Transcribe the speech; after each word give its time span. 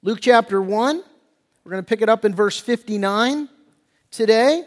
Luke 0.00 0.20
chapter 0.20 0.62
1, 0.62 1.02
we're 1.64 1.70
going 1.72 1.82
to 1.82 1.88
pick 1.88 2.02
it 2.02 2.08
up 2.08 2.24
in 2.24 2.32
verse 2.32 2.60
59 2.60 3.48
today. 4.12 4.62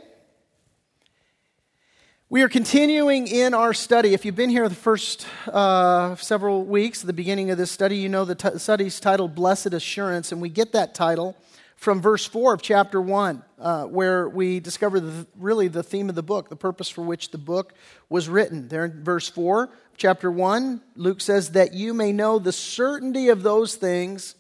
We 2.28 2.42
are 2.42 2.50
continuing 2.50 3.28
in 3.28 3.54
our 3.54 3.74
study. 3.74 4.14
If 4.14 4.26
you've 4.26 4.36
been 4.36 4.50
here 4.50 4.68
the 4.68 4.76
first 4.76 5.26
uh, 5.48 6.18
several 6.18 6.66
weeks, 6.66 7.02
the 7.02 7.14
beginning 7.14 7.50
of 7.50 7.58
this 7.58 7.72
study, 7.72 7.96
you 7.96 8.10
know 8.10 8.26
the 8.26 8.36
t- 8.36 8.58
study's 8.58 9.00
titled 9.00 9.34
Blessed 9.34 9.74
Assurance, 9.74 10.34
and 10.34 10.42
we 10.42 10.50
get 10.50 10.74
that 10.74 10.94
title 10.94 11.38
from 11.78 12.02
verse 12.02 12.26
4 12.26 12.56
of 12.56 12.62
chapter 12.62 13.00
1, 13.00 13.42
uh, 13.58 13.86
where 13.86 14.28
we 14.28 14.60
discover 14.60 15.00
the, 15.00 15.26
really 15.38 15.70
the 15.70 15.82
theme 15.82 16.10
of 16.10 16.16
the 16.16 16.22
book, 16.22 16.50
the 16.50 16.58
purpose 16.58 16.90
for 16.90 17.04
which 17.04 17.32
the 17.32 17.38
book 17.38 17.74
was 18.10 18.28
written. 18.28 18.68
There 18.68 18.84
in 18.84 19.02
verse 19.02 19.30
4, 19.30 19.70
chapter 19.96 20.30
1, 20.30 20.82
Luke 20.98 21.22
says, 21.22 21.52
That 21.52 21.74
you 21.74 21.94
may 21.94 22.12
know 22.12 22.38
the 22.38 22.52
certainty 22.52 23.30
of 23.30 23.44
those 23.44 23.76
things 23.76 24.36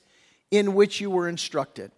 in 0.51 0.73
which 0.75 1.01
you 1.01 1.09
were 1.09 1.27
instructed. 1.27 1.91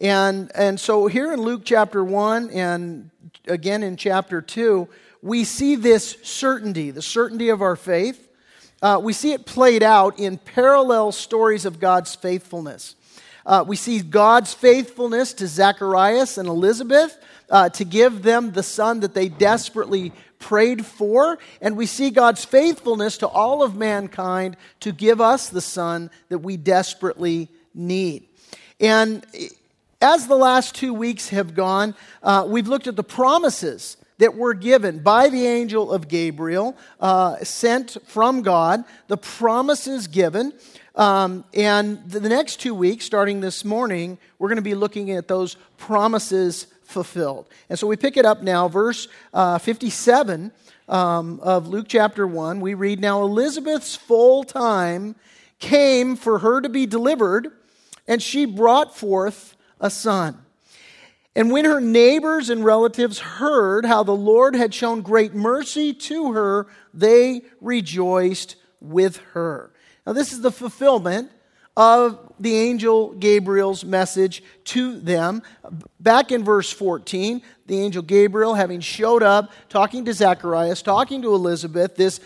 And, 0.00 0.50
and 0.54 0.78
so 0.78 1.08
here 1.08 1.32
in 1.32 1.42
Luke 1.42 1.62
chapter 1.64 2.04
1 2.04 2.50
and 2.50 3.10
again 3.48 3.82
in 3.82 3.96
chapter 3.96 4.40
2, 4.40 4.88
we 5.22 5.42
see 5.42 5.74
this 5.74 6.16
certainty, 6.22 6.92
the 6.92 7.02
certainty 7.02 7.48
of 7.48 7.60
our 7.60 7.74
faith. 7.74 8.28
Uh, 8.80 9.00
we 9.02 9.12
see 9.12 9.32
it 9.32 9.44
played 9.44 9.82
out 9.82 10.20
in 10.20 10.38
parallel 10.38 11.10
stories 11.10 11.64
of 11.64 11.80
God's 11.80 12.14
faithfulness. 12.14 12.94
Uh, 13.44 13.64
we 13.66 13.74
see 13.74 14.00
God's 14.00 14.54
faithfulness 14.54 15.32
to 15.34 15.48
Zacharias 15.48 16.38
and 16.38 16.48
Elizabeth 16.48 17.18
uh, 17.50 17.68
to 17.70 17.84
give 17.84 18.22
them 18.22 18.52
the 18.52 18.62
son 18.62 19.00
that 19.00 19.14
they 19.14 19.28
desperately 19.28 20.12
prayed 20.38 20.86
for. 20.86 21.38
And 21.60 21.76
we 21.76 21.86
see 21.86 22.10
God's 22.10 22.44
faithfulness 22.44 23.18
to 23.18 23.26
all 23.26 23.64
of 23.64 23.74
mankind 23.74 24.56
to 24.80 24.92
give 24.92 25.20
us 25.20 25.48
the 25.48 25.60
son 25.60 26.10
that 26.28 26.38
we 26.38 26.56
desperately 26.56 27.48
need. 27.78 28.28
And 28.80 29.24
as 30.00 30.26
the 30.26 30.36
last 30.36 30.74
two 30.74 30.92
weeks 30.92 31.30
have 31.30 31.54
gone, 31.54 31.94
uh, 32.22 32.46
we've 32.46 32.68
looked 32.68 32.86
at 32.86 32.96
the 32.96 33.04
promises 33.04 33.96
that 34.18 34.34
were 34.34 34.54
given 34.54 34.98
by 34.98 35.28
the 35.28 35.46
angel 35.46 35.92
of 35.92 36.08
Gabriel, 36.08 36.76
uh, 37.00 37.36
sent 37.44 37.96
from 38.06 38.42
God, 38.42 38.84
the 39.06 39.16
promises 39.16 40.08
given. 40.08 40.52
Um, 40.94 41.44
and 41.54 42.08
the 42.10 42.28
next 42.28 42.60
two 42.60 42.74
weeks, 42.74 43.04
starting 43.04 43.40
this 43.40 43.64
morning, 43.64 44.18
we're 44.38 44.48
going 44.48 44.56
to 44.56 44.62
be 44.62 44.74
looking 44.74 45.12
at 45.12 45.28
those 45.28 45.56
promises 45.76 46.66
fulfilled. 46.82 47.46
And 47.68 47.78
so 47.78 47.86
we 47.86 47.96
pick 47.96 48.16
it 48.16 48.26
up 48.26 48.42
now, 48.42 48.66
verse 48.68 49.06
uh, 49.32 49.58
57 49.58 50.50
um, 50.88 51.38
of 51.40 51.68
Luke 51.68 51.86
chapter 51.88 52.26
1. 52.26 52.60
We 52.60 52.74
read 52.74 52.98
Now 53.00 53.22
Elizabeth's 53.22 53.94
full 53.94 54.42
time 54.42 55.14
came 55.60 56.16
for 56.16 56.38
her 56.40 56.60
to 56.60 56.68
be 56.68 56.86
delivered, 56.86 57.52
and 58.08 58.20
she 58.20 58.46
brought 58.46 58.96
forth 58.96 59.56
a 59.80 59.90
son. 59.90 60.36
And 61.36 61.52
when 61.52 61.66
her 61.66 61.80
neighbors 61.80 62.50
and 62.50 62.64
relatives 62.64 63.20
heard 63.20 63.84
how 63.84 64.02
the 64.02 64.10
Lord 64.10 64.56
had 64.56 64.74
shown 64.74 65.02
great 65.02 65.34
mercy 65.34 65.94
to 65.94 66.32
her, 66.32 66.66
they 66.92 67.42
rejoiced 67.60 68.56
with 68.80 69.18
her. 69.34 69.70
Now, 70.04 70.14
this 70.14 70.32
is 70.32 70.40
the 70.40 70.50
fulfillment 70.50 71.30
of 71.76 72.32
the 72.40 72.56
angel 72.56 73.12
Gabriel's 73.12 73.84
message 73.84 74.42
to 74.64 74.98
them. 74.98 75.42
Back 76.00 76.32
in 76.32 76.42
verse 76.42 76.72
14, 76.72 77.40
the 77.66 77.80
angel 77.80 78.02
Gabriel, 78.02 78.54
having 78.54 78.80
showed 78.80 79.22
up, 79.22 79.52
talking 79.68 80.04
to 80.06 80.12
Zacharias, 80.12 80.82
talking 80.82 81.22
to 81.22 81.34
Elizabeth, 81.34 81.94
this 81.94 82.18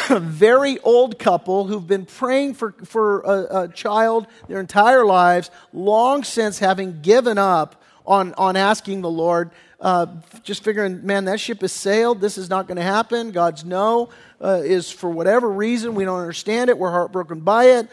very 0.20 0.78
old 0.80 1.18
couple 1.18 1.66
who've 1.66 1.86
been 1.86 2.06
praying 2.06 2.54
for, 2.54 2.72
for 2.84 3.20
a, 3.20 3.62
a 3.62 3.68
child 3.68 4.26
their 4.48 4.60
entire 4.60 5.04
lives, 5.04 5.50
long 5.72 6.24
since 6.24 6.58
having 6.58 7.00
given 7.02 7.38
up 7.38 7.82
on, 8.06 8.34
on 8.34 8.56
asking 8.56 9.00
the 9.00 9.10
Lord, 9.10 9.50
uh, 9.80 10.06
just 10.42 10.64
figuring, 10.64 11.04
man, 11.04 11.26
that 11.26 11.40
ship 11.40 11.60
has 11.60 11.72
sailed. 11.72 12.20
This 12.20 12.38
is 12.38 12.48
not 12.48 12.66
going 12.66 12.76
to 12.76 12.82
happen. 12.82 13.32
God's 13.32 13.64
no 13.64 14.10
uh, 14.40 14.62
is 14.64 14.90
for 14.90 15.10
whatever 15.10 15.50
reason. 15.50 15.94
We 15.94 16.04
don't 16.04 16.20
understand 16.20 16.70
it. 16.70 16.78
We're 16.78 16.90
heartbroken 16.90 17.40
by 17.40 17.64
it. 17.66 17.88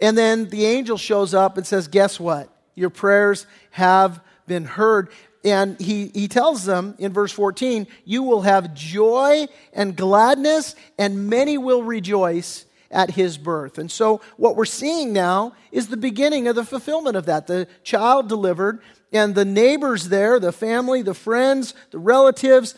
And 0.00 0.18
then 0.18 0.48
the 0.48 0.66
angel 0.66 0.96
shows 0.96 1.32
up 1.34 1.56
and 1.56 1.66
says, 1.66 1.86
Guess 1.88 2.18
what? 2.18 2.48
Your 2.74 2.90
prayers 2.90 3.46
have 3.70 4.20
been 4.46 4.64
heard. 4.64 5.10
And 5.44 5.80
he, 5.80 6.08
he 6.08 6.28
tells 6.28 6.64
them 6.64 6.94
in 6.98 7.12
verse 7.12 7.32
14, 7.32 7.86
You 8.04 8.22
will 8.22 8.42
have 8.42 8.74
joy 8.74 9.46
and 9.72 9.96
gladness, 9.96 10.76
and 10.98 11.28
many 11.28 11.58
will 11.58 11.82
rejoice 11.82 12.64
at 12.90 13.10
his 13.10 13.38
birth. 13.38 13.78
And 13.78 13.90
so, 13.90 14.20
what 14.36 14.54
we're 14.54 14.64
seeing 14.66 15.12
now 15.12 15.54
is 15.72 15.88
the 15.88 15.96
beginning 15.96 16.46
of 16.46 16.54
the 16.54 16.64
fulfillment 16.64 17.16
of 17.16 17.26
that. 17.26 17.46
The 17.46 17.66
child 17.82 18.28
delivered, 18.28 18.80
and 19.12 19.34
the 19.34 19.44
neighbors 19.44 20.08
there, 20.08 20.38
the 20.38 20.52
family, 20.52 21.02
the 21.02 21.14
friends, 21.14 21.74
the 21.90 21.98
relatives, 21.98 22.74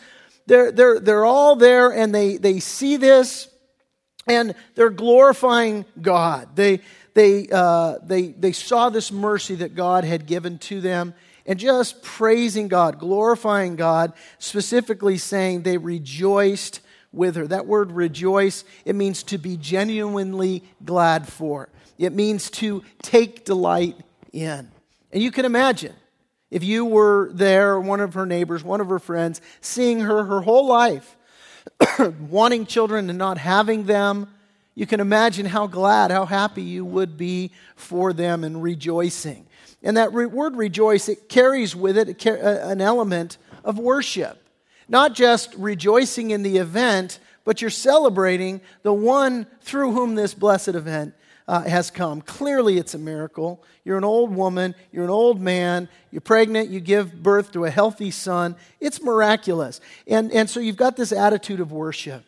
they're, 0.47 0.71
they're, 0.71 0.99
they're 0.99 1.25
all 1.25 1.55
there 1.55 1.91
and 1.91 2.13
they, 2.13 2.37
they 2.37 2.59
see 2.59 2.97
this 2.97 3.49
and 4.27 4.55
they're 4.75 4.89
glorifying 4.89 5.85
God. 6.01 6.55
They, 6.55 6.81
they, 7.13 7.47
uh, 7.51 7.99
they, 8.03 8.27
they 8.27 8.51
saw 8.51 8.89
this 8.89 9.11
mercy 9.11 9.55
that 9.55 9.75
God 9.75 10.03
had 10.03 10.25
given 10.25 10.57
to 10.59 10.81
them 10.81 11.13
and 11.45 11.59
just 11.59 12.01
praising 12.01 12.67
God, 12.67 12.99
glorifying 12.99 13.75
God, 13.75 14.13
specifically 14.39 15.17
saying 15.17 15.61
they 15.61 15.77
rejoiced 15.77 16.81
with 17.11 17.35
her. 17.35 17.47
That 17.47 17.67
word 17.67 17.91
rejoice, 17.91 18.63
it 18.83 18.95
means 18.95 19.23
to 19.23 19.37
be 19.37 19.57
genuinely 19.57 20.63
glad 20.83 21.27
for. 21.27 21.69
It 21.97 22.13
means 22.13 22.49
to 22.51 22.83
take 23.01 23.45
delight 23.45 23.95
in. 24.33 24.71
And 25.11 25.23
you 25.23 25.31
can 25.31 25.45
imagine 25.45 25.93
if 26.51 26.63
you 26.63 26.85
were 26.85 27.31
there, 27.33 27.79
one 27.79 27.99
of 27.99 28.13
her 28.13 28.25
neighbors, 28.25 28.63
one 28.63 28.81
of 28.81 28.89
her 28.89 28.99
friends, 28.99 29.41
seeing 29.61 30.01
her 30.01 30.23
her 30.25 30.41
whole 30.41 30.67
life, 30.67 31.15
wanting 32.29 32.65
children 32.65 33.09
and 33.09 33.17
not 33.17 33.37
having 33.37 33.85
them, 33.85 34.27
you 34.75 34.85
can 34.85 34.99
imagine 34.99 35.45
how 35.45 35.67
glad, 35.67 36.11
how 36.11 36.25
happy 36.25 36.61
you 36.61 36.83
would 36.83 37.15
be 37.15 37.51
for 37.77 38.11
them 38.11 38.43
and 38.43 38.61
rejoicing. 38.61 39.44
And 39.85 39.97
that 39.97 40.11
word 40.11 40.57
rejoice, 40.57 41.07
it 41.07 41.29
carries 41.29 41.75
with 41.75 41.97
it 41.97 42.25
an 42.25 42.81
element 42.81 43.37
of 43.63 43.77
worship. 43.77 44.41
Not 44.89 45.13
just 45.13 45.53
rejoicing 45.55 46.31
in 46.31 46.41
the 46.43 46.57
event, 46.57 47.19
but 47.43 47.61
you're 47.61 47.69
celebrating 47.69 48.61
the 48.81 48.91
one 48.91 49.45
through 49.61 49.93
whom 49.93 50.15
this 50.15 50.33
blessed 50.33 50.69
event 50.69 51.13
uh, 51.47 51.61
has 51.61 51.91
come. 51.91 52.21
Clearly, 52.21 52.77
it's 52.77 52.95
a 52.95 52.97
miracle. 52.97 53.63
You're 53.83 53.99
an 53.99 54.03
old 54.03 54.35
woman, 54.35 54.73
you're 54.91 55.03
an 55.03 55.11
old 55.11 55.39
man, 55.39 55.87
you're 56.09 56.21
pregnant, 56.21 56.69
you 56.69 56.79
give 56.79 57.21
birth 57.21 57.51
to 57.51 57.65
a 57.65 57.69
healthy 57.69 58.09
son. 58.09 58.55
It's 58.79 59.01
miraculous. 59.03 59.79
And, 60.07 60.31
and 60.31 60.49
so 60.49 60.59
you've 60.59 60.77
got 60.77 60.97
this 60.97 61.11
attitude 61.11 61.59
of 61.59 61.71
worship. 61.71 62.23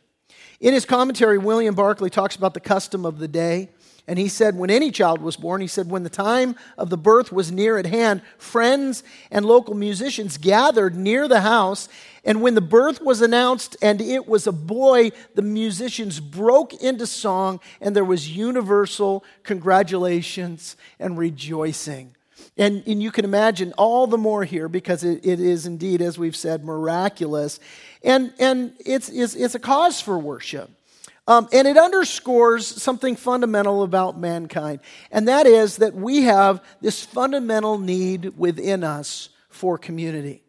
In 0.60 0.74
his 0.74 0.86
commentary, 0.86 1.38
William 1.38 1.76
Barclay 1.76 2.10
talks 2.10 2.36
about 2.36 2.54
the 2.54 2.60
custom 2.60 3.06
of 3.06 3.20
the 3.20 3.28
day. 3.28 3.70
And 4.10 4.18
he 4.18 4.30
said, 4.30 4.56
when 4.56 4.70
any 4.70 4.90
child 4.90 5.22
was 5.22 5.36
born, 5.36 5.60
he 5.60 5.68
said, 5.68 5.90
when 5.90 6.04
the 6.04 6.10
time 6.10 6.56
of 6.78 6.90
the 6.90 6.98
birth 6.98 7.34
was 7.34 7.52
near 7.52 7.78
at 7.78 7.86
hand, 7.86 8.22
friends 8.38 9.04
and 9.30 9.46
local 9.46 9.76
musicians 9.76 10.38
gathered 10.38 10.96
near 10.96 11.28
the 11.28 11.42
house. 11.42 11.90
And 12.24 12.42
when 12.42 12.56
the 12.56 12.62
birth 12.62 13.02
was 13.02 13.22
announced 13.22 13.76
and 13.82 14.00
it 14.00 14.26
was 14.26 14.48
a 14.48 14.54
boy, 14.54 15.12
the 15.36 15.42
musicians 15.42 16.22
broke 16.22 16.74
into 16.76 17.06
song 17.06 17.60
and 17.82 17.94
there 17.94 18.06
was 18.06 18.30
universal 18.36 19.26
congratulations 19.44 20.78
and 21.00 21.18
rejoicing. 21.18 22.16
And, 22.58 22.84
and 22.88 23.02
you 23.02 23.12
can 23.12 23.24
imagine 23.24 23.74
all 23.78 24.08
the 24.08 24.18
more 24.18 24.44
here 24.44 24.68
because 24.68 25.04
it, 25.04 25.26
it 25.26 25.40
is 25.40 25.66
indeed, 25.66 26.02
as 26.02 26.18
we've 26.18 26.36
said, 26.36 26.64
miraculous. 26.64 27.60
And, 28.04 28.34
and 28.40 28.74
it's, 28.84 29.10
it's, 29.10 29.36
it's 29.36 29.56
a 29.56 29.60
cause 29.60 30.02
for 30.02 30.18
worship. 30.18 30.72
Um, 31.28 31.50
and 31.52 31.68
it 31.68 31.78
underscores 31.78 32.66
something 32.66 33.18
fundamental 33.18 33.84
about 33.84 34.18
mankind, 34.18 34.80
and 35.12 35.28
that 35.28 35.46
is 35.46 35.78
that 35.78 35.94
we 35.94 36.22
have 36.22 36.64
this 36.80 37.04
fundamental 37.04 37.78
need 37.78 38.38
within 38.38 38.86
us 38.86 39.28
for 39.50 39.78
community. 39.78 40.42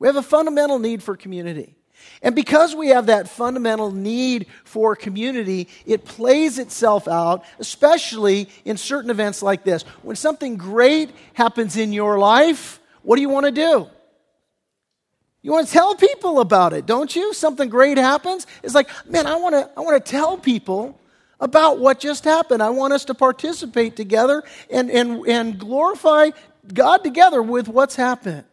We 0.00 0.08
have 0.08 0.16
a 0.16 0.22
fundamental 0.22 0.80
need 0.80 1.04
for 1.04 1.16
community. 1.16 1.73
And 2.22 2.34
because 2.34 2.74
we 2.74 2.88
have 2.88 3.06
that 3.06 3.28
fundamental 3.28 3.90
need 3.90 4.46
for 4.64 4.96
community, 4.96 5.68
it 5.84 6.04
plays 6.04 6.58
itself 6.58 7.06
out, 7.06 7.44
especially 7.58 8.48
in 8.64 8.76
certain 8.76 9.10
events 9.10 9.42
like 9.42 9.64
this. 9.64 9.82
When 10.02 10.16
something 10.16 10.56
great 10.56 11.10
happens 11.34 11.76
in 11.76 11.92
your 11.92 12.18
life, 12.18 12.80
what 13.02 13.16
do 13.16 13.22
you 13.22 13.28
want 13.28 13.46
to 13.46 13.52
do? 13.52 13.88
You 15.42 15.52
want 15.52 15.66
to 15.66 15.72
tell 15.72 15.94
people 15.94 16.40
about 16.40 16.72
it, 16.72 16.86
don't 16.86 17.14
you? 17.14 17.34
Something 17.34 17.68
great 17.68 17.98
happens. 17.98 18.46
It's 18.62 18.74
like, 18.74 18.88
man, 19.06 19.26
I 19.26 19.36
want 19.36 19.54
to, 19.54 19.70
I 19.76 19.80
want 19.80 20.02
to 20.02 20.10
tell 20.10 20.38
people 20.38 20.98
about 21.38 21.78
what 21.78 22.00
just 22.00 22.24
happened. 22.24 22.62
I 22.62 22.70
want 22.70 22.94
us 22.94 23.04
to 23.04 23.14
participate 23.14 23.96
together 23.96 24.42
and, 24.70 24.90
and, 24.90 25.26
and 25.26 25.58
glorify 25.58 26.30
God 26.72 27.04
together 27.04 27.42
with 27.42 27.68
what's 27.68 27.96
happened. 27.96 28.44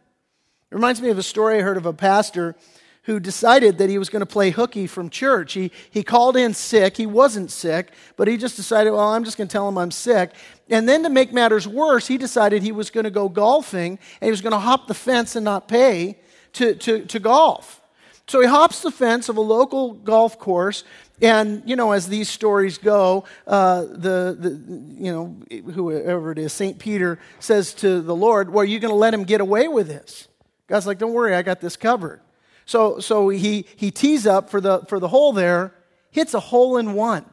It 0.71 0.75
reminds 0.75 1.01
me 1.01 1.09
of 1.09 1.17
a 1.17 1.23
story 1.23 1.59
I 1.59 1.61
heard 1.61 1.77
of 1.77 1.85
a 1.85 1.93
pastor 1.93 2.55
who 3.03 3.19
decided 3.19 3.77
that 3.79 3.89
he 3.89 3.97
was 3.97 4.09
going 4.09 4.19
to 4.19 4.25
play 4.25 4.51
hooky 4.51 4.85
from 4.87 5.09
church. 5.09 5.53
He, 5.53 5.71
he 5.89 6.03
called 6.03 6.37
in 6.37 6.53
sick. 6.53 6.97
He 6.97 7.05
wasn't 7.05 7.51
sick, 7.51 7.91
but 8.15 8.27
he 8.27 8.37
just 8.37 8.55
decided, 8.55 8.91
well, 8.91 9.09
I'm 9.09 9.23
just 9.23 9.37
going 9.37 9.47
to 9.47 9.51
tell 9.51 9.67
him 9.67 9.77
I'm 9.77 9.91
sick. 9.91 10.31
And 10.69 10.87
then 10.87 11.03
to 11.03 11.09
make 11.09 11.33
matters 11.33 11.67
worse, 11.67 12.07
he 12.07 12.17
decided 12.17 12.61
he 12.61 12.71
was 12.71 12.89
going 12.89 13.05
to 13.05 13.11
go 13.11 13.27
golfing 13.27 13.99
and 14.21 14.27
he 14.27 14.31
was 14.31 14.41
going 14.41 14.53
to 14.53 14.59
hop 14.59 14.87
the 14.87 14.93
fence 14.93 15.35
and 15.35 15.43
not 15.43 15.67
pay 15.67 16.17
to, 16.53 16.75
to, 16.75 17.05
to 17.05 17.19
golf. 17.19 17.81
So 18.27 18.39
he 18.39 18.47
hops 18.47 18.81
the 18.81 18.91
fence 18.91 19.29
of 19.29 19.37
a 19.37 19.41
local 19.41 19.93
golf 19.93 20.37
course 20.39 20.83
and 21.21 21.61
you 21.65 21.75
know, 21.75 21.91
as 21.91 22.07
these 22.07 22.29
stories 22.29 22.77
go, 22.79 23.25
uh, 23.45 23.81
the, 23.81 24.35
the 24.39 24.49
you 24.97 25.11
know 25.11 25.37
whoever 25.71 26.31
it 26.31 26.39
is, 26.39 26.51
Saint 26.51 26.79
Peter 26.79 27.19
says 27.39 27.73
to 27.75 28.01
the 28.01 28.15
Lord, 28.15 28.49
"Well, 28.49 28.63
are 28.63 28.65
you 28.65 28.79
going 28.79 28.91
to 28.91 28.97
let 28.97 29.13
him 29.13 29.23
get 29.23 29.39
away 29.39 29.67
with 29.67 29.87
this?" 29.87 30.27
God's 30.67 30.87
like, 30.87 30.97
"Don't 30.97 31.13
worry, 31.13 31.35
I 31.35 31.43
got 31.43 31.61
this 31.61 31.75
covered." 31.75 32.21
So 32.65 32.99
so 32.99 33.29
he 33.29 33.65
he 33.75 33.91
tees 33.91 34.25
up 34.27 34.49
for 34.49 34.61
the 34.61 34.81
for 34.87 34.99
the 34.99 35.07
hole 35.07 35.33
there, 35.33 35.73
hits 36.11 36.33
a 36.33 36.39
hole 36.39 36.77
in 36.77 36.93
one. 36.93 37.25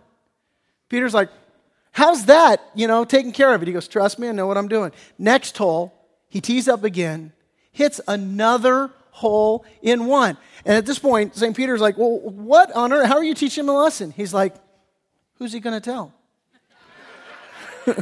Peter's 0.89 1.15
like, 1.15 1.29
"How's 1.93 2.27
that? 2.27 2.61
You 2.75 2.89
know, 2.89 3.05
taking 3.05 3.33
care 3.33 3.55
of 3.55 3.63
it?" 3.63 3.69
He 3.69 3.75
goes, 3.75 3.89
"Trust 3.89 4.19
me, 4.19 4.29
I 4.29 4.33
know 4.33 4.47
what 4.47 4.57
I'm 4.57 4.69
doing." 4.69 4.93
Next 5.19 5.57
hole, 5.57 5.95
he 6.29 6.41
tees 6.41 6.69
up 6.69 6.85
again, 6.85 7.33
hits 7.73 8.01
another 8.09 8.91
hole 9.19 9.65
in 9.83 10.07
one. 10.07 10.37
And 10.65 10.77
at 10.77 10.87
this 10.87 10.99
point, 10.99 11.37
St. 11.37 11.57
Peter's 11.57 11.81
like, 11.81 11.99
Well, 11.99 12.19
what 12.21 12.73
on 12.73 12.93
earth? 12.93 13.07
How 13.07 13.17
are 13.17 13.25
you 13.25 13.35
teaching 13.35 13.65
him 13.65 13.69
a 13.69 13.77
lesson? 13.77 14.13
He's 14.17 14.33
like, 14.33 14.55
Who's 15.35 15.53
he 15.53 15.61
going 15.61 15.81
to 15.81 15.85
tell? 15.85 16.15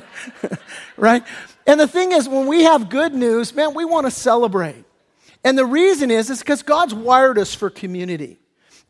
right? 0.96 1.22
And 1.66 1.78
the 1.78 1.88
thing 1.88 2.12
is, 2.12 2.28
when 2.28 2.46
we 2.46 2.64
have 2.64 2.88
good 2.88 3.14
news, 3.14 3.54
man, 3.54 3.74
we 3.74 3.84
want 3.84 4.06
to 4.06 4.10
celebrate. 4.10 4.84
And 5.46 5.56
the 5.56 5.64
reason 5.64 6.10
is, 6.10 6.28
is 6.28 6.40
because 6.40 6.64
God's 6.64 6.92
wired 6.92 7.38
us 7.38 7.54
for 7.54 7.70
community. 7.70 8.36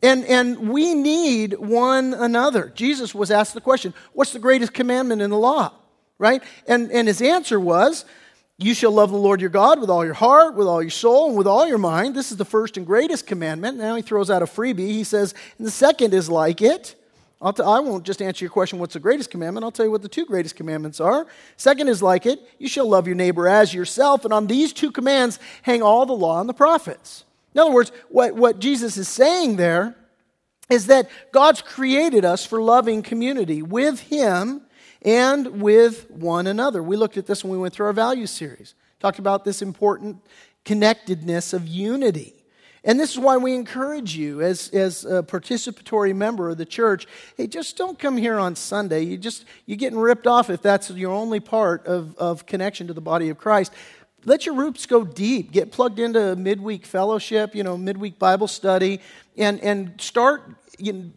And, 0.02 0.24
and 0.24 0.70
we 0.70 0.94
need 0.94 1.52
one 1.58 2.14
another. 2.14 2.72
Jesus 2.74 3.14
was 3.14 3.30
asked 3.30 3.52
the 3.52 3.60
question, 3.60 3.92
What's 4.14 4.32
the 4.32 4.38
greatest 4.38 4.72
commandment 4.72 5.20
in 5.20 5.28
the 5.28 5.36
law? 5.36 5.74
Right? 6.16 6.42
And, 6.66 6.90
and 6.90 7.08
his 7.08 7.20
answer 7.20 7.60
was, 7.60 8.06
you 8.56 8.72
shall 8.72 8.90
love 8.90 9.10
the 9.10 9.18
Lord 9.18 9.42
your 9.42 9.50
God 9.50 9.80
with 9.80 9.90
all 9.90 10.02
your 10.02 10.14
heart, 10.14 10.54
with 10.54 10.66
all 10.66 10.80
your 10.80 10.90
soul, 10.90 11.28
and 11.28 11.36
with 11.36 11.46
all 11.46 11.68
your 11.68 11.76
mind. 11.76 12.14
This 12.14 12.30
is 12.30 12.38
the 12.38 12.46
first 12.46 12.78
and 12.78 12.86
greatest 12.86 13.26
commandment. 13.26 13.76
Now 13.76 13.94
he 13.96 14.00
throws 14.00 14.30
out 14.30 14.40
a 14.40 14.46
freebie. 14.46 14.78
He 14.78 15.04
says, 15.04 15.34
and 15.58 15.66
the 15.66 15.70
second 15.70 16.14
is 16.14 16.30
like 16.30 16.62
it. 16.62 16.94
I'll 17.40 17.52
t- 17.52 17.62
I 17.62 17.80
won't 17.80 18.04
just 18.04 18.22
answer 18.22 18.44
your 18.44 18.50
question, 18.50 18.78
what's 18.78 18.94
the 18.94 19.00
greatest 19.00 19.30
commandment? 19.30 19.64
I'll 19.64 19.70
tell 19.70 19.84
you 19.84 19.92
what 19.92 20.02
the 20.02 20.08
two 20.08 20.24
greatest 20.24 20.56
commandments 20.56 21.00
are. 21.00 21.26
Second 21.56 21.88
is 21.88 22.02
like 22.02 22.24
it. 22.24 22.40
You 22.58 22.68
shall 22.68 22.88
love 22.88 23.06
your 23.06 23.16
neighbor 23.16 23.46
as 23.46 23.74
yourself. 23.74 24.24
And 24.24 24.32
on 24.32 24.46
these 24.46 24.72
two 24.72 24.90
commands 24.90 25.38
hang 25.62 25.82
all 25.82 26.06
the 26.06 26.14
law 26.14 26.40
and 26.40 26.48
the 26.48 26.54
prophets. 26.54 27.24
In 27.54 27.60
other 27.60 27.72
words, 27.72 27.92
what, 28.08 28.34
what 28.34 28.58
Jesus 28.58 28.96
is 28.96 29.08
saying 29.08 29.56
there 29.56 29.94
is 30.70 30.86
that 30.86 31.08
God's 31.32 31.62
created 31.62 32.24
us 32.24 32.44
for 32.44 32.60
loving 32.60 33.02
community 33.02 33.62
with 33.62 34.00
Him 34.00 34.62
and 35.02 35.60
with 35.60 36.10
one 36.10 36.46
another. 36.46 36.82
We 36.82 36.96
looked 36.96 37.16
at 37.16 37.26
this 37.26 37.44
when 37.44 37.52
we 37.52 37.58
went 37.58 37.74
through 37.74 37.86
our 37.86 37.92
value 37.92 38.26
series, 38.26 38.74
talked 38.98 39.18
about 39.18 39.44
this 39.44 39.62
important 39.62 40.22
connectedness 40.64 41.52
of 41.52 41.68
unity. 41.68 42.35
And 42.86 43.00
this 43.00 43.10
is 43.10 43.18
why 43.18 43.36
we 43.36 43.52
encourage 43.52 44.16
you 44.16 44.40
as, 44.40 44.70
as 44.70 45.04
a 45.04 45.20
participatory 45.22 46.14
member 46.14 46.48
of 46.48 46.56
the 46.56 46.64
church, 46.64 47.08
hey, 47.36 47.48
just 47.48 47.76
don't 47.76 47.98
come 47.98 48.16
here 48.16 48.38
on 48.38 48.54
Sunday. 48.54 49.02
You 49.02 49.18
just, 49.18 49.44
you're 49.66 49.76
getting 49.76 49.98
ripped 49.98 50.28
off 50.28 50.50
if 50.50 50.62
that's 50.62 50.88
your 50.90 51.12
only 51.12 51.40
part 51.40 51.84
of, 51.86 52.16
of 52.16 52.46
connection 52.46 52.86
to 52.86 52.92
the 52.92 53.00
body 53.00 53.28
of 53.28 53.38
Christ. 53.38 53.72
Let 54.24 54.46
your 54.46 54.54
roots 54.54 54.86
go 54.86 55.04
deep. 55.04 55.50
Get 55.50 55.72
plugged 55.72 55.98
into 55.98 56.36
midweek 56.36 56.86
fellowship, 56.86 57.56
you 57.56 57.64
know, 57.64 57.76
midweek 57.76 58.20
Bible 58.20 58.48
study, 58.48 59.00
and, 59.36 59.60
and 59.60 60.00
start 60.00 60.42
you 60.78 60.92
know, 60.92 61.10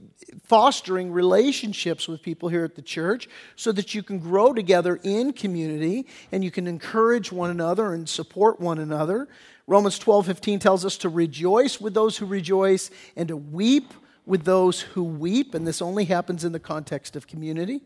fostering 0.43 1.11
relationships 1.11 2.07
with 2.07 2.23
people 2.23 2.49
here 2.49 2.63
at 2.63 2.75
the 2.75 2.81
church 2.81 3.29
so 3.55 3.71
that 3.71 3.93
you 3.93 4.01
can 4.01 4.17
grow 4.17 4.53
together 4.53 4.99
in 5.03 5.33
community 5.33 6.07
and 6.31 6.43
you 6.43 6.49
can 6.49 6.65
encourage 6.65 7.31
one 7.31 7.51
another 7.51 7.93
and 7.93 8.09
support 8.09 8.59
one 8.59 8.79
another. 8.79 9.27
Romans 9.69 9.99
12 9.99 10.25
15 10.25 10.57
tells 10.57 10.83
us 10.83 10.97
to 10.97 11.09
rejoice 11.09 11.79
with 11.79 11.93
those 11.93 12.17
who 12.17 12.25
rejoice 12.25 12.89
and 13.15 13.27
to 13.27 13.37
weep 13.37 13.93
with 14.25 14.43
those 14.43 14.81
who 14.81 15.03
weep, 15.03 15.53
and 15.53 15.67
this 15.67 15.79
only 15.79 16.05
happens 16.05 16.43
in 16.43 16.53
the 16.53 16.59
context 16.59 17.15
of 17.15 17.27
community. 17.27 17.81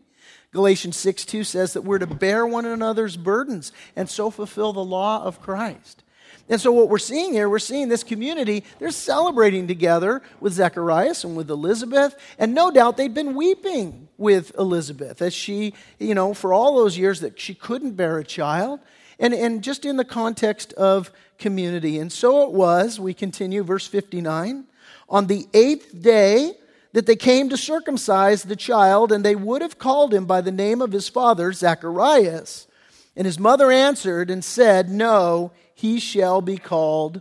Galatians 0.50 0.96
6 0.96 1.26
2 1.26 1.44
says 1.44 1.74
that 1.74 1.82
we're 1.82 1.98
to 1.98 2.06
bear 2.06 2.46
one 2.46 2.64
another's 2.64 3.18
burdens 3.18 3.70
and 3.94 4.08
so 4.08 4.30
fulfill 4.30 4.72
the 4.72 4.82
law 4.82 5.22
of 5.24 5.42
Christ. 5.42 6.02
And 6.48 6.58
so, 6.58 6.72
what 6.72 6.88
we're 6.88 6.96
seeing 6.96 7.34
here, 7.34 7.50
we're 7.50 7.58
seeing 7.58 7.90
this 7.90 8.02
community, 8.02 8.64
they're 8.78 8.90
celebrating 8.90 9.66
together 9.66 10.22
with 10.40 10.54
Zacharias 10.54 11.22
and 11.22 11.36
with 11.36 11.50
Elizabeth. 11.50 12.16
And 12.38 12.54
no 12.54 12.70
doubt 12.70 12.96
they'd 12.96 13.12
been 13.12 13.34
weeping 13.34 14.08
with 14.16 14.54
Elizabeth 14.58 15.20
as 15.20 15.34
she, 15.34 15.74
you 15.98 16.14
know, 16.14 16.32
for 16.32 16.54
all 16.54 16.76
those 16.76 16.96
years 16.96 17.20
that 17.20 17.38
she 17.38 17.54
couldn't 17.54 17.92
bear 17.92 18.16
a 18.16 18.24
child. 18.24 18.80
And, 19.18 19.32
and 19.32 19.62
just 19.62 19.84
in 19.84 19.96
the 19.96 20.04
context 20.04 20.72
of 20.74 21.12
community. 21.38 21.98
And 21.98 22.12
so 22.12 22.44
it 22.44 22.52
was, 22.52 22.98
we 22.98 23.14
continue, 23.14 23.62
verse 23.62 23.86
59. 23.86 24.64
On 25.08 25.26
the 25.26 25.46
eighth 25.52 26.00
day, 26.00 26.54
that 26.94 27.06
they 27.06 27.16
came 27.16 27.48
to 27.48 27.56
circumcise 27.56 28.44
the 28.44 28.54
child, 28.54 29.10
and 29.10 29.24
they 29.24 29.34
would 29.34 29.62
have 29.62 29.78
called 29.78 30.14
him 30.14 30.26
by 30.26 30.40
the 30.40 30.52
name 30.52 30.80
of 30.80 30.92
his 30.92 31.08
father, 31.08 31.52
Zacharias. 31.52 32.68
And 33.16 33.26
his 33.26 33.38
mother 33.38 33.72
answered 33.72 34.30
and 34.30 34.44
said, 34.44 34.88
No, 34.88 35.50
he 35.74 35.98
shall 35.98 36.40
be 36.40 36.56
called 36.56 37.20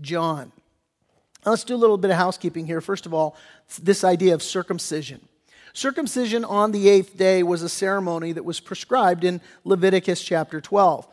John. 0.00 0.50
Now, 1.46 1.52
let's 1.52 1.62
do 1.62 1.76
a 1.76 1.76
little 1.76 1.96
bit 1.96 2.10
of 2.10 2.16
housekeeping 2.16 2.66
here. 2.66 2.80
First 2.80 3.06
of 3.06 3.14
all, 3.14 3.36
this 3.80 4.02
idea 4.02 4.34
of 4.34 4.42
circumcision. 4.42 5.20
Circumcision 5.74 6.44
on 6.44 6.72
the 6.72 6.88
eighth 6.88 7.16
day 7.16 7.44
was 7.44 7.62
a 7.62 7.68
ceremony 7.68 8.32
that 8.32 8.44
was 8.44 8.58
prescribed 8.58 9.22
in 9.22 9.40
Leviticus 9.62 10.22
chapter 10.22 10.60
12. 10.60 11.06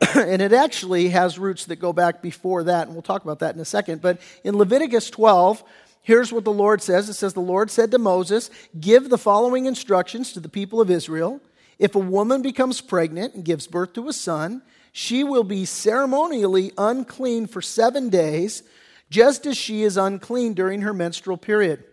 and 0.14 0.40
it 0.40 0.52
actually 0.52 1.08
has 1.10 1.38
roots 1.38 1.66
that 1.66 1.76
go 1.76 1.92
back 1.92 2.22
before 2.22 2.64
that, 2.64 2.86
and 2.86 2.94
we'll 2.94 3.02
talk 3.02 3.22
about 3.22 3.40
that 3.40 3.54
in 3.54 3.60
a 3.60 3.66
second. 3.66 4.00
But 4.00 4.20
in 4.44 4.56
Leviticus 4.56 5.10
12, 5.10 5.62
here's 6.02 6.32
what 6.32 6.44
the 6.44 6.52
Lord 6.52 6.80
says 6.82 7.08
it 7.08 7.14
says, 7.14 7.34
The 7.34 7.40
Lord 7.40 7.70
said 7.70 7.90
to 7.90 7.98
Moses, 7.98 8.50
Give 8.78 9.08
the 9.08 9.18
following 9.18 9.66
instructions 9.66 10.32
to 10.32 10.40
the 10.40 10.48
people 10.48 10.80
of 10.80 10.90
Israel. 10.90 11.40
If 11.78 11.94
a 11.94 12.00
woman 12.00 12.42
becomes 12.42 12.80
pregnant 12.80 13.34
and 13.34 13.44
gives 13.44 13.66
birth 13.66 13.94
to 13.94 14.08
a 14.08 14.12
son, 14.12 14.62
she 14.92 15.22
will 15.22 15.44
be 15.44 15.64
ceremonially 15.64 16.72
unclean 16.76 17.46
for 17.46 17.62
seven 17.62 18.08
days, 18.08 18.62
just 19.10 19.46
as 19.46 19.56
she 19.56 19.82
is 19.82 19.96
unclean 19.96 20.54
during 20.54 20.82
her 20.82 20.94
menstrual 20.94 21.36
period. 21.36 21.84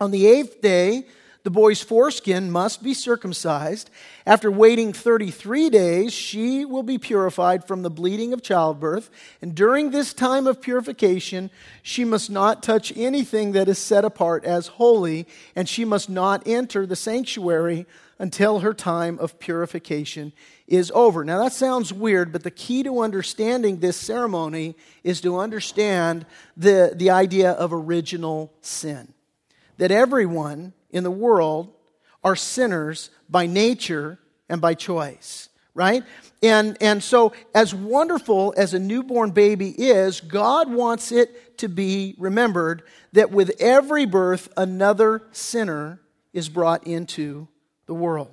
On 0.00 0.10
the 0.10 0.26
eighth 0.26 0.60
day, 0.60 1.06
the 1.44 1.50
boy's 1.50 1.80
foreskin 1.80 2.50
must 2.50 2.82
be 2.82 2.92
circumcised. 2.92 3.90
After 4.26 4.50
waiting 4.50 4.92
33 4.92 5.70
days, 5.70 6.12
she 6.12 6.64
will 6.64 6.82
be 6.82 6.98
purified 6.98 7.64
from 7.66 7.82
the 7.82 7.90
bleeding 7.90 8.32
of 8.32 8.42
childbirth. 8.42 9.08
And 9.40 9.54
during 9.54 9.90
this 9.90 10.12
time 10.12 10.46
of 10.46 10.60
purification, 10.60 11.50
she 11.82 12.04
must 12.04 12.28
not 12.28 12.62
touch 12.62 12.92
anything 12.96 13.52
that 13.52 13.68
is 13.68 13.78
set 13.78 14.04
apart 14.04 14.44
as 14.44 14.66
holy, 14.66 15.26
and 15.54 15.68
she 15.68 15.84
must 15.84 16.10
not 16.10 16.46
enter 16.46 16.86
the 16.86 16.96
sanctuary 16.96 17.86
until 18.18 18.60
her 18.60 18.74
time 18.74 19.18
of 19.20 19.38
purification 19.38 20.32
is 20.66 20.90
over. 20.94 21.24
Now, 21.24 21.42
that 21.42 21.52
sounds 21.52 21.92
weird, 21.92 22.32
but 22.32 22.42
the 22.42 22.50
key 22.50 22.82
to 22.82 23.00
understanding 23.00 23.78
this 23.78 23.96
ceremony 23.96 24.76
is 25.04 25.20
to 25.20 25.38
understand 25.38 26.26
the, 26.56 26.92
the 26.94 27.10
idea 27.10 27.52
of 27.52 27.72
original 27.72 28.52
sin. 28.60 29.14
That 29.78 29.92
everyone 29.92 30.72
in 30.90 31.04
the 31.04 31.10
world 31.10 31.72
are 32.24 32.36
sinners 32.36 33.10
by 33.28 33.46
nature 33.46 34.18
and 34.48 34.60
by 34.60 34.74
choice, 34.74 35.48
right? 35.74 36.02
And, 36.42 36.76
and 36.80 37.02
so, 37.02 37.32
as 37.54 37.74
wonderful 37.74 38.54
as 38.56 38.74
a 38.74 38.78
newborn 38.78 39.30
baby 39.30 39.70
is, 39.70 40.20
God 40.20 40.70
wants 40.70 41.12
it 41.12 41.58
to 41.58 41.68
be 41.68 42.14
remembered 42.18 42.82
that 43.12 43.30
with 43.30 43.52
every 43.60 44.06
birth, 44.06 44.48
another 44.56 45.22
sinner 45.32 46.00
is 46.32 46.48
brought 46.48 46.86
into 46.86 47.48
the 47.86 47.94
world. 47.94 48.30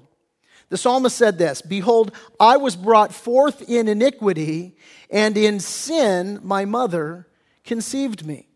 The 0.70 0.78
psalmist 0.78 1.16
said 1.16 1.38
this 1.38 1.62
Behold, 1.62 2.12
I 2.40 2.58
was 2.58 2.76
brought 2.76 3.14
forth 3.14 3.68
in 3.70 3.88
iniquity, 3.88 4.76
and 5.10 5.38
in 5.38 5.60
sin 5.60 6.40
my 6.44 6.66
mother 6.66 7.28
conceived 7.64 8.26
me. 8.26 8.48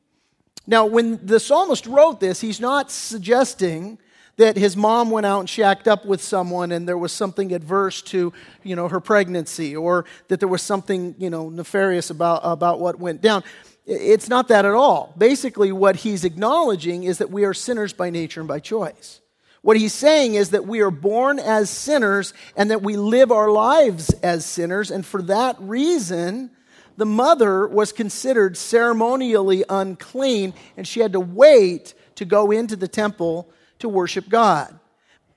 Now, 0.69 0.85
when 0.85 1.25
the 1.25 1.39
psalmist 1.39 1.87
wrote 1.87 2.19
this, 2.19 2.39
he's 2.41 2.59
not 2.59 2.91
suggesting 2.91 3.97
that 4.37 4.55
his 4.55 4.77
mom 4.77 5.09
went 5.09 5.25
out 5.25 5.39
and 5.39 5.49
shacked 5.49 5.87
up 5.87 6.05
with 6.05 6.21
someone 6.21 6.71
and 6.71 6.87
there 6.87 6.97
was 6.97 7.11
something 7.11 7.51
adverse 7.51 8.03
to 8.03 8.31
you 8.63 8.75
know 8.75 8.87
her 8.87 8.99
pregnancy 8.99 9.75
or 9.75 10.05
that 10.27 10.39
there 10.39 10.47
was 10.47 10.61
something 10.61 11.15
you 11.17 11.29
know 11.29 11.49
nefarious 11.49 12.09
about, 12.09 12.41
about 12.43 12.79
what 12.79 12.99
went 12.99 13.19
down 13.21 13.43
it's 13.85 14.29
not 14.29 14.47
that 14.47 14.63
at 14.63 14.73
all 14.73 15.13
basically 15.17 15.73
what 15.73 15.97
he's 15.97 16.23
acknowledging 16.23 17.03
is 17.03 17.17
that 17.17 17.29
we 17.29 17.43
are 17.43 17.53
sinners 17.53 17.91
by 17.91 18.09
nature 18.09 18.39
and 18.39 18.47
by 18.47 18.59
choice 18.59 19.19
what 19.61 19.75
he's 19.75 19.93
saying 19.93 20.35
is 20.35 20.51
that 20.51 20.65
we 20.65 20.79
are 20.79 20.91
born 20.91 21.37
as 21.37 21.69
sinners 21.69 22.33
and 22.55 22.71
that 22.71 22.81
we 22.81 22.95
live 22.95 23.31
our 23.31 23.51
lives 23.51 24.09
as 24.23 24.45
sinners. 24.45 24.89
And 24.89 25.05
for 25.05 25.21
that 25.23 25.57
reason, 25.59 26.51
the 26.99 27.05
mother 27.05 27.65
was 27.65 27.93
considered 27.93 28.57
ceremonially 28.57 29.63
unclean, 29.69 30.53
and 30.75 30.85
she 30.85 30.99
had 30.99 31.13
to 31.13 31.19
wait 31.19 31.93
to 32.15 32.25
go 32.25 32.51
into 32.51 32.75
the 32.75 32.89
temple 32.89 33.49
to 33.79 33.87
worship 33.87 34.27
God. 34.27 34.77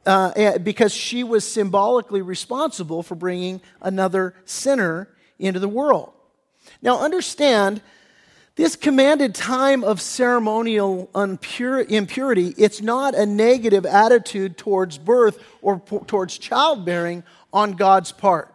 Uh, 0.04 0.33
eh, 0.35 0.59
because 0.59 0.92
she 0.92 1.23
was 1.23 1.47
symbolically 1.47 2.21
responsible 2.21 3.04
for 3.04 3.14
bringing 3.14 3.61
another 3.81 4.35
sinner 4.45 5.09
into 5.38 5.61
the 5.61 5.69
world. 5.69 6.12
Now, 6.83 6.99
understand 6.99 7.81
this 8.57 8.75
commanded 8.75 9.33
time 9.33 9.85
of 9.85 10.00
ceremonial 10.00 11.09
impurity, 11.14 12.54
it's 12.59 12.81
not 12.81 13.14
a 13.14 13.25
negative 13.25 13.87
attitude 13.87 14.59
towards 14.59 14.99
birth 14.99 15.38
or 15.62 15.78
towards 16.09 16.37
childbearing 16.38 17.23
on 17.52 17.75
God's 17.75 18.11
part. 18.11 18.51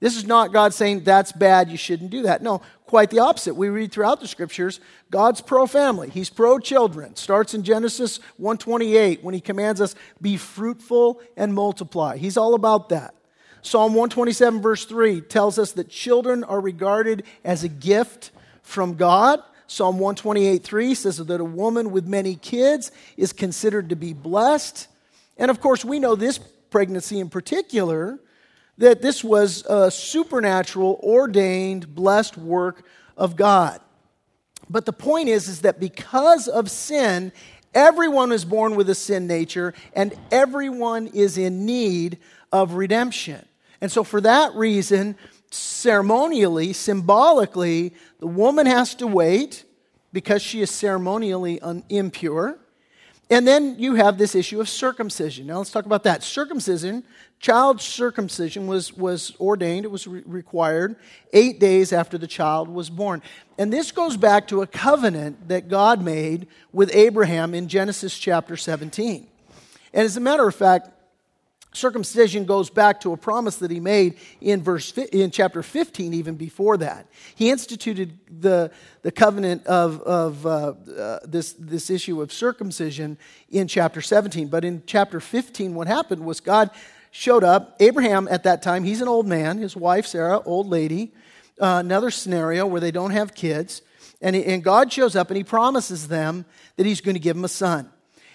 This 0.00 0.16
is 0.16 0.26
not 0.26 0.52
God 0.52 0.72
saying 0.72 1.00
that's 1.00 1.32
bad, 1.32 1.70
you 1.70 1.76
shouldn't 1.76 2.10
do 2.10 2.22
that. 2.22 2.40
No, 2.40 2.62
quite 2.86 3.10
the 3.10 3.18
opposite. 3.18 3.54
We 3.54 3.68
read 3.68 3.90
throughout 3.90 4.20
the 4.20 4.28
scriptures, 4.28 4.80
God's 5.10 5.40
pro 5.40 5.66
family. 5.66 6.08
He's 6.08 6.30
pro 6.30 6.60
children. 6.60 7.16
Starts 7.16 7.52
in 7.52 7.64
Genesis 7.64 8.18
128 8.36 9.24
when 9.24 9.34
he 9.34 9.40
commands 9.40 9.80
us 9.80 9.96
be 10.22 10.36
fruitful 10.36 11.20
and 11.36 11.52
multiply. 11.52 12.16
He's 12.16 12.36
all 12.36 12.54
about 12.54 12.90
that. 12.90 13.14
Psalm 13.62 13.92
127 13.92 14.62
verse 14.62 14.84
3 14.84 15.20
tells 15.22 15.58
us 15.58 15.72
that 15.72 15.88
children 15.88 16.44
are 16.44 16.60
regarded 16.60 17.24
as 17.44 17.64
a 17.64 17.68
gift 17.68 18.30
from 18.62 18.94
God. 18.94 19.42
Psalm 19.66 19.98
128 19.98 20.62
3 20.62 20.94
says 20.94 21.18
that 21.18 21.40
a 21.40 21.44
woman 21.44 21.90
with 21.90 22.06
many 22.06 22.36
kids 22.36 22.92
is 23.16 23.32
considered 23.32 23.88
to 23.88 23.96
be 23.96 24.12
blessed. 24.12 24.86
And 25.36 25.50
of 25.50 25.60
course, 25.60 25.84
we 25.84 25.98
know 25.98 26.14
this 26.14 26.38
pregnancy 26.38 27.18
in 27.18 27.28
particular, 27.28 28.20
that 28.78 29.02
this 29.02 29.22
was 29.22 29.64
a 29.66 29.90
supernatural, 29.90 30.98
ordained, 31.02 31.94
blessed 31.94 32.38
work 32.38 32.84
of 33.16 33.36
God. 33.36 33.80
But 34.70 34.86
the 34.86 34.92
point 34.92 35.28
is, 35.28 35.48
is 35.48 35.62
that 35.62 35.80
because 35.80 36.48
of 36.48 36.70
sin, 36.70 37.32
everyone 37.74 38.32
is 38.32 38.44
born 38.44 38.76
with 38.76 38.88
a 38.88 38.94
sin 38.94 39.26
nature 39.26 39.74
and 39.94 40.14
everyone 40.30 41.08
is 41.08 41.38
in 41.38 41.66
need 41.66 42.18
of 42.52 42.74
redemption. 42.74 43.44
And 43.80 43.90
so, 43.90 44.04
for 44.04 44.20
that 44.20 44.54
reason, 44.54 45.16
ceremonially, 45.50 46.72
symbolically, 46.72 47.94
the 48.20 48.26
woman 48.26 48.66
has 48.66 48.94
to 48.96 49.06
wait 49.06 49.64
because 50.12 50.42
she 50.42 50.60
is 50.60 50.70
ceremonially 50.70 51.60
un- 51.60 51.84
impure. 51.88 52.58
And 53.30 53.46
then 53.46 53.76
you 53.78 53.94
have 53.96 54.16
this 54.16 54.34
issue 54.34 54.60
of 54.60 54.68
circumcision. 54.68 55.46
Now 55.46 55.58
let's 55.58 55.70
talk 55.70 55.84
about 55.84 56.04
that. 56.04 56.22
Circumcision, 56.22 57.04
child 57.40 57.80
circumcision 57.80 58.66
was, 58.66 58.96
was 58.96 59.34
ordained, 59.38 59.84
it 59.84 59.90
was 59.90 60.06
re- 60.06 60.22
required 60.24 60.96
eight 61.34 61.60
days 61.60 61.92
after 61.92 62.16
the 62.16 62.26
child 62.26 62.68
was 62.68 62.88
born. 62.88 63.22
And 63.58 63.70
this 63.70 63.92
goes 63.92 64.16
back 64.16 64.48
to 64.48 64.62
a 64.62 64.66
covenant 64.66 65.48
that 65.48 65.68
God 65.68 66.02
made 66.02 66.46
with 66.72 66.90
Abraham 66.94 67.52
in 67.52 67.68
Genesis 67.68 68.18
chapter 68.18 68.56
17. 68.56 69.26
And 69.92 70.04
as 70.04 70.16
a 70.16 70.20
matter 70.20 70.48
of 70.48 70.54
fact, 70.54 70.88
circumcision 71.72 72.44
goes 72.44 72.70
back 72.70 73.00
to 73.02 73.12
a 73.12 73.16
promise 73.16 73.56
that 73.56 73.70
he 73.70 73.80
made 73.80 74.18
in 74.40 74.62
verse 74.62 74.96
in 74.96 75.30
chapter 75.30 75.62
15 75.62 76.14
even 76.14 76.34
before 76.36 76.76
that. 76.78 77.06
He 77.34 77.50
instituted 77.50 78.18
the, 78.40 78.70
the 79.02 79.12
covenant 79.12 79.66
of, 79.66 80.00
of 80.02 80.46
uh, 80.46 80.74
uh, 80.90 81.18
this, 81.24 81.52
this 81.52 81.90
issue 81.90 82.22
of 82.22 82.32
circumcision 82.32 83.18
in 83.50 83.68
chapter 83.68 84.00
17 84.00 84.48
but 84.48 84.64
in 84.64 84.82
chapter 84.86 85.20
15 85.20 85.74
what 85.74 85.86
happened 85.86 86.24
was 86.24 86.40
god 86.40 86.70
showed 87.10 87.44
up 87.44 87.76
abraham 87.80 88.28
at 88.28 88.44
that 88.44 88.62
time 88.62 88.84
he's 88.84 89.00
an 89.00 89.08
old 89.08 89.26
man 89.26 89.58
his 89.58 89.74
wife 89.74 90.06
sarah 90.06 90.40
old 90.40 90.68
lady 90.68 91.12
uh, 91.60 91.80
another 91.84 92.10
scenario 92.10 92.66
where 92.66 92.80
they 92.80 92.90
don't 92.90 93.10
have 93.10 93.34
kids 93.34 93.82
and, 94.20 94.36
he, 94.36 94.44
and 94.44 94.62
god 94.62 94.92
shows 94.92 95.16
up 95.16 95.30
and 95.30 95.36
he 95.36 95.44
promises 95.44 96.08
them 96.08 96.44
that 96.76 96.84
he's 96.84 97.00
going 97.00 97.14
to 97.14 97.20
give 97.20 97.36
them 97.36 97.44
a 97.44 97.48
son 97.48 97.90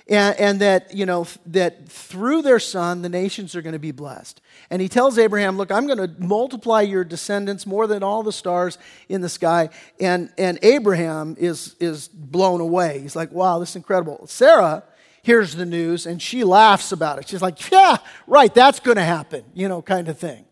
and, 0.08 0.38
and, 0.40 0.60
that 0.60 0.94
you 0.94 1.06
know 1.06 1.28
that 1.46 1.88
through 1.88 2.42
their 2.42 2.60
son 2.60 3.02
the 3.02 3.10
nations 3.10 3.56
are 3.56 3.62
going 3.62 3.74
to 3.74 3.80
be 3.80 3.92
blessed. 3.92 4.42
And 4.70 4.82
he 4.82 4.90
tells 4.90 5.18
abraham 5.18 5.58
look 5.58 5.72
i'm 5.72 5.88
going 5.88 5.98
to 5.98 6.12
multiply 6.22 6.82
your 6.82 7.04
descendants 7.04 7.66
more 7.66 7.88
than 7.88 8.04
all 8.04 8.24
the 8.24 8.32
stars 8.32 8.78
in 9.10 9.22
the 9.22 9.30
sky. 9.30 9.70
And 10.00 10.32
and 10.38 10.60
abraham 10.62 11.36
is 11.40 11.76
is 11.80 12.08
blown 12.08 12.62
away. 12.62 13.00
He's 13.00 13.16
like 13.16 13.32
wow 13.32 13.60
this 13.60 13.72
is 13.72 13.76
incredible. 13.78 14.28
Sarah 14.28 14.84
hears 15.22 15.56
the 15.56 15.66
news 15.66 16.06
and 16.06 16.22
she 16.22 16.44
laughs 16.44 16.92
about 16.92 17.20
it. 17.20 17.28
She's 17.28 17.42
like 17.42 17.72
yeah 17.72 17.98
right 18.28 18.54
that's 18.54 18.80
going 18.80 18.98
to 18.98 19.04
happen 19.04 19.44
you 19.54 19.68
know 19.68 19.82
kind 19.82 20.10
of 20.10 20.18
thing. 20.18 20.46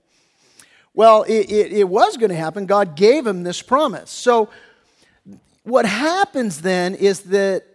Well 0.94 1.24
it, 1.24 1.52
it, 1.52 1.74
it 1.74 1.90
was 1.90 2.18
going 2.18 2.30
to 2.30 2.36
happen. 2.36 2.66
God 2.66 2.96
gave 2.96 3.28
him 3.28 3.44
this 3.44 3.62
promise. 3.62 4.10
So 4.10 4.50
what 5.64 5.86
happens 5.86 6.62
then 6.62 6.96
is 6.96 7.22
that 7.24 7.66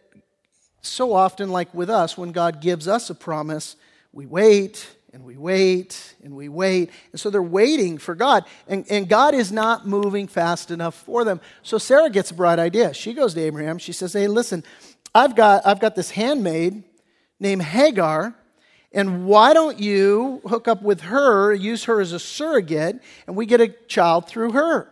so 0.83 1.13
often, 1.13 1.51
like 1.51 1.73
with 1.75 1.91
us, 1.91 2.17
when 2.17 2.33
God 2.33 2.61
gives 2.61 2.87
us 2.89 3.11
a 3.11 3.15
promise, 3.15 3.77
we 4.13 4.27
wait 4.27 4.89
and 5.13 5.25
we 5.25 5.37
wait 5.37 6.15
and 6.23 6.37
we 6.37 6.49
wait. 6.49 6.91
And 7.11 7.21
so 7.21 7.31
they're 7.31 7.43
waiting 7.43 7.99
for 7.99 8.15
God. 8.15 8.45
And, 8.69 8.85
and 8.91 9.09
God 9.09 9.35
is 9.35 9.51
not 9.51 9.87
moving 9.87 10.29
fast 10.29 10.71
enough 10.71 10.95
for 10.95 11.25
them. 11.25 11.41
So 11.63 11.79
Sarah 11.79 12.11
gets 12.11 12.31
a 12.31 12.35
bright 12.35 12.59
idea. 12.59 12.93
She 12.93 13.15
goes 13.15 13.35
to 13.35 13.41
Abraham. 13.41 13.79
She 13.79 13.93
says, 13.93 14.13
Hey, 14.13 14.29
listen, 14.29 14.63
I've 15.15 15.35
got, 15.35 15.67
I've 15.67 15.81
got 15.81 15.97
this 15.97 16.11
handmaid 16.11 16.85
named 17.41 17.63
Hagar. 17.63 18.35
And 18.93 19.27
why 19.27 19.53
don't 19.53 19.79
you 19.79 20.41
hook 20.47 20.69
up 20.69 20.83
with 20.83 21.01
her, 21.03 21.53
use 21.53 21.85
her 21.85 22.01
as 22.01 22.13
a 22.13 22.19
surrogate, 22.19 23.01
and 23.27 23.37
we 23.37 23.45
get 23.45 23.61
a 23.61 23.69
child 23.69 24.29
through 24.29 24.53
her? 24.53 24.91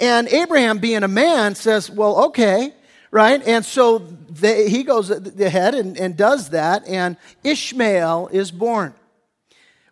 And 0.00 0.28
Abraham, 0.28 0.78
being 0.78 1.02
a 1.02 1.08
man, 1.08 1.54
says, 1.54 1.90
Well, 1.90 2.26
okay 2.26 2.72
right? 3.10 3.42
And 3.46 3.64
so 3.64 3.98
they, 3.98 4.68
he 4.68 4.82
goes 4.82 5.10
ahead 5.10 5.74
and, 5.74 5.98
and 5.98 6.16
does 6.16 6.50
that, 6.50 6.86
and 6.86 7.16
Ishmael 7.44 8.28
is 8.32 8.50
born. 8.50 8.94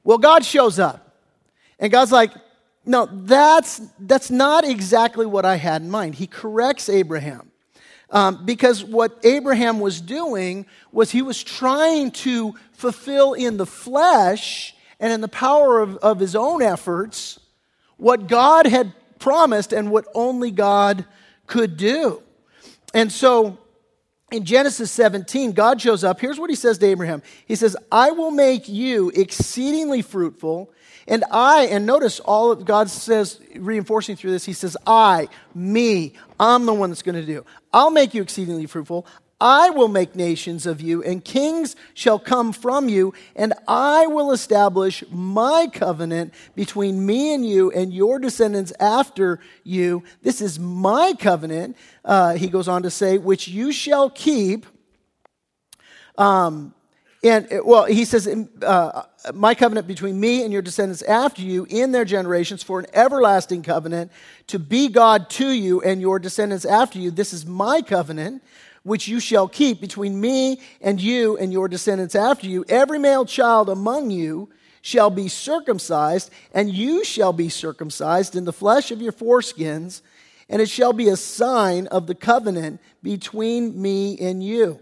Well, 0.04 0.18
God 0.18 0.44
shows 0.44 0.78
up, 0.78 1.16
and 1.78 1.90
God's 1.90 2.12
like, 2.12 2.32
no, 2.84 3.06
that's, 3.06 3.80
that's 3.98 4.30
not 4.30 4.64
exactly 4.64 5.26
what 5.26 5.44
I 5.44 5.56
had 5.56 5.82
in 5.82 5.90
mind. 5.90 6.14
He 6.14 6.26
corrects 6.28 6.88
Abraham. 6.88 7.50
Um, 8.08 8.44
because 8.44 8.84
what 8.84 9.18
Abraham 9.24 9.80
was 9.80 10.00
doing 10.00 10.66
was 10.92 11.10
he 11.10 11.22
was 11.22 11.42
trying 11.42 12.12
to 12.12 12.54
fulfill 12.72 13.32
in 13.32 13.56
the 13.56 13.66
flesh 13.66 14.76
and 15.00 15.12
in 15.12 15.20
the 15.20 15.28
power 15.28 15.80
of, 15.80 15.96
of 15.96 16.20
his 16.20 16.36
own 16.36 16.62
efforts 16.62 17.40
what 17.96 18.28
God 18.28 18.66
had 18.66 18.92
promised 19.18 19.72
and 19.72 19.90
what 19.90 20.06
only 20.14 20.52
God 20.52 21.04
could 21.46 21.76
do. 21.76 22.22
And 22.96 23.12
so 23.12 23.58
in 24.32 24.46
Genesis 24.46 24.90
17, 24.90 25.52
God 25.52 25.82
shows 25.82 26.02
up. 26.02 26.18
Here's 26.18 26.40
what 26.40 26.48
he 26.48 26.56
says 26.56 26.78
to 26.78 26.86
Abraham 26.86 27.22
He 27.46 27.54
says, 27.54 27.76
I 27.92 28.10
will 28.10 28.30
make 28.30 28.70
you 28.70 29.10
exceedingly 29.10 30.00
fruitful. 30.00 30.72
And 31.06 31.22
I, 31.30 31.66
and 31.66 31.84
notice 31.84 32.20
all 32.20 32.50
of 32.50 32.64
God 32.64 32.88
says, 32.88 33.38
reinforcing 33.54 34.16
through 34.16 34.32
this, 34.32 34.46
he 34.46 34.54
says, 34.54 34.78
I, 34.86 35.28
me, 35.54 36.14
I'm 36.40 36.64
the 36.66 36.72
one 36.74 36.90
that's 36.90 37.02
going 37.02 37.14
to 37.14 37.26
do. 37.26 37.44
I'll 37.72 37.90
make 37.90 38.14
you 38.14 38.22
exceedingly 38.22 38.66
fruitful. 38.66 39.06
I 39.40 39.68
will 39.68 39.88
make 39.88 40.16
nations 40.16 40.64
of 40.64 40.80
you, 40.80 41.02
and 41.02 41.22
kings 41.22 41.76
shall 41.92 42.18
come 42.18 42.52
from 42.52 42.88
you, 42.88 43.12
and 43.34 43.52
I 43.68 44.06
will 44.06 44.32
establish 44.32 45.04
my 45.10 45.68
covenant 45.70 46.32
between 46.54 47.04
me 47.04 47.34
and 47.34 47.46
you 47.46 47.70
and 47.70 47.92
your 47.92 48.18
descendants 48.18 48.72
after 48.80 49.38
you. 49.62 50.04
This 50.22 50.40
is 50.40 50.58
my 50.58 51.12
covenant, 51.18 51.76
uh, 52.04 52.34
he 52.34 52.48
goes 52.48 52.66
on 52.66 52.82
to 52.84 52.90
say, 52.90 53.18
which 53.18 53.46
you 53.46 53.72
shall 53.72 54.08
keep. 54.08 54.64
Um, 56.16 56.72
and 57.22 57.48
well, 57.64 57.84
he 57.84 58.04
says, 58.04 58.28
uh, 58.62 59.02
My 59.34 59.54
covenant 59.54 59.86
between 59.86 60.18
me 60.18 60.44
and 60.44 60.52
your 60.52 60.62
descendants 60.62 61.02
after 61.02 61.42
you 61.42 61.66
in 61.68 61.92
their 61.92 62.04
generations 62.04 62.62
for 62.62 62.78
an 62.78 62.86
everlasting 62.94 63.62
covenant 63.62 64.12
to 64.46 64.58
be 64.58 64.88
God 64.88 65.28
to 65.30 65.50
you 65.50 65.82
and 65.82 66.00
your 66.00 66.18
descendants 66.18 66.64
after 66.64 66.98
you. 66.98 67.10
This 67.10 67.32
is 67.32 67.44
my 67.44 67.82
covenant 67.82 68.42
which 68.86 69.08
you 69.08 69.18
shall 69.18 69.48
keep 69.48 69.80
between 69.80 70.20
me 70.20 70.60
and 70.80 71.00
you 71.00 71.36
and 71.38 71.52
your 71.52 71.66
descendants 71.66 72.14
after 72.14 72.46
you. 72.46 72.64
Every 72.68 73.00
male 73.00 73.24
child 73.24 73.68
among 73.68 74.12
you 74.12 74.48
shall 74.80 75.10
be 75.10 75.26
circumcised, 75.26 76.30
and 76.52 76.72
you 76.72 77.04
shall 77.04 77.32
be 77.32 77.48
circumcised 77.48 78.36
in 78.36 78.44
the 78.44 78.52
flesh 78.52 78.92
of 78.92 79.02
your 79.02 79.10
foreskins, 79.10 80.02
and 80.48 80.62
it 80.62 80.68
shall 80.68 80.92
be 80.92 81.08
a 81.08 81.16
sign 81.16 81.88
of 81.88 82.06
the 82.06 82.14
covenant 82.14 82.80
between 83.02 83.82
me 83.82 84.16
and 84.20 84.44
you. 84.44 84.78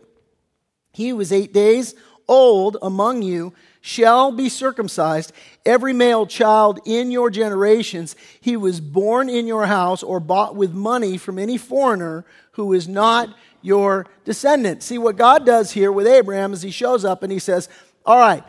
He 0.93 1.09
who 1.09 1.21
is 1.21 1.33
eight 1.33 1.55
days 1.55 1.95
old 2.29 2.77
among 2.83 3.23
you 3.23 3.55
shall 3.81 4.33
be 4.33 4.51
circumcised. 4.51 5.33
Every 5.65 5.95
male 5.95 6.27
child 6.27 6.79
in 6.85 7.11
your 7.11 7.31
generations, 7.31 8.17
he 8.39 8.59
was 8.59 8.83
born 8.83 9.31
in 9.31 9.47
your 9.47 9.65
house 9.65 10.03
or 10.03 10.21
bought 10.21 10.57
with 10.57 10.75
money 10.75 11.17
from 11.17 11.39
any 11.39 11.57
foreigner 11.57 12.27
who 12.53 12.75
is 12.75 12.87
not 12.87 13.35
your 13.65 14.07
descendant. 14.25 14.83
See, 14.83 14.99
what 14.99 15.17
God 15.17 15.45
does 15.47 15.73
here 15.73 15.91
with 15.91 16.07
Abraham 16.07 16.53
is 16.53 16.63
he 16.63 16.71
shows 16.71 17.05
up 17.05 17.23
and 17.23 17.33
he 17.33 17.39
says, 17.39 17.69
All 18.05 18.19
right, 18.19 18.45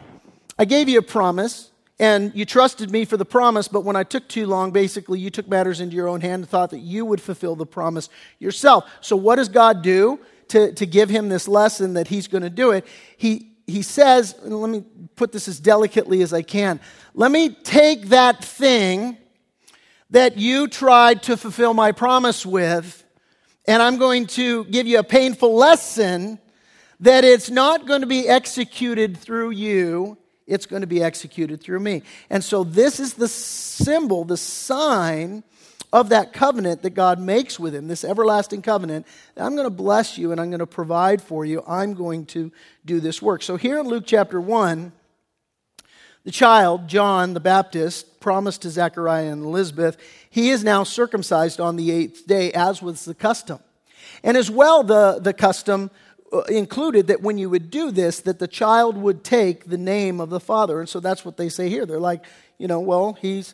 I 0.59 0.65
gave 0.65 0.89
you 0.89 0.99
a 0.99 1.01
promise. 1.01 1.71
and 1.97 2.33
you 2.35 2.43
trusted 2.43 2.91
me 2.91 3.05
for 3.05 3.15
the 3.15 3.25
promise, 3.25 3.69
but 3.69 3.85
when 3.85 3.95
I 3.95 4.03
took 4.03 4.27
too 4.27 4.45
long, 4.45 4.71
basically, 4.71 5.17
you 5.17 5.29
took 5.29 5.47
matters 5.47 5.79
into 5.79 5.95
your 5.95 6.09
own 6.09 6.19
hand 6.19 6.41
and 6.43 6.49
thought 6.49 6.71
that 6.71 6.79
you 6.79 7.05
would 7.05 7.21
fulfill 7.21 7.55
the 7.55 7.65
promise 7.65 8.09
yourself. 8.37 8.83
So, 8.99 9.15
what 9.15 9.37
does 9.37 9.47
God 9.47 9.81
do 9.81 10.19
to, 10.49 10.73
to 10.73 10.85
give 10.85 11.09
him 11.09 11.29
this 11.29 11.47
lesson 11.47 11.93
that 11.93 12.09
he's 12.09 12.27
going 12.27 12.43
to 12.43 12.49
do 12.49 12.71
it? 12.71 12.85
He, 13.15 13.53
he 13.65 13.81
says, 13.81 14.35
let 14.43 14.69
me 14.69 14.83
put 15.15 15.31
this 15.31 15.47
as 15.47 15.59
delicately 15.59 16.21
as 16.21 16.33
I 16.33 16.41
can 16.41 16.81
let 17.17 17.31
me 17.31 17.49
take 17.49 18.09
that 18.09 18.43
thing 18.43 19.17
that 20.09 20.37
you 20.37 20.67
tried 20.67 21.23
to 21.23 21.37
fulfill 21.37 21.73
my 21.73 21.93
promise 21.93 22.45
with, 22.45 23.04
and 23.67 23.81
I'm 23.81 23.97
going 23.97 24.27
to 24.27 24.65
give 24.65 24.87
you 24.87 24.99
a 24.99 25.03
painful 25.03 25.55
lesson 25.55 26.39
that 26.99 27.23
it's 27.23 27.49
not 27.49 27.87
going 27.87 28.01
to 28.01 28.07
be 28.07 28.27
executed 28.27 29.17
through 29.17 29.51
you 29.51 30.17
it's 30.47 30.65
going 30.65 30.81
to 30.81 30.87
be 30.87 31.01
executed 31.01 31.61
through 31.61 31.79
me. 31.79 32.03
And 32.29 32.43
so, 32.43 32.63
this 32.63 32.99
is 32.99 33.15
the 33.15 33.27
symbol, 33.27 34.25
the 34.25 34.37
sign 34.37 35.43
of 35.91 36.09
that 36.09 36.33
covenant 36.33 36.81
that 36.83 36.91
God 36.91 37.19
makes 37.19 37.59
with 37.59 37.73
him, 37.73 37.87
this 37.87 38.03
everlasting 38.03 38.61
covenant. 38.61 39.07
I'm 39.37 39.55
going 39.55 39.65
to 39.65 39.71
bless 39.71 40.17
you 40.17 40.31
and 40.31 40.41
I'm 40.41 40.49
going 40.49 40.59
to 40.59 40.67
provide 40.67 41.21
for 41.21 41.45
you. 41.45 41.63
I'm 41.67 41.93
going 41.93 42.25
to 42.27 42.51
do 42.85 42.99
this 42.99 43.21
work. 43.21 43.41
So, 43.41 43.55
here 43.55 43.79
in 43.79 43.87
Luke 43.87 44.03
chapter 44.05 44.39
1, 44.39 44.91
the 46.25 46.31
child, 46.31 46.87
John 46.87 47.33
the 47.33 47.39
Baptist, 47.39 48.14
promised 48.25 48.63
to 48.63 48.71
Zechariah 48.71 49.31
and 49.31 49.43
Elizabeth, 49.43 49.97
he 50.31 50.49
is 50.49 50.63
now 50.63 50.83
circumcised 50.83 51.59
on 51.59 51.75
the 51.75 51.91
eighth 51.91 52.25
day, 52.25 52.51
as 52.53 52.81
was 52.81 53.05
the 53.05 53.13
custom. 53.13 53.59
And 54.23 54.35
as 54.35 54.49
well, 54.49 54.81
the, 54.81 55.19
the 55.21 55.31
custom 55.31 55.91
uh, 56.33 56.39
included 56.49 57.05
that 57.05 57.21
when 57.21 57.37
you 57.37 57.51
would 57.51 57.69
do 57.69 57.91
this, 57.91 58.21
that 58.21 58.39
the 58.39 58.47
child 58.47 58.97
would 58.97 59.23
take 59.23 59.65
the 59.65 59.77
name 59.77 60.19
of 60.19 60.31
the 60.31 60.39
father. 60.39 60.79
And 60.79 60.89
so 60.89 60.99
that's 60.99 61.23
what 61.23 61.37
they 61.37 61.49
say 61.49 61.69
here. 61.69 61.85
They're 61.85 61.99
like, 61.99 62.25
you 62.57 62.67
know, 62.67 62.79
well, 62.79 63.15
he's 63.21 63.53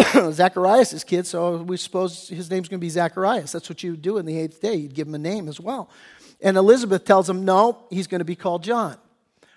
Zacharias' 0.30 1.04
kid, 1.04 1.26
so 1.26 1.58
we 1.58 1.76
suppose 1.76 2.30
his 2.30 2.50
name's 2.50 2.70
going 2.70 2.80
to 2.80 2.86
be 2.86 2.88
Zacharias. 2.88 3.52
That's 3.52 3.68
what 3.68 3.82
you 3.82 3.90
would 3.90 4.00
do 4.00 4.16
in 4.16 4.24
the 4.24 4.38
eighth 4.38 4.62
day. 4.62 4.74
You'd 4.74 4.94
give 4.94 5.06
him 5.06 5.16
a 5.16 5.18
name 5.18 5.48
as 5.48 5.60
well. 5.60 5.90
And 6.40 6.56
Elizabeth 6.56 7.04
tells 7.04 7.28
him, 7.28 7.44
no, 7.44 7.84
he's 7.90 8.06
going 8.06 8.20
to 8.20 8.24
be 8.24 8.36
called 8.36 8.62
John. 8.62 8.96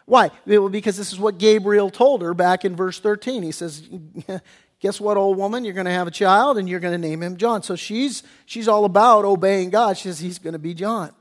Why? 0.05 0.31
Because 0.45 0.97
this 0.97 1.13
is 1.13 1.19
what 1.19 1.37
Gabriel 1.37 1.89
told 1.89 2.21
her 2.21 2.33
back 2.33 2.65
in 2.65 2.75
verse 2.75 2.99
13. 2.99 3.43
He 3.43 3.51
says, 3.51 3.87
Guess 4.81 4.99
what, 4.99 5.15
old 5.15 5.37
woman? 5.37 5.63
You're 5.63 5.75
going 5.75 5.85
to 5.85 5.91
have 5.91 6.07
a 6.07 6.11
child 6.11 6.57
and 6.57 6.67
you're 6.67 6.79
going 6.79 6.99
to 6.99 7.07
name 7.07 7.21
him 7.21 7.37
John. 7.37 7.61
So 7.61 7.75
she's, 7.75 8.23
she's 8.47 8.67
all 8.67 8.83
about 8.83 9.25
obeying 9.25 9.69
God. 9.69 9.97
She 9.97 10.09
says, 10.09 10.19
He's 10.19 10.39
going 10.39 10.53
to 10.53 10.59
be 10.59 10.73
John. 10.73 11.11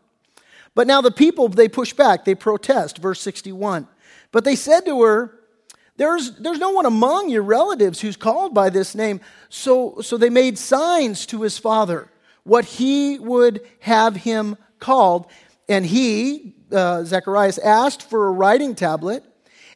But 0.75 0.87
now 0.87 1.01
the 1.01 1.11
people, 1.11 1.49
they 1.49 1.69
push 1.69 1.93
back, 1.93 2.25
they 2.25 2.35
protest, 2.35 2.99
verse 2.99 3.21
61. 3.21 3.87
But 4.33 4.45
they 4.45 4.57
said 4.57 4.87
to 4.87 5.03
her, 5.03 5.35
there's, 5.97 6.37
there's 6.37 6.59
no 6.59 6.71
one 6.71 6.87
among 6.87 7.29
your 7.29 7.43
relatives 7.43 8.01
who's 8.01 8.17
called 8.17 8.55
by 8.55 8.71
this 8.71 8.95
name. 8.95 9.21
So, 9.51 10.01
so 10.01 10.17
they 10.17 10.31
made 10.31 10.57
signs 10.57 11.27
to 11.27 11.43
his 11.43 11.59
father, 11.59 12.09
what 12.45 12.65
he 12.65 13.19
would 13.19 13.61
have 13.81 14.17
him 14.17 14.57
called. 14.79 15.27
And 15.71 15.87
he, 15.87 16.57
uh, 16.71 17.05
Zacharias, 17.05 17.57
asked 17.59 18.03
for 18.03 18.27
a 18.27 18.33
writing 18.33 18.75
tablet. 18.75 19.25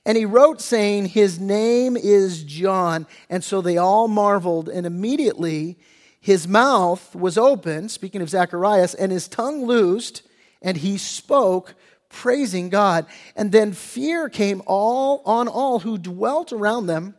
And 0.04 0.18
he 0.18 0.26
wrote, 0.26 0.60
saying, 0.60 1.06
His 1.06 1.40
name 1.40 1.96
is 1.96 2.44
John. 2.44 3.06
And 3.30 3.42
so 3.42 3.62
they 3.62 3.78
all 3.78 4.08
marveled. 4.08 4.68
And 4.68 4.86
immediately 4.86 5.78
his 6.20 6.48
mouth 6.48 7.14
was 7.14 7.38
open, 7.38 7.88
speaking 7.88 8.20
of 8.20 8.28
Zacharias, 8.28 8.94
and 8.94 9.12
his 9.12 9.28
tongue 9.28 9.64
loosed 9.66 10.22
and 10.64 10.78
he 10.78 10.96
spoke 10.98 11.74
praising 12.08 12.70
God. 12.70 13.06
And 13.36 13.52
then 13.52 13.72
fear 13.72 14.28
came 14.28 14.62
all 14.66 15.22
on 15.26 15.46
all 15.46 15.80
who 15.80 15.98
dwelt 15.98 16.52
around 16.52 16.86
them. 16.86 17.14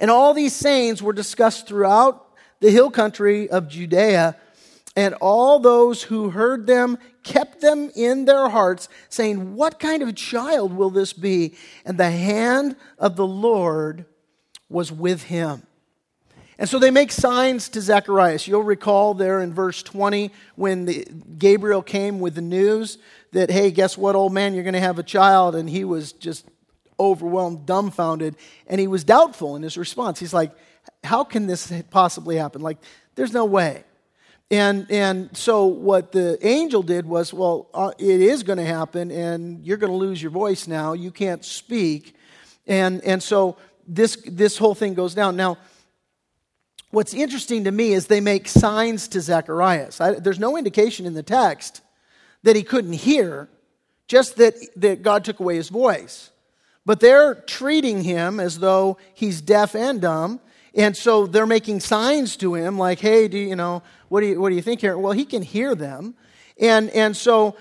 And 0.00 0.10
all 0.10 0.34
these 0.34 0.54
sayings 0.54 1.02
were 1.02 1.12
discussed 1.12 1.68
throughout 1.68 2.26
the 2.60 2.70
hill 2.70 2.90
country 2.90 3.48
of 3.50 3.68
Judea. 3.68 4.36
And 4.96 5.14
all 5.20 5.58
those 5.60 6.02
who 6.02 6.30
heard 6.30 6.66
them 6.66 6.98
kept 7.22 7.60
them 7.60 7.90
in 7.94 8.24
their 8.24 8.48
hearts, 8.48 8.88
saying, 9.08 9.54
What 9.54 9.78
kind 9.78 10.02
of 10.02 10.14
child 10.14 10.72
will 10.72 10.90
this 10.90 11.12
be? 11.12 11.54
And 11.84 11.98
the 11.98 12.10
hand 12.10 12.76
of 12.98 13.16
the 13.16 13.26
Lord 13.26 14.06
was 14.68 14.90
with 14.90 15.24
him. 15.24 15.66
And 16.58 16.68
so 16.68 16.78
they 16.78 16.90
make 16.90 17.10
signs 17.10 17.68
to 17.70 17.80
Zacharias. 17.80 18.46
You'll 18.46 18.62
recall 18.62 19.14
there 19.14 19.40
in 19.40 19.52
verse 19.52 19.82
20 19.82 20.30
when 20.54 20.84
the, 20.84 21.06
Gabriel 21.38 21.82
came 21.82 22.20
with 22.20 22.34
the 22.34 22.42
news 22.42 22.98
that, 23.32 23.50
hey, 23.50 23.70
guess 23.70 23.98
what, 23.98 24.14
old 24.14 24.32
man, 24.32 24.54
you're 24.54 24.62
going 24.62 24.74
to 24.74 24.80
have 24.80 24.98
a 24.98 25.02
child. 25.02 25.56
And 25.56 25.68
he 25.68 25.84
was 25.84 26.12
just 26.12 26.46
overwhelmed, 27.00 27.66
dumbfounded, 27.66 28.36
and 28.66 28.80
he 28.80 28.86
was 28.86 29.02
doubtful 29.02 29.56
in 29.56 29.62
his 29.62 29.76
response. 29.76 30.20
He's 30.20 30.34
like, 30.34 30.52
how 31.02 31.24
can 31.24 31.46
this 31.46 31.72
possibly 31.90 32.36
happen? 32.36 32.60
Like, 32.60 32.78
there's 33.14 33.32
no 33.32 33.44
way. 33.44 33.84
And, 34.52 34.86
and 34.90 35.34
so 35.34 35.64
what 35.64 36.12
the 36.12 36.38
angel 36.46 36.82
did 36.82 37.06
was, 37.06 37.32
well, 37.32 37.70
uh, 37.72 37.92
it 37.98 38.20
is 38.20 38.42
going 38.42 38.58
to 38.58 38.66
happen, 38.66 39.10
and 39.10 39.64
you're 39.64 39.78
going 39.78 39.90
to 39.90 39.96
lose 39.96 40.20
your 40.22 40.30
voice 40.30 40.66
now. 40.68 40.92
You 40.92 41.10
can't 41.10 41.42
speak. 41.42 42.14
And, 42.66 43.02
and 43.02 43.22
so 43.22 43.56
this, 43.88 44.16
this 44.26 44.58
whole 44.58 44.74
thing 44.74 44.92
goes 44.92 45.14
down. 45.14 45.36
Now, 45.36 45.56
what's 46.90 47.14
interesting 47.14 47.64
to 47.64 47.70
me 47.70 47.94
is 47.94 48.08
they 48.08 48.20
make 48.20 48.46
signs 48.46 49.08
to 49.08 49.22
Zacharias. 49.22 50.02
I, 50.02 50.12
there's 50.20 50.38
no 50.38 50.58
indication 50.58 51.06
in 51.06 51.14
the 51.14 51.22
text 51.22 51.80
that 52.42 52.54
he 52.54 52.62
couldn't 52.62 52.92
hear, 52.92 53.48
just 54.06 54.36
that, 54.36 54.54
that 54.76 55.00
God 55.00 55.24
took 55.24 55.40
away 55.40 55.56
his 55.56 55.70
voice. 55.70 56.30
But 56.84 57.00
they're 57.00 57.36
treating 57.36 58.04
him 58.04 58.38
as 58.38 58.58
though 58.58 58.98
he's 59.14 59.40
deaf 59.40 59.74
and 59.74 59.98
dumb. 59.98 60.40
And 60.74 60.96
so 60.96 61.26
they're 61.26 61.46
making 61.46 61.80
signs 61.80 62.36
to 62.38 62.54
him 62.54 62.78
like, 62.78 62.98
hey, 62.98 63.28
do 63.28 63.38
you, 63.38 63.48
you 63.48 63.56
know, 63.56 63.82
what 64.08 64.20
do 64.20 64.26
you, 64.26 64.40
what 64.40 64.48
do 64.48 64.56
you 64.56 64.62
think 64.62 64.80
here? 64.80 64.96
Well, 64.96 65.12
he 65.12 65.24
can 65.24 65.42
hear 65.42 65.74
them. 65.74 66.14
And, 66.58 66.90
and 66.90 67.16
so 67.16 67.56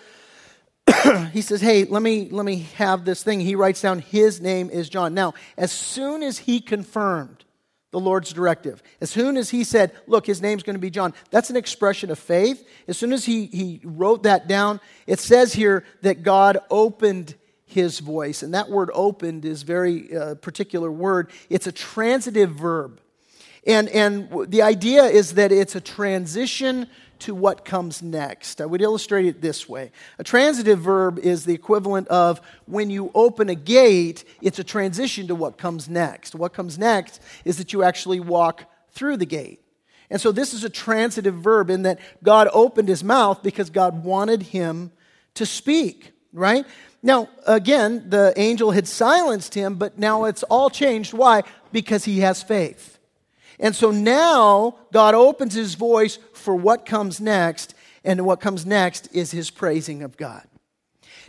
he 1.34 1.41
says, 1.41 1.62
hey, 1.62 1.84
let 1.86 2.02
me, 2.02 2.30
let 2.30 2.45
me 2.45 2.67
have 2.76 3.04
this 3.04 3.24
thing. 3.24 3.39
He 3.39 3.56
writes 3.56 3.82
down, 3.82 4.00
his 4.00 4.39
name 4.39 4.69
is 4.69 4.89
John. 4.89 5.13
Now, 5.13 5.34
as 5.58 5.71
soon 5.71 6.24
as 6.24 6.39
he 6.39 6.62
confirmed 6.62 7.43
the 7.91 8.00
Lord's 8.00 8.32
directive. 8.34 8.82
As 9.02 9.10
soon 9.10 9.38
as 9.38 9.50
he 9.50 9.63
said, 9.63 9.91
Look, 10.08 10.26
his 10.26 10.41
name's 10.41 10.63
going 10.63 10.76
to 10.76 10.80
be 10.80 10.89
John, 10.89 11.13
that's 11.30 11.50
an 11.50 11.58
expression 11.58 12.10
of 12.10 12.17
faith. 12.17 12.67
As 12.88 12.97
soon 12.97 13.13
as 13.13 13.26
he, 13.26 13.47
he 13.47 13.82
wrote 13.84 14.24
that 14.24 14.47
down, 14.47 14.80
it 15.08 15.19
says 15.19 15.54
here 15.54 15.84
that 16.02 16.24
God 16.24 16.58
opened 16.69 17.36
his 17.65 18.00
voice. 18.00 18.43
And 18.43 18.54
that 18.54 18.69
word 18.69 18.89
opened 18.93 19.45
is 19.45 19.63
very 19.63 20.15
uh, 20.15 20.36
particular 20.36 20.91
word. 20.91 21.30
It's 21.50 21.67
a 21.67 21.71
transitive 21.71 22.52
verb. 22.52 23.01
And, 23.65 23.89
and 23.89 24.50
the 24.50 24.63
idea 24.63 25.04
is 25.04 25.36
that 25.36 25.52
it's 25.52 25.76
a 25.76 25.82
transition 25.82 26.88
to 27.19 27.36
what 27.36 27.63
comes 27.63 28.02
next. 28.02 28.60
I 28.62 28.65
would 28.65 28.82
illustrate 28.82 29.28
it 29.28 29.41
this 29.41 29.69
way 29.69 29.91
a 30.17 30.24
transitive 30.24 30.80
verb 30.80 31.19
is 31.19 31.45
the 31.45 31.54
equivalent 31.54 32.08
of 32.08 32.41
when 32.65 32.89
you 32.89 33.12
open 33.13 33.50
a 33.50 33.56
gate, 33.56 34.26
it's 34.41 34.60
a 34.60 34.63
transition 34.63 35.28
to 35.28 35.36
what 35.36 35.58
comes 35.58 35.88
next. 35.88 36.34
What 36.34 36.54
comes 36.54 36.80
next 36.80 37.21
is 37.45 37.58
that 37.58 37.74
you 37.74 37.84
actually 37.84 38.19
walk 38.19 38.65
through 38.91 39.17
the 39.17 39.26
gate. 39.26 39.63
And 40.10 40.19
so 40.19 40.32
this 40.32 40.54
is 40.54 40.63
a 40.63 40.69
transitive 40.69 41.36
verb 41.36 41.69
in 41.69 41.84
that 41.84 42.00
God 42.24 42.50
opened 42.52 42.89
his 42.89 43.04
mouth 43.04 43.41
because 43.43 43.69
God 43.69 44.04
wanted 44.04 44.41
him 44.41 44.91
to 45.36 45.45
speak, 45.45 46.12
right? 46.34 46.65
Now, 47.02 47.30
again, 47.47 48.10
the 48.10 48.34
angel 48.36 48.71
had 48.71 48.88
silenced 48.88 49.54
him, 49.54 49.76
but 49.76 49.97
now 49.97 50.26
it's 50.26 50.43
all 50.43 50.69
changed. 50.69 51.13
Why? 51.13 51.43
Because 51.71 52.04
he 52.04 52.19
has 52.19 52.43
faith. 52.43 53.00
And 53.62 53.76
so 53.76 53.91
now 53.91 54.76
God 54.91 55.13
opens 55.13 55.54
his 55.54 55.76
voice 55.76 56.17
for 56.34 56.56
what 56.56 56.86
comes 56.86 57.21
next, 57.21 57.76
and 58.04 58.26
what 58.26 58.41
comes 58.41 58.65
next 58.65 59.08
is 59.15 59.30
his 59.30 59.52
praising 59.52 60.02
of 60.02 60.17
God. 60.17 60.43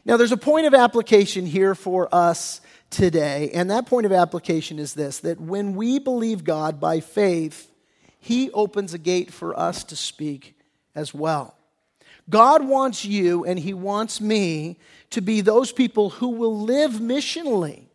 Now, 0.05 0.17
there's 0.17 0.33
a 0.33 0.39
point 0.39 0.67
of 0.67 0.75
application 0.75 1.47
here 1.47 1.75
for 1.75 2.13
us 2.13 2.63
today, 2.91 3.51
and 3.55 3.71
that 3.71 3.87
point 3.87 4.07
of 4.07 4.13
application 4.13 4.79
is 4.79 4.95
this 4.95 5.21
that 5.21 5.41
when 5.41 5.77
we 5.77 5.99
believe 5.99 6.43
God 6.43 6.81
by 6.81 7.01
faith, 7.01 7.71
he 8.19 8.51
opens 8.53 8.95
a 8.95 8.99
gate 8.99 9.31
for 9.33 9.57
us 9.59 9.85
to 9.85 9.97
speak 9.97 10.57
as 10.95 11.13
well. 11.13 11.55
God 12.31 12.67
wants 12.67 13.05
you 13.05 13.45
and 13.45 13.59
he 13.59 13.75
wants 13.75 14.21
me 14.21 14.79
to 15.11 15.21
be 15.21 15.41
those 15.41 15.73
people 15.73 16.11
who 16.11 16.29
will 16.29 16.61
live 16.61 16.93
missionally 16.93 17.87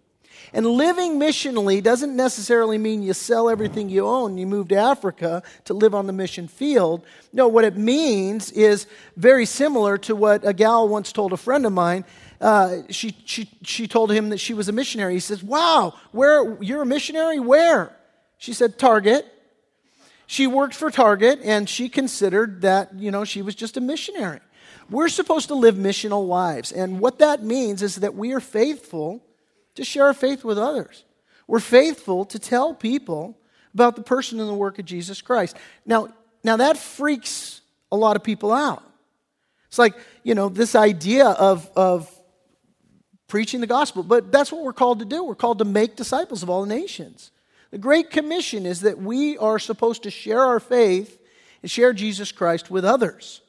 and 0.57 0.65
living 0.65 1.19
missionally 1.19 1.83
doesn't 1.83 2.15
necessarily 2.15 2.79
mean 2.79 3.03
you 3.03 3.13
sell 3.13 3.47
everything 3.47 3.89
you 3.89 4.07
own 4.07 4.39
you 4.39 4.47
move 4.47 4.69
to 4.69 4.75
Africa 4.75 5.43
to 5.65 5.75
live 5.75 5.93
on 5.93 6.07
the 6.07 6.13
mission 6.13 6.47
field. 6.47 7.05
No, 7.31 7.47
what 7.47 7.63
it 7.63 7.77
means 7.77 8.51
is 8.51 8.87
very 9.15 9.45
similar 9.45 9.99
to 9.99 10.15
what 10.15 10.47
a 10.47 10.53
gal 10.53 10.89
once 10.89 11.11
told 11.11 11.31
a 11.31 11.37
friend 11.37 11.63
of 11.67 11.73
mine. 11.73 12.05
Uh, 12.41 12.77
she, 12.89 13.15
she, 13.23 13.47
she 13.61 13.87
told 13.87 14.11
him 14.11 14.29
that 14.29 14.39
she 14.39 14.55
was 14.55 14.67
a 14.67 14.71
missionary. 14.71 15.13
He 15.13 15.19
says, 15.19 15.43
Wow, 15.43 15.93
where, 16.11 16.57
you're 16.59 16.81
a 16.81 16.87
missionary? 16.87 17.39
Where? 17.39 17.95
She 18.39 18.53
said, 18.53 18.79
Target. 18.79 19.31
She 20.25 20.47
worked 20.47 20.73
for 20.73 20.89
Target 20.89 21.39
and 21.43 21.69
she 21.69 21.87
considered 21.87 22.63
that, 22.63 22.95
you 22.95 23.11
know, 23.11 23.25
she 23.25 23.43
was 23.43 23.53
just 23.53 23.77
a 23.77 23.81
missionary. 23.81 24.39
We're 24.89 25.09
supposed 25.09 25.49
to 25.49 25.53
live 25.55 25.75
missional 25.75 26.27
lives. 26.27 26.71
And 26.71 26.99
what 26.99 27.19
that 27.19 27.43
means 27.43 27.83
is 27.83 27.97
that 27.97 28.15
we 28.15 28.33
are 28.33 28.39
faithful 28.39 29.21
to 29.77 29.83
share 29.83 30.05
our 30.05 30.13
faith 30.13 30.43
with 30.43 30.57
others. 30.57 31.05
We're 31.47 31.59
faithful 31.59 32.25
to 32.25 32.39
tell 32.39 32.73
people 32.73 33.37
about 33.73 33.95
the 33.95 34.03
person 34.03 34.39
and 34.39 34.49
the 34.49 34.53
work 34.53 34.79
of 34.79 34.85
Jesus 34.85 35.21
Christ. 35.21 35.55
Now, 35.85 36.09
now 36.43 36.57
that 36.57 36.77
freaks 36.77 37.61
a 37.91 37.95
lot 37.95 38.15
of 38.15 38.23
people 38.23 38.51
out. 38.51 38.83
It's 39.67 39.79
like, 39.79 39.95
you 40.23 40.35
know, 40.35 40.49
this 40.49 40.75
idea 40.75 41.27
of, 41.27 41.69
of 41.75 42.13
preaching 43.27 43.61
the 43.61 43.67
gospel, 43.67 44.03
but 44.03 44.31
that's 44.31 44.51
what 44.51 44.63
we're 44.63 44.73
called 44.73 44.99
to 44.99 45.05
do. 45.05 45.23
We're 45.23 45.35
called 45.35 45.59
to 45.59 45.65
make 45.65 45.95
disciples 45.95 46.43
of 46.43 46.49
all 46.49 46.65
nations. 46.65 47.31
The 47.71 47.77
Great 47.77 48.09
Commission 48.09 48.65
is 48.65 48.81
that 48.81 48.97
we 48.97 49.37
are 49.37 49.59
supposed 49.59 50.03
to 50.03 50.11
share 50.11 50.41
our 50.41 50.59
faith 50.59 51.19
and 51.61 51.69
share 51.69 51.93
Jesus 51.93 52.31
Christ 52.31 52.71
with 52.71 52.85
others 52.85 53.41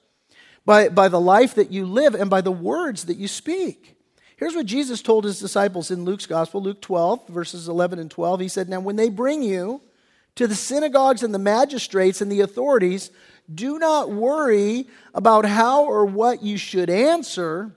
by, 0.65 0.89
by 0.89 1.09
the 1.09 1.21
life 1.21 1.55
that 1.55 1.71
you 1.71 1.87
live 1.87 2.15
and 2.15 2.29
by 2.29 2.41
the 2.41 2.53
words 2.53 3.05
that 3.05 3.17
you 3.17 3.29
speak. 3.29 3.98
Here's 4.39 4.55
what 4.55 4.67
Jesus 4.67 5.03
told 5.03 5.25
his 5.25 5.41
disciples 5.41 5.91
in 5.91 6.05
Luke's 6.05 6.27
Gospel, 6.27 6.63
Luke 6.63 6.81
12, 6.81 7.27
verses 7.27 7.69
11 7.69 7.99
and 7.99 8.09
12. 8.09 8.39
He 8.39 8.49
said, 8.49 8.69
Now, 8.69 8.79
when 8.79 8.95
they 8.95 9.09
bring 9.09 9.43
you 9.43 9.83
to 10.37 10.47
the 10.47 10.55
synagogues 10.55 11.25
and 11.25 11.35
the 11.35 11.41
magistrates 11.41 12.21
and 12.21 12.31
the 12.31 12.43
authorities, 12.43 13.11
do 13.53 13.81
not 13.81 14.13
worry 14.13 14.87
about 15.13 15.45
how 15.45 15.85
or 15.85 16.07
what 16.07 16.41
you 16.45 16.57
should 16.57 16.89
answer 16.89 17.73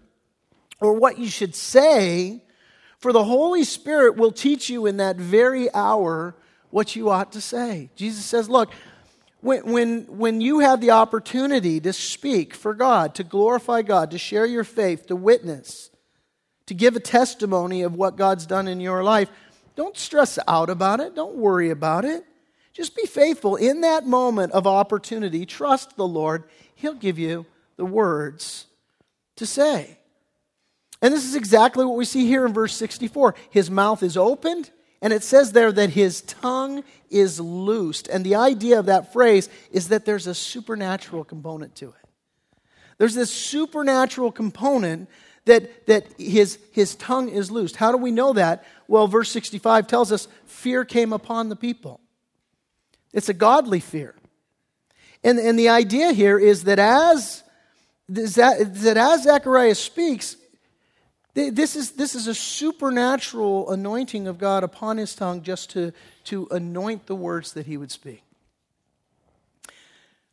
or 0.79 0.93
what 0.93 1.17
you 1.17 1.29
should 1.29 1.55
say, 1.55 2.43
for 2.99 3.11
the 3.11 3.23
Holy 3.23 3.63
Spirit 3.63 4.15
will 4.15 4.31
teach 4.31 4.69
you 4.69 4.85
in 4.85 4.97
that 4.97 5.15
very 5.15 5.73
hour 5.73 6.35
what 6.69 6.95
you 6.95 7.09
ought 7.09 7.31
to 7.31 7.41
say. 7.41 7.89
Jesus 7.95 8.23
says, 8.23 8.47
Look, 8.47 8.71
when, 9.39 9.71
when, 9.71 10.03
when 10.05 10.41
you 10.41 10.59
have 10.59 10.79
the 10.79 10.91
opportunity 10.91 11.79
to 11.79 11.91
speak 11.91 12.53
for 12.53 12.75
God, 12.75 13.15
to 13.15 13.23
glorify 13.23 13.81
God, 13.81 14.11
to 14.11 14.19
share 14.19 14.45
your 14.45 14.63
faith, 14.63 15.07
to 15.07 15.15
witness, 15.15 15.90
to 16.67 16.73
give 16.73 16.95
a 16.95 16.99
testimony 16.99 17.81
of 17.81 17.95
what 17.95 18.15
God's 18.15 18.45
done 18.45 18.67
in 18.67 18.79
your 18.79 19.03
life, 19.03 19.29
don't 19.75 19.97
stress 19.97 20.37
out 20.47 20.69
about 20.69 20.99
it. 20.99 21.15
Don't 21.15 21.35
worry 21.35 21.69
about 21.69 22.05
it. 22.05 22.25
Just 22.73 22.95
be 22.95 23.05
faithful 23.05 23.55
in 23.55 23.81
that 23.81 24.05
moment 24.05 24.53
of 24.53 24.65
opportunity. 24.65 25.45
Trust 25.45 25.97
the 25.97 26.07
Lord. 26.07 26.45
He'll 26.75 26.93
give 26.93 27.19
you 27.19 27.45
the 27.77 27.85
words 27.85 28.67
to 29.35 29.45
say. 29.45 29.97
And 31.01 31.13
this 31.13 31.25
is 31.25 31.35
exactly 31.35 31.83
what 31.83 31.97
we 31.97 32.05
see 32.05 32.27
here 32.27 32.45
in 32.45 32.53
verse 32.53 32.75
64. 32.75 33.35
His 33.49 33.71
mouth 33.71 34.03
is 34.03 34.15
opened, 34.15 34.69
and 35.01 35.11
it 35.11 35.23
says 35.23 35.51
there 35.51 35.71
that 35.71 35.89
his 35.89 36.21
tongue 36.21 36.83
is 37.09 37.39
loosed. 37.39 38.07
And 38.07 38.23
the 38.23 38.35
idea 38.35 38.79
of 38.79 38.85
that 38.85 39.11
phrase 39.11 39.49
is 39.71 39.87
that 39.87 40.05
there's 40.05 40.27
a 40.27 40.35
supernatural 40.35 41.23
component 41.23 41.75
to 41.77 41.89
it. 41.89 41.95
There's 42.99 43.15
this 43.15 43.31
supernatural 43.31 44.31
component 44.31 45.09
that, 45.45 45.87
that 45.87 46.05
his, 46.17 46.59
his 46.71 46.95
tongue 46.95 47.29
is 47.29 47.49
loosed. 47.49 47.75
How 47.75 47.91
do 47.91 47.97
we 47.97 48.11
know 48.11 48.33
that? 48.33 48.63
Well, 48.87 49.07
verse 49.07 49.31
65 49.31 49.87
tells 49.87 50.11
us 50.11 50.27
fear 50.45 50.85
came 50.85 51.13
upon 51.13 51.49
the 51.49 51.55
people. 51.55 51.99
It's 53.13 53.29
a 53.29 53.33
godly 53.33 53.79
fear. 53.79 54.15
And, 55.23 55.39
and 55.39 55.57
the 55.57 55.69
idea 55.69 56.13
here 56.13 56.39
is 56.39 56.63
that 56.65 56.79
as, 56.79 57.43
that 58.07 58.97
as 58.97 59.23
Zechariah 59.23 59.75
speaks, 59.75 60.37
this 61.33 61.75
is, 61.75 61.91
this 61.91 62.13
is 62.13 62.27
a 62.27 62.35
supernatural 62.35 63.71
anointing 63.71 64.27
of 64.27 64.37
God 64.37 64.63
upon 64.63 64.97
his 64.97 65.15
tongue 65.15 65.43
just 65.43 65.69
to, 65.71 65.93
to 66.25 66.47
anoint 66.51 67.05
the 67.07 67.15
words 67.15 67.53
that 67.53 67.65
he 67.65 67.77
would 67.77 67.91
speak. 67.91 68.23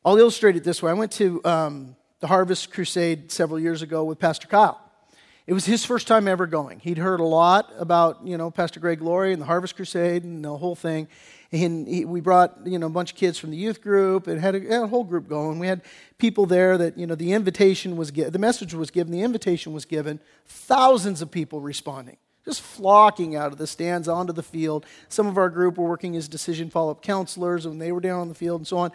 I'll 0.04 0.16
illustrate 0.16 0.56
it 0.56 0.64
this 0.64 0.82
way. 0.82 0.90
I 0.90 0.94
went 0.94 1.12
to 1.12 1.40
um, 1.44 1.96
the 2.20 2.26
Harvest 2.26 2.72
Crusade 2.72 3.30
several 3.30 3.60
years 3.60 3.82
ago 3.82 4.04
with 4.04 4.18
Pastor 4.18 4.48
Kyle. 4.48 4.80
It 5.48 5.54
was 5.54 5.64
his 5.64 5.82
first 5.82 6.06
time 6.06 6.28
ever 6.28 6.46
going. 6.46 6.78
He'd 6.78 6.98
heard 6.98 7.20
a 7.20 7.24
lot 7.24 7.72
about, 7.78 8.18
you 8.22 8.36
know, 8.36 8.50
Pastor 8.50 8.80
Greg 8.80 9.00
Laurie 9.00 9.32
and 9.32 9.40
the 9.40 9.46
Harvest 9.46 9.76
Crusade 9.76 10.22
and 10.22 10.44
the 10.44 10.54
whole 10.54 10.74
thing. 10.74 11.08
And 11.52 11.88
he, 11.88 12.04
we 12.04 12.20
brought, 12.20 12.66
you 12.66 12.78
know, 12.78 12.88
a 12.88 12.90
bunch 12.90 13.12
of 13.12 13.16
kids 13.16 13.38
from 13.38 13.50
the 13.50 13.56
youth 13.56 13.80
group 13.80 14.26
and 14.26 14.38
had 14.38 14.54
a, 14.54 14.60
had 14.60 14.82
a, 14.82 14.86
whole 14.86 15.04
group 15.04 15.26
going. 15.26 15.58
We 15.58 15.66
had 15.66 15.80
people 16.18 16.44
there 16.44 16.76
that, 16.76 16.98
you 16.98 17.06
know, 17.06 17.14
the 17.14 17.32
invitation 17.32 17.96
was 17.96 18.10
given, 18.10 18.34
the 18.34 18.38
message 18.38 18.74
was 18.74 18.90
given, 18.90 19.10
the 19.10 19.22
invitation 19.22 19.72
was 19.72 19.86
given. 19.86 20.20
Thousands 20.44 21.22
of 21.22 21.30
people 21.30 21.62
responding, 21.62 22.18
just 22.44 22.60
flocking 22.60 23.34
out 23.34 23.50
of 23.50 23.56
the 23.56 23.66
stands 23.66 24.06
onto 24.06 24.34
the 24.34 24.42
field. 24.42 24.84
Some 25.08 25.26
of 25.26 25.38
our 25.38 25.48
group 25.48 25.78
were 25.78 25.88
working 25.88 26.14
as 26.14 26.28
decision 26.28 26.68
follow 26.68 26.90
up 26.90 27.00
counselors 27.00 27.64
and 27.64 27.80
they 27.80 27.90
were 27.90 28.00
down 28.00 28.20
on 28.20 28.28
the 28.28 28.34
field 28.34 28.60
and 28.60 28.68
so 28.68 28.76
on. 28.76 28.92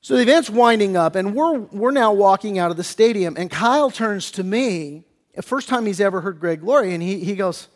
So 0.00 0.14
the 0.14 0.22
event's 0.22 0.48
winding 0.48 0.96
up, 0.96 1.16
and 1.16 1.34
we're, 1.34 1.58
we're 1.58 1.90
now 1.90 2.12
walking 2.12 2.56
out 2.56 2.70
of 2.70 2.76
the 2.76 2.84
stadium, 2.84 3.36
and 3.36 3.50
Kyle 3.50 3.90
turns 3.90 4.30
to 4.32 4.44
me 4.44 5.02
first 5.42 5.68
time 5.68 5.86
he's 5.86 6.00
ever 6.00 6.20
heard 6.20 6.40
Greg 6.40 6.62
Laurie, 6.62 6.94
and 6.94 7.02
he, 7.02 7.20
he 7.20 7.34
goes, 7.34 7.68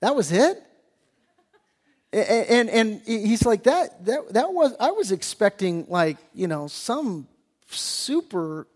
That 0.00 0.14
was 0.14 0.32
it? 0.32 0.62
And, 2.12 2.70
and, 2.70 2.70
and 2.70 3.02
he's 3.04 3.44
like, 3.44 3.64
that, 3.64 4.06
that, 4.06 4.32
that 4.32 4.52
was, 4.52 4.74
I 4.80 4.90
was 4.92 5.12
expecting 5.12 5.86
like, 5.88 6.16
you 6.34 6.46
know, 6.46 6.66
some 6.66 7.28
super, 7.68 8.66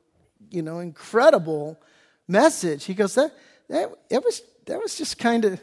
you 0.50 0.60
know, 0.60 0.80
incredible 0.80 1.80
message. 2.28 2.84
He 2.84 2.92
goes, 2.92 3.14
that, 3.14 3.32
that, 3.68 3.90
it 4.10 4.22
was, 4.22 4.42
that 4.66 4.78
was 4.78 4.96
just 4.98 5.18
kind 5.18 5.44
of, 5.44 5.60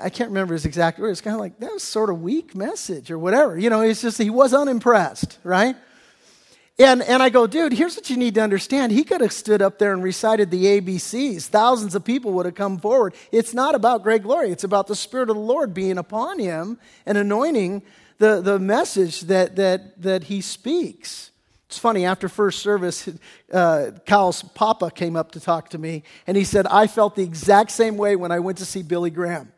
I 0.00 0.08
can't 0.08 0.30
remember 0.30 0.54
his 0.54 0.64
exact 0.64 0.98
words. 0.98 1.18
It's 1.18 1.20
kind 1.20 1.34
of 1.34 1.40
like, 1.40 1.60
that 1.60 1.72
was 1.72 1.82
sort 1.82 2.10
of 2.10 2.20
weak 2.20 2.54
message 2.54 3.10
or 3.10 3.18
whatever. 3.18 3.58
You 3.58 3.70
know, 3.70 3.82
it's 3.82 4.02
just, 4.02 4.18
he 4.18 4.30
was 4.30 4.52
unimpressed, 4.52 5.38
right? 5.44 5.76
And, 6.80 7.02
and 7.02 7.22
I 7.22 7.28
go, 7.28 7.46
dude, 7.46 7.74
here's 7.74 7.94
what 7.94 8.08
you 8.08 8.16
need 8.16 8.36
to 8.36 8.40
understand. 8.40 8.90
He 8.90 9.04
could 9.04 9.20
have 9.20 9.34
stood 9.34 9.60
up 9.60 9.78
there 9.78 9.92
and 9.92 10.02
recited 10.02 10.50
the 10.50 10.80
ABCs. 10.80 11.42
Thousands 11.42 11.94
of 11.94 12.04
people 12.04 12.32
would 12.32 12.46
have 12.46 12.54
come 12.54 12.78
forward. 12.78 13.12
It's 13.30 13.52
not 13.52 13.74
about 13.74 14.02
great 14.02 14.22
glory, 14.22 14.50
it's 14.50 14.64
about 14.64 14.86
the 14.86 14.96
Spirit 14.96 15.28
of 15.28 15.36
the 15.36 15.42
Lord 15.42 15.74
being 15.74 15.98
upon 15.98 16.38
him 16.38 16.78
and 17.04 17.18
anointing 17.18 17.82
the, 18.16 18.40
the 18.40 18.58
message 18.58 19.20
that, 19.22 19.56
that, 19.56 20.00
that 20.00 20.24
he 20.24 20.40
speaks. 20.40 21.32
It's 21.66 21.76
funny, 21.76 22.06
after 22.06 22.30
first 22.30 22.60
service, 22.60 23.10
uh, 23.52 23.90
Kyle's 24.06 24.42
papa 24.42 24.90
came 24.90 25.16
up 25.16 25.32
to 25.32 25.40
talk 25.40 25.68
to 25.70 25.78
me, 25.78 26.02
and 26.26 26.34
he 26.34 26.44
said, 26.44 26.66
I 26.66 26.86
felt 26.86 27.14
the 27.14 27.24
exact 27.24 27.72
same 27.72 27.98
way 27.98 28.16
when 28.16 28.32
I 28.32 28.38
went 28.38 28.56
to 28.56 28.64
see 28.64 28.82
Billy 28.82 29.10
Graham. 29.10 29.52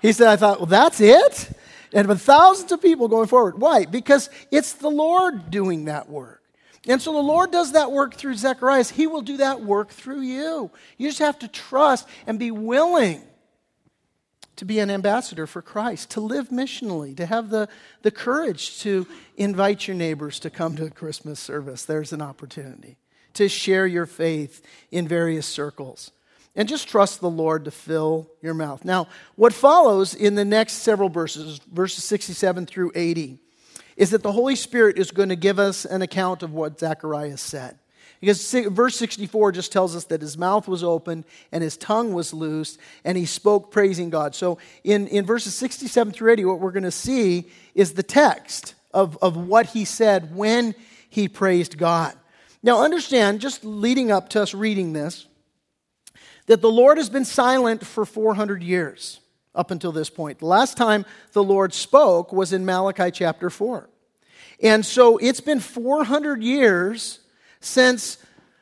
He 0.00 0.12
said, 0.12 0.28
I 0.28 0.36
thought, 0.36 0.60
well, 0.60 0.66
that's 0.66 1.00
it? 1.00 1.50
And 1.92 2.06
with 2.06 2.22
thousands 2.22 2.70
of 2.70 2.80
people 2.80 3.08
going 3.08 3.26
forward. 3.26 3.58
Why? 3.58 3.86
Because 3.86 4.30
it's 4.52 4.74
the 4.74 4.88
Lord 4.88 5.50
doing 5.50 5.86
that 5.86 6.08
work. 6.08 6.42
And 6.86 7.00
so 7.00 7.12
the 7.12 7.18
Lord 7.18 7.50
does 7.50 7.72
that 7.72 7.92
work 7.92 8.14
through 8.14 8.34
Zechariah. 8.34 8.84
He 8.84 9.06
will 9.06 9.22
do 9.22 9.38
that 9.38 9.62
work 9.62 9.90
through 9.90 10.20
you. 10.20 10.70
You 10.98 11.08
just 11.08 11.20
have 11.20 11.38
to 11.38 11.48
trust 11.48 12.06
and 12.26 12.38
be 12.38 12.50
willing 12.50 13.22
to 14.56 14.64
be 14.64 14.78
an 14.78 14.90
ambassador 14.90 15.46
for 15.46 15.62
Christ, 15.62 16.10
to 16.10 16.20
live 16.20 16.50
missionally, 16.50 17.16
to 17.16 17.26
have 17.26 17.50
the, 17.50 17.68
the 18.02 18.10
courage 18.10 18.80
to 18.80 19.06
invite 19.36 19.88
your 19.88 19.96
neighbors 19.96 20.38
to 20.40 20.50
come 20.50 20.76
to 20.76 20.84
a 20.84 20.90
Christmas 20.90 21.40
service. 21.40 21.84
There's 21.84 22.12
an 22.12 22.22
opportunity 22.22 22.96
to 23.34 23.48
share 23.48 23.86
your 23.86 24.06
faith 24.06 24.64
in 24.90 25.08
various 25.08 25.46
circles. 25.46 26.12
And 26.56 26.68
just 26.68 26.86
trust 26.86 27.20
the 27.20 27.30
Lord 27.30 27.64
to 27.64 27.72
fill 27.72 28.30
your 28.40 28.54
mouth. 28.54 28.84
Now, 28.84 29.08
what 29.34 29.52
follows 29.52 30.14
in 30.14 30.36
the 30.36 30.44
next 30.44 30.74
several 30.74 31.08
verses, 31.08 31.60
verses 31.72 32.04
67 32.04 32.66
through 32.66 32.92
80, 32.94 33.40
is 33.96 34.10
that 34.10 34.22
the 34.22 34.32
Holy 34.32 34.56
Spirit 34.56 34.98
is 34.98 35.10
going 35.10 35.28
to 35.28 35.36
give 35.36 35.58
us 35.58 35.84
an 35.84 36.02
account 36.02 36.42
of 36.42 36.52
what 36.52 36.78
Zechariah 36.78 37.36
said. 37.36 37.78
Because 38.20 38.52
verse 38.52 38.96
64 38.96 39.52
just 39.52 39.70
tells 39.70 39.94
us 39.94 40.04
that 40.04 40.22
his 40.22 40.38
mouth 40.38 40.66
was 40.66 40.82
open 40.82 41.24
and 41.52 41.62
his 41.62 41.76
tongue 41.76 42.14
was 42.14 42.32
loosed 42.32 42.78
and 43.04 43.18
he 43.18 43.26
spoke 43.26 43.70
praising 43.70 44.08
God. 44.08 44.34
So 44.34 44.58
in, 44.82 45.08
in 45.08 45.26
verses 45.26 45.54
67 45.54 46.12
through 46.12 46.32
80, 46.32 46.44
what 46.46 46.60
we're 46.60 46.72
going 46.72 46.84
to 46.84 46.90
see 46.90 47.50
is 47.74 47.92
the 47.92 48.02
text 48.02 48.74
of, 48.94 49.18
of 49.20 49.36
what 49.36 49.66
he 49.66 49.84
said 49.84 50.34
when 50.34 50.74
he 51.10 51.28
praised 51.28 51.76
God. 51.76 52.14
Now, 52.62 52.82
understand, 52.82 53.42
just 53.42 53.62
leading 53.62 54.10
up 54.10 54.30
to 54.30 54.42
us 54.42 54.54
reading 54.54 54.94
this, 54.94 55.26
that 56.46 56.62
the 56.62 56.70
Lord 56.70 56.96
has 56.96 57.10
been 57.10 57.26
silent 57.26 57.84
for 57.84 58.06
400 58.06 58.62
years 58.62 59.20
up 59.54 59.70
until 59.70 59.92
this 59.92 60.10
point. 60.10 60.38
The 60.38 60.46
last 60.46 60.76
time 60.76 61.04
the 61.32 61.42
Lord 61.42 61.72
spoke 61.72 62.32
was 62.32 62.52
in 62.52 62.64
Malachi 62.64 63.10
chapter 63.10 63.50
4. 63.50 63.88
And 64.62 64.84
so 64.84 65.18
it's 65.18 65.40
been 65.40 65.60
400 65.60 66.42
years 66.42 67.20
since, 67.60 68.18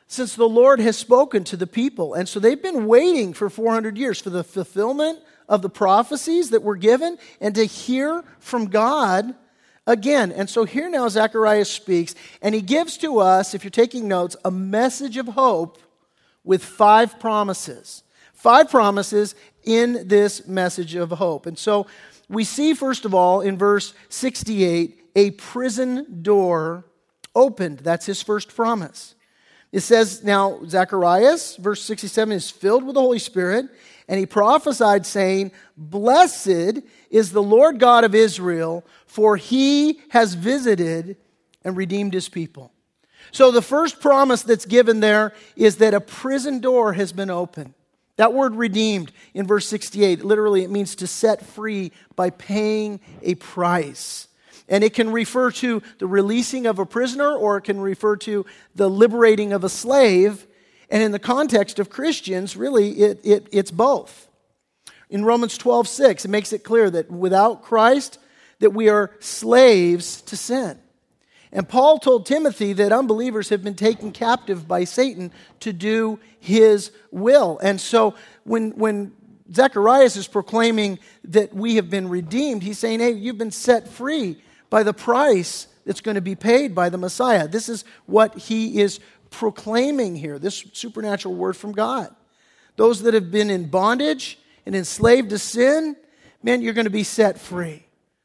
since 0.07 0.35
the 0.35 0.49
Lord 0.49 0.81
has 0.81 0.97
spoken 0.97 1.45
to 1.45 1.57
the 1.57 1.67
people. 1.67 2.15
And 2.15 2.29
so 2.29 2.41
they've 2.41 2.63
been 2.63 2.87
waiting 2.87 3.35
for 3.35 3.51
400 3.51 3.97
years 3.97 4.21
for 4.21 4.31
the 4.31 4.45
fulfillment 4.45 5.21
of 5.49 5.63
the 5.63 5.71
prophecies 5.71 6.51
that 6.51 6.63
were 6.63 6.77
given 6.77 7.19
and 7.41 7.55
to 7.55 7.65
hear 7.65 8.25
from 8.39 8.67
God 8.67 9.35
again. 9.87 10.33
And 10.33 10.49
so 10.49 10.65
here 10.65 10.89
now 10.89 11.09
Zechariah 11.09 11.65
speaks, 11.65 12.15
and 12.41 12.55
he 12.55 12.63
gives 12.63 12.97
to 12.99 13.19
us, 13.19 13.55
if 13.55 13.65
you're 13.65 13.71
taking 13.71 14.09
notes, 14.09 14.37
a 14.45 14.51
message 14.51 15.17
of 15.17 15.27
hope 15.27 15.79
with 16.45 16.65
five 16.65 17.19
promises. 17.21 18.03
Five 18.43 18.71
promises 18.73 19.37
in 19.63 20.09
this 20.09 20.49
message 20.49 20.97
of 20.97 21.13
hope. 21.13 21.47
And 21.47 21.57
so 21.57 21.87
we 22.29 22.43
see, 22.43 22.75
first 22.75 23.05
of 23.05 23.15
all, 23.15 23.41
in 23.41 23.57
verse 23.57 23.95
68, 24.09 24.99
a 25.15 25.31
prison 25.31 26.23
door 26.23 26.85
opened. 27.37 27.79
That's 27.79 28.05
his 28.05 28.21
first 28.21 28.53
promise. 28.53 29.15
It 29.71 29.83
says, 29.83 30.25
now, 30.25 30.59
Zacharias, 30.67 31.55
verse 31.55 31.85
67, 31.85 32.33
is 32.33 32.51
filled 32.51 32.83
with 32.83 32.95
the 32.95 33.01
Holy 33.01 33.21
Spirit, 33.21 33.67
And 34.09 34.19
he 34.19 34.27
prophesied, 34.27 35.07
saying, 35.07 35.53
Blessed 35.77 36.81
is 37.11 37.31
the 37.31 37.45
Lord 37.45 37.79
God 37.79 38.03
of 38.03 38.13
Israel, 38.13 38.85
for 39.07 39.37
he 39.37 40.01
has 40.09 40.35
visited 40.35 41.17
and 41.63 41.77
redeemed 41.77 42.13
his 42.13 42.29
people. 42.29 42.73
So 43.31 43.53
the 43.53 43.63
first 43.63 44.01
promise 44.01 44.43
that's 44.43 44.67
given 44.67 44.99
there 44.99 45.33
is 45.55 45.77
that 45.77 45.95
a 45.95 46.01
prison 46.01 46.59
door 46.59 46.95
has 46.95 47.13
been 47.13 47.31
opened. 47.31 47.75
That 48.17 48.35
word 48.35 48.55
redeemed 48.55 49.11
in 49.35 49.47
verse 49.47 49.67
68, 49.67 50.25
literally, 50.25 50.63
it 50.63 50.71
means 50.71 50.97
to 50.97 51.07
set 51.07 51.45
free 51.45 51.93
by 52.15 52.31
paying 52.31 53.01
a 53.23 53.35
price. 53.37 54.29
And 54.69 54.85
it 54.85 54.95
can 54.95 55.11
refer 55.11 55.51
to 55.53 55.83
the 55.99 56.07
releasing 56.07 56.67
of 56.67 56.79
a 56.79 56.87
prisoner 56.87 57.35
or 57.35 57.57
it 57.57 57.63
can 57.63 57.81
refer 57.81 58.17
to 58.17 58.47
the 58.75 58.89
liberating 58.89 59.53
of 59.53 59.65
a 59.65 59.69
slave. 59.69 60.47
And 60.91 61.03
in 61.03 61.13
the 61.13 61.19
context 61.19 61.79
of 61.79 61.91
Christians, 61.91 62.57
really, 62.57 62.91
it, 62.91 63.21
it, 63.25 63.49
it's 63.51 63.71
both. 63.71 64.29
In 65.09 65.25
Romans 65.25 65.59
12, 65.59 65.89
6, 65.89 66.25
it 66.25 66.29
makes 66.29 66.53
it 66.53 66.65
clear 66.65 66.91
that 66.91 67.11
without 67.11 67.63
Christ, 67.63 68.19
that 68.61 68.71
we 68.71 68.89
are 68.89 69.11
slaves 69.21 70.23
to 70.23 70.37
sin. 70.37 70.79
And 71.53 71.69
Paul 71.69 71.99
told 71.99 72.25
Timothy 72.25 72.73
that 72.75 72.93
unbelievers 72.93 73.51
have 73.51 73.63
been 73.63 73.75
taken 73.75 74.11
captive 74.11 74.67
by 74.67 74.85
Satan 74.85 75.31
to 75.61 75.73
do 75.73 76.19
his 76.41 76.91
will. 77.11 77.59
And 77.63 77.79
so 77.79 78.15
when, 78.45 78.71
when 78.71 79.13
Zacharias 79.53 80.17
is 80.17 80.27
proclaiming 80.27 80.99
that 81.25 81.53
we 81.53 81.77
have 81.77 81.91
been 81.91 82.09
redeemed, 82.09 82.63
he's 82.63 82.79
saying, 82.79 83.01
hey, 83.01 83.11
you've 83.11 83.37
been 83.37 83.51
set 83.51 83.87
free 83.87 84.43
by 84.71 84.83
the 84.83 84.95
price 84.95 85.67
that's 85.85 86.01
going 86.01 86.15
to 86.15 86.23
be 86.23 86.35
paid 86.35 86.75
by 86.75 86.89
the 86.89 86.97
Messiah. 86.97 87.47
This 87.47 87.69
is 87.69 87.85
what 88.07 88.37
he 88.39 88.81
is 88.81 88.99
proclaiming 89.29 90.17
here, 90.17 90.39
this 90.39 90.65
supernatural 90.73 91.35
word 91.35 91.57
from 91.57 91.73
God. 91.73 92.15
Those 92.77 93.03
that 93.03 93.13
have 93.13 93.31
been 93.31 93.51
in 93.51 93.69
bondage 93.69 94.39
and 94.65 94.75
enslaved 94.75 95.31
to 95.31 95.39
sin, 95.39 95.97
man, 96.43 96.63
you're 96.63 96.73
going 96.73 96.87
to 96.87 96.91
be 96.91 97.05
set 97.05 97.39
free. 97.39 97.85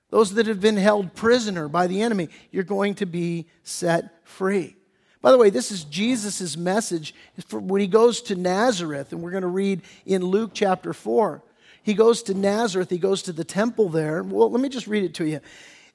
Those 0.10 0.34
that 0.36 0.48
have 0.48 0.62
been 0.62 0.78
held 0.78 1.14
prisoner 1.16 1.68
by 1.68 1.88
the 1.88 2.02
enemy, 2.02 2.30
you're 2.52 2.64
going 2.64 2.96
to 2.96 3.06
be 3.06 3.48
set 3.64 4.26
free. 4.26 4.76
By 5.22 5.32
the 5.32 5.38
way, 5.38 5.50
this 5.50 5.72
is 5.72 5.84
Jesus' 5.84 6.56
message 6.56 7.14
when 7.52 7.82
he 7.82 7.88
goes 7.88 8.22
to 8.24 8.36
Nazareth, 8.36 9.12
and 9.12 9.22
we're 9.22 9.32
going 9.32 9.42
to 9.42 9.48
read 9.48 9.82
in 10.06 10.24
Luke 10.24 10.52
chapter 10.54 10.94
4. 10.94 11.44
He 11.84 11.94
goes 11.94 12.24
to 12.24 12.34
Nazareth, 12.34 12.90
he 12.90 12.98
goes 12.98 13.24
to 13.24 13.34
the 13.34 13.44
temple 13.44 13.90
there. 13.90 14.24
Well, 14.24 14.52
let 14.52 14.62
me 14.62 14.70
just 14.70 14.88
read 14.88 15.04
it 15.04 15.14
to 15.16 15.26
you. 15.26 15.42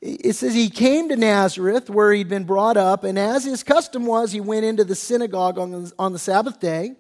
It 0.01 0.35
says, 0.35 0.53
He 0.53 0.69
came 0.69 1.09
to 1.11 1.17
Nazareth 1.17 1.89
where 1.89 2.13
he'd 2.13 2.29
been 2.29 2.45
brought 2.45 2.77
up, 2.77 3.05
and 3.05 3.19
as 3.19 3.45
his 3.45 3.63
custom 3.63 4.05
was, 4.05 4.33
he 4.33 4.41
went 4.41 4.65
into 4.65 4.85
the 4.85 4.97
synagogue 4.97 5.59
on 5.59 5.71
the, 5.71 5.93
on 5.99 6.13
the 6.13 6.19
Sabbath 6.19 6.59
day, 6.59 6.97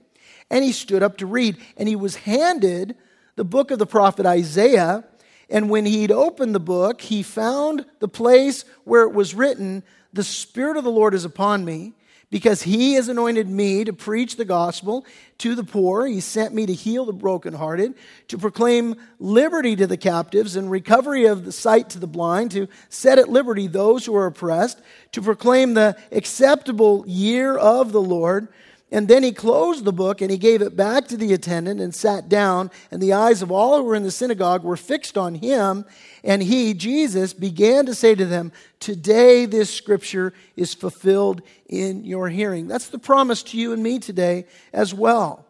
and 0.51 0.65
he 0.65 0.73
stood 0.73 1.03
up 1.03 1.17
to 1.19 1.27
read. 1.27 1.57
And 1.77 1.89
he 1.89 1.97
was 1.97 2.17
handed 2.17 2.97
the 3.35 3.45
book 3.45 3.71
of 3.71 3.79
the 3.79 3.87
prophet 3.87 4.25
Isaiah. 4.25 5.05
And 5.51 5.69
when 5.69 5.87
he'd 5.87 6.11
opened 6.11 6.55
the 6.55 6.61
book, 6.61 7.01
he 7.01 7.23
found 7.23 7.85
the 7.99 8.09
place 8.09 8.65
where 8.85 9.03
it 9.03 9.13
was 9.13 9.35
written, 9.35 9.83
The 10.13 10.25
Spirit 10.25 10.77
of 10.77 10.85
the 10.85 10.91
Lord 10.91 11.15
is 11.15 11.25
upon 11.25 11.65
me, 11.65 11.93
because 12.31 12.63
he 12.63 12.95
has 12.95 13.09
anointed 13.09 13.47
me 13.47 13.85
to 13.85 13.93
preach 13.93 14.37
the 14.37 14.45
gospel 14.47 15.05
to 15.37 15.55
the 15.55 15.63
poor. 15.63 16.07
He 16.07 16.21
sent 16.21 16.55
me 16.55 16.65
to 16.65 16.73
heal 16.73 17.05
the 17.05 17.13
brokenhearted, 17.13 17.95
to 18.29 18.39
proclaim 18.39 18.97
liberty 19.19 19.77
to 19.77 19.87
the 19.87 19.99
captives 19.99 20.57
and 20.57 20.71
recovery 20.71 21.27
of 21.27 21.45
the 21.45 21.53
sight 21.53 21.91
to 21.91 21.99
the 21.99 22.07
blind, 22.07 22.53
to 22.53 22.69
set 22.89 23.19
at 23.19 23.29
liberty 23.29 23.67
those 23.67 24.07
who 24.07 24.17
are 24.17 24.25
oppressed, 24.25 24.81
to 25.13 25.21
proclaim 25.21 25.75
the 25.75 25.95
acceptable 26.11 27.05
year 27.07 27.55
of 27.55 27.93
the 27.93 28.01
Lord. 28.01 28.49
And 28.93 29.09
then 29.09 29.23
he 29.23 29.33
closed 29.33 29.87
the 29.87 29.93
book 29.93 30.21
and 30.21 30.31
he 30.31 30.37
gave 30.37 30.61
it 30.61 30.77
back 30.77 31.09
to 31.09 31.17
the 31.17 31.33
attendant 31.33 31.81
and 31.81 31.95
sat 31.95 32.29
down. 32.29 32.71
And 32.91 33.03
the 33.03 33.15
eyes 33.15 33.41
of 33.41 33.51
all 33.51 33.79
who 33.79 33.85
were 33.85 33.95
in 33.95 34.03
the 34.03 34.11
synagogue 34.11 34.63
were 34.63 34.77
fixed 34.77 35.17
on 35.17 35.35
him. 35.35 35.87
And 36.23 36.43
he, 36.43 36.75
Jesus, 36.75 37.33
began 37.33 37.87
to 37.87 37.95
say 37.95 38.15
to 38.15 38.27
them, 38.27 38.53
Today 38.81 39.47
this 39.47 39.73
scripture 39.73 40.35
is 40.57 40.75
fulfilled 40.75 41.41
in 41.67 42.05
your 42.05 42.29
hearing. 42.29 42.69
That's 42.69 42.89
the 42.89 42.99
promise 42.99 43.43
to 43.45 43.57
you 43.57 43.73
and 43.73 43.83
me 43.83 43.99
today 43.99 44.45
as 44.75 44.93
well. 44.93 45.47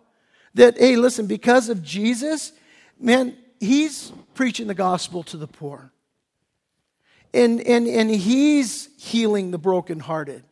That, 0.55 0.78
hey, 0.78 0.94
listen, 0.94 1.26
because 1.26 1.68
of 1.68 1.83
Jesus, 1.83 2.52
man, 3.00 3.37
he's 3.59 4.12
preaching 4.35 4.68
the 4.68 4.74
gospel 4.74 5.24
to 5.24 5.37
the 5.37 5.48
poor. 5.48 5.90
And, 7.35 7.61
and, 7.62 7.88
and 7.88 8.09
he's 8.09 8.88
healing 8.98 9.50
the 9.50 9.59
brokenhearted. 9.59 10.44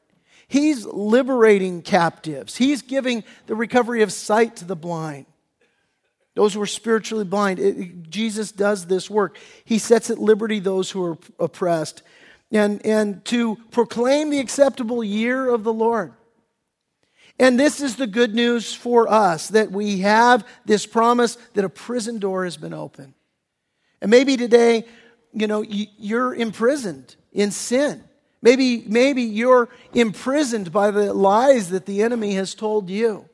He's 0.51 0.85
liberating 0.85 1.81
captives. 1.81 2.57
He's 2.57 2.83
giving 2.83 3.23
the 3.47 3.55
recovery 3.55 4.03
of 4.03 4.13
sight 4.13 4.57
to 4.57 4.65
the 4.65 4.75
blind. 4.75 5.27
Those 6.35 6.55
who 6.55 6.61
are 6.61 6.67
spiritually 6.67 7.25
blind. 7.25 7.61
It, 7.61 8.11
Jesus 8.11 8.51
does 8.51 8.87
this 8.87 9.09
work. 9.09 9.39
He 9.65 9.79
sets 9.79 10.11
at 10.11 10.19
liberty 10.19 10.59
those 10.59 10.91
who 10.91 11.05
are 11.05 11.19
oppressed. 11.39 12.03
And, 12.51 12.85
and 12.85 13.25
to 13.27 13.59
proclaim 13.71 14.31
the 14.31 14.41
acceptable 14.41 15.05
year 15.05 15.49
of 15.49 15.63
the 15.63 15.73
Lord. 15.73 16.15
And 17.39 17.59
this 17.59 17.81
is 17.81 17.95
the 17.95 18.09
good 18.09 18.35
news 18.35 18.75
for 18.75 19.09
us 19.09 19.47
that 19.51 19.71
we 19.71 20.01
have 20.01 20.45
this 20.65 20.85
promise 20.85 21.37
that 21.55 21.65
a 21.65 21.69
prison 21.69 22.19
door 22.19 22.43
has 22.43 22.57
been 22.57 22.75
opened. 22.75 23.15
And 24.03 24.11
maybe 24.11 24.37
today, 24.37 24.85
you 25.33 25.47
know, 25.47 25.63
you're 25.63 26.35
imprisoned 26.35 27.15
in 27.33 27.53
sin. 27.53 28.03
Maybe, 28.43 28.85
maybe 28.87 29.23
you're 29.23 29.69
imprisoned 29.93 30.73
by 30.73 30.91
the 30.91 31.13
lies 31.13 31.71
that 31.71 31.87
the 31.87 32.03
enemy 32.03 32.35
has 32.35 32.55
told 32.55 32.89
you. 32.89 33.27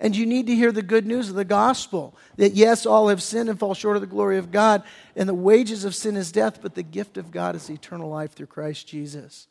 And 0.00 0.16
you 0.16 0.26
need 0.26 0.46
to 0.48 0.54
hear 0.54 0.72
the 0.72 0.82
good 0.82 1.06
news 1.06 1.28
of 1.28 1.34
the 1.34 1.44
gospel 1.44 2.16
that 2.36 2.54
yes, 2.54 2.84
all 2.84 3.08
have 3.08 3.22
sinned 3.22 3.48
and 3.48 3.58
fall 3.58 3.74
short 3.74 3.96
of 3.96 4.00
the 4.00 4.06
glory 4.06 4.38
of 4.38 4.50
God, 4.50 4.82
and 5.14 5.28
the 5.28 5.34
wages 5.34 5.84
of 5.84 5.94
sin 5.94 6.16
is 6.16 6.32
death, 6.32 6.60
but 6.60 6.74
the 6.74 6.82
gift 6.82 7.16
of 7.16 7.30
God 7.30 7.54
is 7.54 7.70
eternal 7.70 8.10
life 8.10 8.32
through 8.32 8.46
Christ 8.46 8.88
Jesus. 8.88 9.46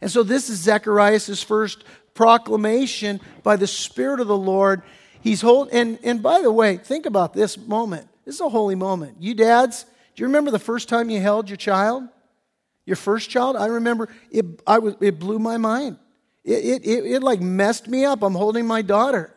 And 0.00 0.10
so 0.10 0.22
this 0.22 0.48
is 0.50 0.60
Zacharias' 0.60 1.42
first 1.42 1.84
proclamation 2.14 3.20
by 3.42 3.56
the 3.56 3.66
Spirit 3.66 4.20
of 4.20 4.28
the 4.28 4.36
Lord. 4.36 4.82
He's 5.20 5.40
hold 5.40 5.70
and, 5.72 5.98
and 6.04 6.22
by 6.22 6.42
the 6.42 6.52
way, 6.52 6.76
think 6.76 7.06
about 7.06 7.34
this 7.34 7.58
moment. 7.58 8.08
This 8.24 8.36
is 8.36 8.40
a 8.40 8.48
holy 8.48 8.74
moment. 8.74 9.16
You 9.20 9.34
dads, 9.34 9.84
do 10.14 10.22
you 10.22 10.26
remember 10.26 10.50
the 10.50 10.58
first 10.58 10.88
time 10.88 11.10
you 11.10 11.20
held 11.20 11.48
your 11.48 11.56
child? 11.56 12.04
Your 12.88 12.96
first 12.96 13.28
child, 13.28 13.54
I 13.54 13.66
remember 13.66 14.08
it, 14.30 14.46
I 14.66 14.78
was, 14.78 14.94
it 15.02 15.18
blew 15.18 15.38
my 15.38 15.58
mind. 15.58 15.98
It, 16.42 16.64
it, 16.64 16.86
it, 16.86 17.04
it 17.16 17.22
like 17.22 17.38
messed 17.38 17.86
me 17.86 18.06
up. 18.06 18.22
I'm 18.22 18.34
holding 18.34 18.66
my 18.66 18.80
daughter. 18.80 19.34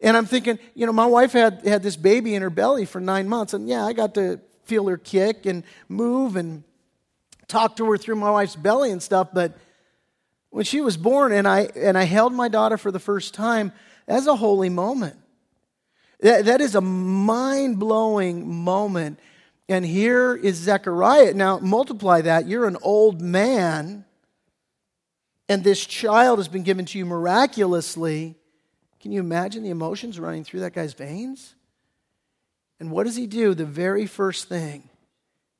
And 0.00 0.16
I'm 0.16 0.24
thinking, 0.24 0.58
you 0.74 0.86
know, 0.86 0.92
my 0.94 1.04
wife 1.04 1.32
had, 1.32 1.66
had 1.66 1.82
this 1.82 1.96
baby 1.96 2.34
in 2.34 2.40
her 2.40 2.48
belly 2.48 2.86
for 2.86 2.98
nine 2.98 3.28
months. 3.28 3.52
And 3.52 3.68
yeah, 3.68 3.84
I 3.84 3.92
got 3.92 4.14
to 4.14 4.40
feel 4.64 4.88
her 4.88 4.96
kick 4.96 5.44
and 5.44 5.64
move 5.90 6.34
and 6.36 6.64
talk 7.46 7.76
to 7.76 7.90
her 7.90 7.98
through 7.98 8.16
my 8.16 8.30
wife's 8.30 8.56
belly 8.56 8.90
and 8.90 9.02
stuff. 9.02 9.28
But 9.34 9.54
when 10.48 10.64
she 10.64 10.80
was 10.80 10.96
born 10.96 11.32
and 11.32 11.46
I, 11.46 11.68
and 11.76 11.98
I 11.98 12.04
held 12.04 12.32
my 12.32 12.48
daughter 12.48 12.78
for 12.78 12.90
the 12.90 12.98
first 12.98 13.34
time, 13.34 13.70
that's 14.06 14.26
a 14.26 14.34
holy 14.34 14.70
moment. 14.70 15.16
That, 16.20 16.46
that 16.46 16.62
is 16.62 16.74
a 16.74 16.80
mind 16.80 17.78
blowing 17.78 18.48
moment 18.48 19.18
and 19.72 19.86
here 19.86 20.34
is 20.36 20.56
Zechariah. 20.56 21.32
Now, 21.32 21.58
multiply 21.58 22.20
that. 22.20 22.46
You're 22.46 22.66
an 22.66 22.76
old 22.82 23.22
man, 23.22 24.04
and 25.48 25.64
this 25.64 25.86
child 25.86 26.38
has 26.40 26.46
been 26.46 26.62
given 26.62 26.84
to 26.84 26.98
you 26.98 27.06
miraculously. 27.06 28.36
Can 29.00 29.12
you 29.12 29.20
imagine 29.20 29.62
the 29.62 29.70
emotions 29.70 30.20
running 30.20 30.44
through 30.44 30.60
that 30.60 30.74
guy's 30.74 30.92
veins? 30.92 31.54
And 32.80 32.90
what 32.90 33.04
does 33.04 33.16
he 33.16 33.26
do? 33.26 33.54
The 33.54 33.64
very 33.64 34.04
first 34.04 34.46
thing, 34.46 34.90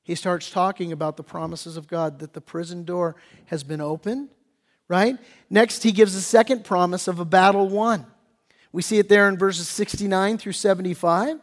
he 0.03 0.14
starts 0.14 0.51
talking 0.51 0.92
about 0.92 1.16
the 1.16 1.22
promises 1.22 1.79
of 1.79 1.88
God 1.88 2.18
that 2.18 2.35
the 2.35 2.42
prison 2.42 2.85
door 2.85 3.16
has 3.46 3.64
been 3.64 3.81
opened, 3.81 4.29
right? 4.88 5.16
Next, 5.48 5.83
he 5.85 5.90
gives 5.90 6.14
a 6.14 6.20
second 6.20 6.66
promise 6.66 7.09
of 7.09 7.18
a 7.18 7.25
battle 7.25 7.66
won. 7.66 8.05
We 8.72 8.83
see 8.83 8.98
it 8.98 9.09
there 9.09 9.27
in 9.31 9.38
verses 9.38 9.68
69 9.68 10.37
through 10.37 10.53
75. 10.53 11.40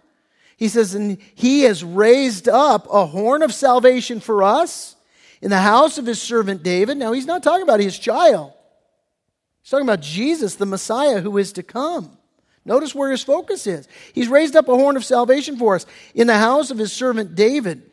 He 0.60 0.68
says, 0.68 0.94
and 0.94 1.18
he 1.36 1.62
has 1.62 1.86
raised 1.86 2.50
up 2.50 2.86
a 2.92 3.06
horn 3.06 3.44
of 3.44 3.54
salvation 3.54 4.20
for 4.20 4.44
us 4.44 4.98
in 5.42 5.50
the 5.50 5.58
house 5.58 5.98
of 5.98 6.06
his 6.06 6.22
servant 6.22 6.64
David. 6.64 6.98
Now, 6.98 7.14
he's 7.14 7.26
not 7.26 7.44
talking 7.44 7.64
about 7.64 7.80
his 7.80 7.98
child, 7.98 8.52
he's 9.62 9.72
talking 9.72 9.88
about 9.88 10.02
Jesus, 10.02 10.56
the 10.56 10.66
Messiah 10.66 11.22
who 11.22 11.38
is 11.38 11.54
to 11.54 11.64
come. 11.64 12.18
Notice 12.66 12.94
where 12.94 13.10
his 13.10 13.24
focus 13.24 13.66
is. 13.68 13.88
He's 14.12 14.28
raised 14.28 14.58
up 14.58 14.68
a 14.68 14.76
horn 14.76 14.98
of 14.98 15.06
salvation 15.06 15.58
for 15.58 15.76
us 15.76 15.86
in 16.14 16.28
the 16.28 16.38
house 16.38 16.72
of 16.72 16.78
his 16.78 16.92
servant 16.92 17.36
David. 17.36 17.84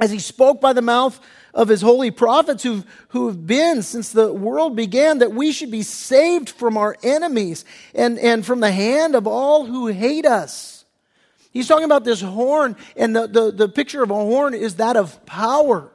As 0.00 0.10
he 0.10 0.18
spoke 0.20 0.62
by 0.62 0.72
the 0.72 0.80
mouth 0.80 1.20
of 1.52 1.68
his 1.68 1.82
holy 1.82 2.10
prophets 2.10 2.62
who've, 2.62 2.84
who 3.08 3.26
have 3.26 3.46
been 3.46 3.82
since 3.82 4.10
the 4.10 4.32
world 4.32 4.74
began, 4.74 5.18
that 5.18 5.34
we 5.34 5.52
should 5.52 5.70
be 5.70 5.82
saved 5.82 6.48
from 6.48 6.78
our 6.78 6.96
enemies 7.02 7.66
and, 7.94 8.18
and 8.18 8.44
from 8.44 8.60
the 8.60 8.72
hand 8.72 9.14
of 9.14 9.26
all 9.26 9.66
who 9.66 9.88
hate 9.88 10.24
us. 10.24 10.73
He's 11.54 11.66
talking 11.68 11.84
about 11.84 12.04
this 12.04 12.20
horn, 12.20 12.76
and 12.96 13.16
the, 13.16 13.26
the, 13.26 13.50
the 13.50 13.68
picture 13.70 14.02
of 14.02 14.10
a 14.10 14.14
horn 14.14 14.52
is 14.52 14.74
that 14.74 14.96
of 14.96 15.24
power. 15.24 15.90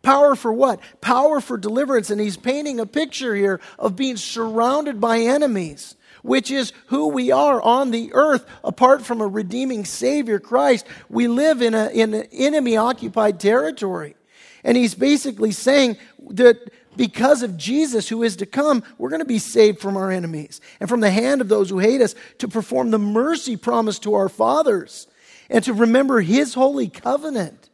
Power 0.00 0.34
for 0.34 0.52
what? 0.52 0.80
Power 1.02 1.40
for 1.40 1.58
deliverance. 1.58 2.08
And 2.08 2.20
he's 2.20 2.36
painting 2.38 2.80
a 2.80 2.86
picture 2.86 3.34
here 3.34 3.60
of 3.78 3.94
being 3.94 4.16
surrounded 4.16 5.00
by 5.00 5.18
enemies. 5.18 5.96
which 6.22 6.50
is 6.50 6.72
who 6.86 7.08
we 7.08 7.30
are 7.30 7.60
on 7.60 7.90
the 7.90 8.10
earth 8.14 8.46
apart 8.64 9.04
from 9.04 9.20
a 9.20 9.26
redeeming 9.26 9.84
Savior, 9.84 10.38
Christ. 10.38 10.86
We 11.08 11.28
live 11.28 11.60
in, 11.60 11.74
a, 11.74 11.88
in 11.88 12.14
an 12.14 12.26
enemy 12.32 12.76
occupied 12.76 13.38
territory. 13.38 14.16
And 14.64 14.76
he's 14.76 14.94
basically 14.94 15.50
saying 15.52 15.96
that 16.30 16.56
because 16.96 17.42
of 17.42 17.56
Jesus 17.56 18.08
who 18.08 18.22
is 18.22 18.36
to 18.36 18.46
come, 18.46 18.82
we're 18.98 19.10
going 19.10 19.20
to 19.20 19.24
be 19.24 19.38
saved 19.38 19.80
from 19.80 19.96
our 19.96 20.10
enemies 20.10 20.60
and 20.80 20.88
from 20.88 21.00
the 21.00 21.10
hand 21.10 21.40
of 21.40 21.48
those 21.48 21.70
who 21.70 21.78
hate 21.78 22.00
us 22.00 22.14
to 22.38 22.48
perform 22.48 22.90
the 22.90 22.98
mercy 22.98 23.56
promised 23.56 24.02
to 24.02 24.14
our 24.14 24.28
fathers 24.28 25.06
and 25.48 25.64
to 25.64 25.72
remember 25.72 26.20
his 26.20 26.54
holy 26.54 26.88
covenant. 26.88 27.70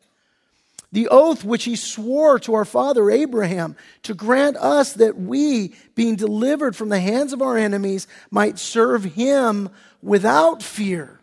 The 0.91 1.09
oath 1.09 1.45
which 1.45 1.65
he 1.65 1.77
swore 1.77 2.39
to 2.41 2.55
our 2.55 2.65
father 2.65 3.11
Abraham 3.11 3.77
to 4.05 4.15
grant 4.15 4.57
us 4.57 4.95
that 4.95 5.19
we, 5.19 5.75
being 5.95 6.17
delivered 6.17 6.75
from 6.75 6.89
the 6.89 7.01
hands 7.01 7.33
of 7.33 7.43
our 7.43 7.59
enemies, 7.59 8.07
might 8.31 8.59
serve 8.59 9.05
him 9.05 9.69
without 10.03 10.63
fear, 10.63 11.21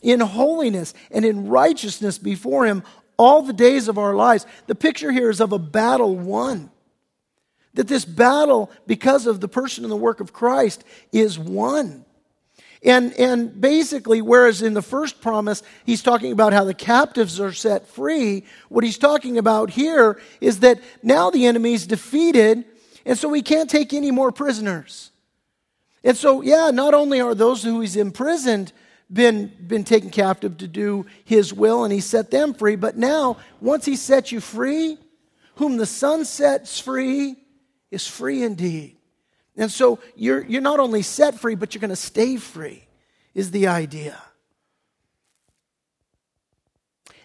in 0.00 0.20
holiness 0.20 0.94
and 1.10 1.24
in 1.24 1.48
righteousness 1.48 2.16
before 2.16 2.64
him 2.64 2.82
all 3.18 3.42
the 3.42 3.52
days 3.52 3.88
of 3.88 3.98
our 3.98 4.14
lives. 4.14 4.46
The 4.66 4.74
picture 4.74 5.12
here 5.12 5.28
is 5.28 5.40
of 5.40 5.52
a 5.52 5.58
battle 5.58 6.16
won. 6.16 6.70
That 7.76 7.88
this 7.88 8.04
battle, 8.04 8.70
because 8.86 9.26
of 9.26 9.40
the 9.40 9.48
person 9.48 9.84
and 9.84 9.90
the 9.90 9.96
work 9.96 10.20
of 10.20 10.32
Christ, 10.32 10.84
is 11.12 11.38
won. 11.38 12.04
And, 12.82 13.12
and 13.14 13.60
basically, 13.60 14.20
whereas 14.20 14.62
in 14.62 14.74
the 14.74 14.82
first 14.82 15.20
promise, 15.20 15.62
he's 15.84 16.02
talking 16.02 16.32
about 16.32 16.52
how 16.52 16.64
the 16.64 16.74
captives 16.74 17.40
are 17.40 17.52
set 17.52 17.88
free, 17.88 18.44
what 18.68 18.84
he's 18.84 18.98
talking 18.98 19.38
about 19.38 19.70
here 19.70 20.20
is 20.40 20.60
that 20.60 20.80
now 21.02 21.30
the 21.30 21.46
enemy's 21.46 21.86
defeated, 21.86 22.64
and 23.04 23.18
so 23.18 23.32
he 23.32 23.42
can't 23.42 23.70
take 23.70 23.92
any 23.92 24.10
more 24.10 24.32
prisoners. 24.32 25.10
And 26.04 26.16
so, 26.16 26.42
yeah, 26.42 26.70
not 26.70 26.94
only 26.94 27.20
are 27.20 27.34
those 27.34 27.62
who 27.62 27.80
he's 27.80 27.96
imprisoned 27.96 28.72
been, 29.12 29.52
been 29.66 29.84
taken 29.84 30.10
captive 30.10 30.58
to 30.58 30.68
do 30.68 31.06
his 31.24 31.52
will 31.52 31.84
and 31.84 31.92
he 31.92 32.00
set 32.00 32.30
them 32.30 32.54
free. 32.54 32.76
But 32.76 32.96
now, 32.96 33.38
once 33.60 33.84
he 33.84 33.96
sets 33.96 34.32
you 34.32 34.40
free, 34.40 34.98
whom 35.56 35.76
the 35.76 35.86
Son 35.86 36.24
sets 36.24 36.78
free 36.78 37.36
is 37.90 38.06
free 38.06 38.42
indeed. 38.42 38.96
And 39.56 39.70
so 39.70 39.98
you're, 40.14 40.44
you're 40.44 40.60
not 40.60 40.80
only 40.80 41.02
set 41.02 41.38
free, 41.38 41.54
but 41.54 41.74
you're 41.74 41.80
going 41.80 41.90
to 41.90 41.96
stay 41.96 42.36
free, 42.36 42.86
is 43.34 43.50
the 43.50 43.68
idea. 43.68 44.20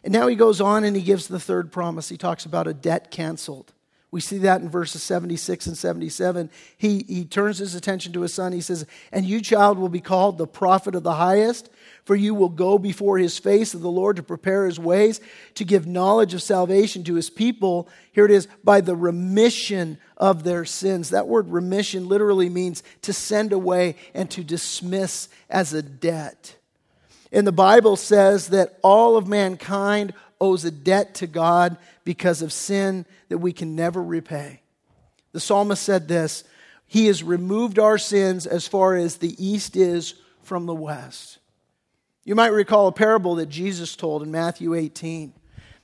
And 0.03 0.13
now 0.13 0.27
he 0.27 0.35
goes 0.35 0.61
on 0.61 0.83
and 0.83 0.95
he 0.95 1.01
gives 1.01 1.27
the 1.27 1.39
third 1.39 1.71
promise. 1.71 2.09
He 2.09 2.17
talks 2.17 2.45
about 2.45 2.67
a 2.67 2.73
debt 2.73 3.11
canceled. 3.11 3.73
We 4.09 4.19
see 4.19 4.39
that 4.39 4.61
in 4.61 4.69
verses 4.69 5.03
76 5.03 5.67
and 5.67 5.77
77. 5.77 6.49
He, 6.77 7.05
he 7.07 7.23
turns 7.23 7.59
his 7.59 7.75
attention 7.75 8.11
to 8.13 8.21
his 8.21 8.33
son. 8.33 8.51
He 8.51 8.61
says, 8.61 8.85
And 9.11 9.25
you, 9.25 9.41
child, 9.41 9.77
will 9.77 9.89
be 9.89 10.01
called 10.01 10.37
the 10.37 10.47
prophet 10.47 10.95
of 10.95 11.03
the 11.03 11.13
highest, 11.13 11.69
for 12.05 12.15
you 12.15 12.33
will 12.33 12.49
go 12.49 12.77
before 12.77 13.17
his 13.17 13.37
face 13.37 13.73
of 13.73 13.81
the 13.81 13.91
Lord 13.91 14.15
to 14.15 14.23
prepare 14.23 14.65
his 14.65 14.79
ways, 14.79 15.21
to 15.55 15.65
give 15.65 15.85
knowledge 15.85 16.33
of 16.33 16.41
salvation 16.41 17.03
to 17.05 17.15
his 17.15 17.29
people. 17.29 17.87
Here 18.11 18.25
it 18.25 18.31
is, 18.31 18.47
by 18.63 18.81
the 18.81 18.95
remission 18.95 19.97
of 20.17 20.43
their 20.43 20.65
sins. 20.65 21.09
That 21.09 21.27
word 21.27 21.49
remission 21.49 22.07
literally 22.07 22.49
means 22.49 22.83
to 23.03 23.13
send 23.13 23.53
away 23.53 23.95
and 24.13 24.29
to 24.31 24.43
dismiss 24.43 25.29
as 25.49 25.73
a 25.73 25.81
debt. 25.81 26.55
And 27.31 27.47
the 27.47 27.51
Bible 27.51 27.95
says 27.95 28.47
that 28.49 28.77
all 28.81 29.15
of 29.15 29.27
mankind 29.27 30.13
owes 30.39 30.65
a 30.65 30.71
debt 30.71 31.15
to 31.15 31.27
God 31.27 31.77
because 32.03 32.41
of 32.41 32.51
sin 32.51 33.05
that 33.29 33.37
we 33.37 33.53
can 33.53 33.75
never 33.75 34.01
repay. 34.01 34.61
The 35.31 35.39
psalmist 35.39 35.83
said 35.83 36.07
this 36.07 36.43
He 36.87 37.05
has 37.05 37.23
removed 37.23 37.79
our 37.79 37.97
sins 37.97 38.45
as 38.45 38.67
far 38.67 38.95
as 38.95 39.17
the 39.17 39.35
east 39.43 39.77
is 39.77 40.15
from 40.41 40.65
the 40.65 40.75
west. 40.75 41.37
You 42.23 42.35
might 42.35 42.47
recall 42.47 42.87
a 42.87 42.91
parable 42.91 43.35
that 43.35 43.47
Jesus 43.47 43.95
told 43.95 44.21
in 44.21 44.31
Matthew 44.31 44.75
18. 44.75 45.33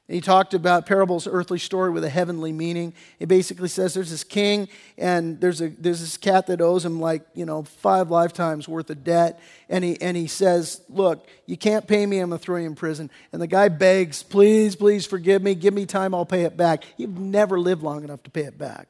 He 0.10 0.22
talked 0.22 0.54
about 0.54 0.86
parable's 0.86 1.28
earthly 1.28 1.60
story 1.60 1.90
with 1.90 2.06
a 2.06 2.10
heavenly 2.10 2.54
meaning. 2.54 2.94
It 3.20 3.28
basically 3.28 3.68
says 3.68 3.94
there's 3.94 4.12
this 4.12 4.24
king 4.24 4.70
and 4.98 5.42
there's, 5.42 5.60
a, 5.60 5.68
there's 5.68 6.00
this 6.00 6.16
cat 6.16 6.48
that 6.48 6.62
owes 6.62 6.86
him 6.86 7.02
like, 7.02 7.24
you 7.34 7.46
know, 7.46 7.64
five 7.64 8.10
lifetimes 8.10 8.70
worth 8.70 8.90
of 8.90 9.04
debt. 9.04 9.42
And 9.68 9.84
he, 9.84 10.02
and 10.02 10.16
he 10.16 10.28
says, 10.28 10.82
Look, 10.88 11.28
you 11.46 11.58
can't 11.58 11.86
pay 11.86 12.06
me, 12.06 12.20
I'm 12.20 12.30
going 12.30 12.40
to 12.40 12.46
throw 12.46 12.56
you 12.56 12.68
in 12.68 12.76
prison. 12.76 13.12
And 13.34 13.42
the 13.42 13.48
guy 13.48 13.68
begs, 13.68 14.24
Please, 14.24 14.78
please 14.78 15.06
forgive 15.06 15.42
me, 15.42 15.56
give 15.56 15.74
me 15.74 15.86
time, 15.86 16.16
I'll 16.16 16.26
pay 16.26 16.44
it 16.44 16.56
back. 16.56 16.86
You've 16.96 17.20
never 17.20 17.60
lived 17.60 17.84
long 17.84 18.06
enough 18.06 18.24
to 18.24 18.32
pay 18.32 18.44
it 18.44 18.58
back. 18.58 18.88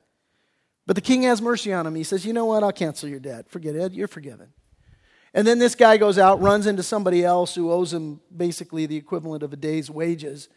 But 0.85 0.95
the 0.95 1.01
king 1.01 1.23
has 1.23 1.41
mercy 1.41 1.73
on 1.73 1.87
him. 1.87 1.95
He 1.95 2.03
says, 2.03 2.27
You 2.27 2.33
know 2.33 2.45
what? 2.45 2.63
I'll 2.63 2.71
cancel 2.71 3.09
your 3.09 3.19
debt. 3.19 3.49
Forget 3.49 3.75
it. 3.75 3.93
You're 3.93 4.07
forgiven. 4.07 4.53
And 5.33 5.45
then 5.45 5.59
this 5.59 5.75
guy 5.75 5.97
goes 5.97 6.17
out, 6.17 6.41
runs 6.41 6.67
into 6.67 6.83
somebody 6.83 7.23
else 7.23 7.53
who 7.55 7.71
owes 7.71 7.93
him 7.93 8.21
basically 8.35 8.85
the 8.85 8.95
equivalent 8.95 9.43
of 9.43 9.53
a 9.53 9.57
day's 9.57 9.89
wages 9.89 10.49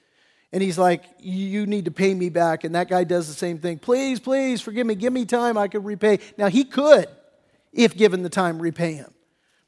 and 0.53 0.63
he's 0.63 0.79
like, 0.79 1.05
You 1.21 1.67
need 1.67 1.85
to 1.85 1.91
pay 1.91 2.13
me 2.15 2.29
back. 2.29 2.65
And 2.65 2.75
that 2.75 2.89
guy 2.89 3.05
does 3.05 3.29
the 3.29 3.35
same 3.35 3.59
thing. 3.59 3.79
Please, 3.79 4.21
please, 4.21 4.61
forgive 4.61 4.87
me. 4.87 4.95
Give 4.95 5.13
me 5.13 5.25
time. 5.25 5.57
I 5.57 5.69
could 5.69 5.85
repay. 5.85 6.19
Now, 6.37 6.49
he 6.49 6.65
could, 6.65 7.07
if 7.73 7.97
given 7.97 8.23
the 8.23 8.29
time, 8.29 8.61
repay 8.61 8.95
him. 8.95 9.13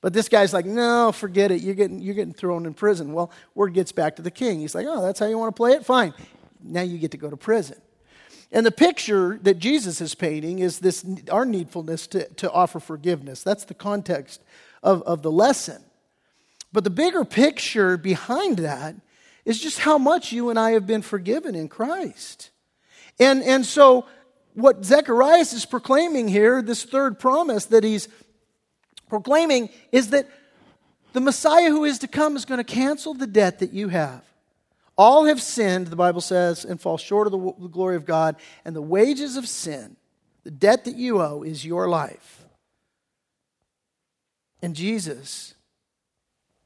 But 0.00 0.12
this 0.12 0.28
guy's 0.28 0.52
like, 0.52 0.66
No, 0.66 1.12
forget 1.12 1.50
it. 1.50 1.62
You're 1.62 1.74
getting, 1.74 2.00
you're 2.00 2.14
getting 2.14 2.34
thrown 2.34 2.66
in 2.66 2.74
prison. 2.74 3.12
Well, 3.12 3.30
word 3.54 3.74
gets 3.74 3.92
back 3.92 4.16
to 4.16 4.22
the 4.22 4.30
king. 4.30 4.60
He's 4.60 4.74
like, 4.74 4.86
Oh, 4.88 5.02
that's 5.02 5.20
how 5.20 5.26
you 5.26 5.38
want 5.38 5.54
to 5.54 5.58
play 5.58 5.72
it? 5.72 5.84
Fine. 5.84 6.14
Now 6.60 6.82
you 6.82 6.98
get 6.98 7.12
to 7.12 7.16
go 7.16 7.30
to 7.30 7.36
prison. 7.36 7.80
And 8.50 8.66
the 8.66 8.72
picture 8.72 9.38
that 9.42 9.58
Jesus 9.58 10.00
is 10.00 10.14
painting 10.14 10.58
is 10.58 10.80
this 10.80 11.04
our 11.30 11.46
needfulness 11.46 12.08
to, 12.10 12.28
to 12.34 12.50
offer 12.50 12.80
forgiveness. 12.80 13.42
That's 13.42 13.64
the 13.64 13.74
context 13.74 14.42
of, 14.82 15.02
of 15.02 15.22
the 15.22 15.30
lesson. 15.30 15.82
But 16.72 16.84
the 16.84 16.90
bigger 16.90 17.24
picture 17.24 17.96
behind 17.96 18.58
that 18.58 18.96
is 19.44 19.60
just 19.60 19.80
how 19.80 19.98
much 19.98 20.32
you 20.32 20.50
and 20.50 20.58
I 20.58 20.72
have 20.72 20.86
been 20.86 21.02
forgiven 21.02 21.54
in 21.54 21.68
Christ. 21.68 22.50
And, 23.18 23.42
and 23.42 23.66
so, 23.66 24.06
what 24.54 24.84
Zechariah 24.84 25.40
is 25.40 25.64
proclaiming 25.66 26.28
here, 26.28 26.62
this 26.62 26.84
third 26.84 27.18
promise 27.18 27.66
that 27.66 27.84
he's 27.84 28.08
proclaiming, 29.08 29.70
is 29.90 30.10
that 30.10 30.28
the 31.12 31.20
Messiah 31.20 31.68
who 31.68 31.84
is 31.84 31.98
to 32.00 32.08
come 32.08 32.36
is 32.36 32.44
going 32.44 32.58
to 32.58 32.64
cancel 32.64 33.14
the 33.14 33.26
debt 33.26 33.58
that 33.60 33.72
you 33.72 33.88
have. 33.88 34.22
All 34.96 35.24
have 35.24 35.40
sinned, 35.40 35.86
the 35.86 35.96
Bible 35.96 36.20
says, 36.20 36.64
and 36.64 36.80
fall 36.80 36.98
short 36.98 37.26
of 37.26 37.32
the 37.32 37.68
glory 37.68 37.96
of 37.96 38.04
God, 38.04 38.36
and 38.64 38.76
the 38.76 38.82
wages 38.82 39.36
of 39.36 39.48
sin, 39.48 39.96
the 40.44 40.50
debt 40.50 40.84
that 40.84 40.96
you 40.96 41.20
owe, 41.20 41.42
is 41.42 41.64
your 41.64 41.88
life. 41.88 42.41
And 44.62 44.76
Jesus 44.76 45.54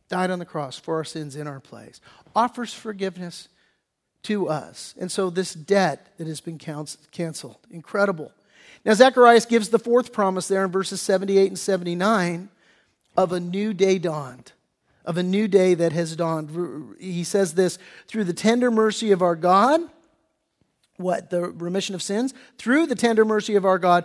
died 0.09 0.31
on 0.31 0.39
the 0.39 0.45
cross 0.45 0.79
for 0.79 0.97
our 0.97 1.05
sins 1.05 1.35
in 1.35 1.47
our 1.47 1.61
place, 1.61 2.01
offers 2.35 2.73
forgiveness 2.73 3.49
to 4.25 4.49
us. 4.49 4.95
And 4.99 5.11
so, 5.11 5.31
this 5.31 5.55
debt 5.55 6.13
that 6.19 6.27
has 6.27 6.41
been 6.41 6.59
canceled, 6.59 7.59
incredible. 7.71 8.33
Now, 8.85 8.95
Zacharias 8.95 9.47
gives 9.47 9.71
the 9.71 9.79
fourth 9.79 10.13
promise 10.13 10.47
there 10.47 10.65
in 10.65 10.71
verses 10.71 11.01
78 11.01 11.49
and 11.49 11.59
79 11.59 12.51
of 13.17 13.33
a 13.33 13.41
new 13.41 13.73
day 13.73 13.99
dawned, 13.99 14.53
of 15.05 15.17
a 15.17 15.23
new 15.23 15.49
day 15.49 15.75
that 15.75 15.93
has 15.93 16.15
dawned. 16.15 16.97
He 17.01 17.25
says 17.25 17.55
this 17.55 17.79
through 18.07 18.25
the 18.25 18.33
tender 18.33 18.71
mercy 18.71 19.13
of 19.13 19.23
our 19.23 19.37
God, 19.37 19.81
what? 20.99 21.31
The 21.31 21.43
remission 21.43 21.95
of 21.95 22.03
sins? 22.03 22.33
Through 22.59 22.87
the 22.87 22.95
tender 22.95 23.25
mercy 23.25 23.55
of 23.57 23.65
our 23.65 23.79
God, 23.79 24.05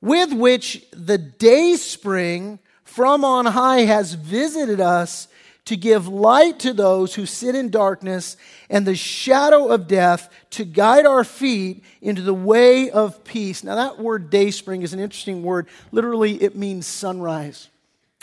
with 0.00 0.32
which 0.32 0.84
the 0.92 1.18
day 1.18 1.74
spring 1.74 2.58
from 2.94 3.24
on 3.24 3.46
high 3.46 3.80
has 3.80 4.14
visited 4.14 4.80
us 4.80 5.28
to 5.64 5.76
give 5.76 6.08
light 6.08 6.58
to 6.60 6.72
those 6.72 7.14
who 7.14 7.24
sit 7.24 7.54
in 7.54 7.70
darkness 7.70 8.36
and 8.68 8.86
the 8.86 8.96
shadow 8.96 9.68
of 9.68 9.86
death, 9.86 10.28
to 10.50 10.64
guide 10.64 11.06
our 11.06 11.24
feet 11.24 11.84
into 12.00 12.20
the 12.20 12.34
way 12.34 12.90
of 12.90 13.22
peace. 13.22 13.62
Now, 13.62 13.76
that 13.76 13.98
word 13.98 14.28
day 14.28 14.50
spring 14.50 14.82
is 14.82 14.92
an 14.92 15.00
interesting 15.00 15.42
word. 15.42 15.68
Literally, 15.92 16.42
it 16.42 16.56
means 16.56 16.86
sunrise. 16.86 17.68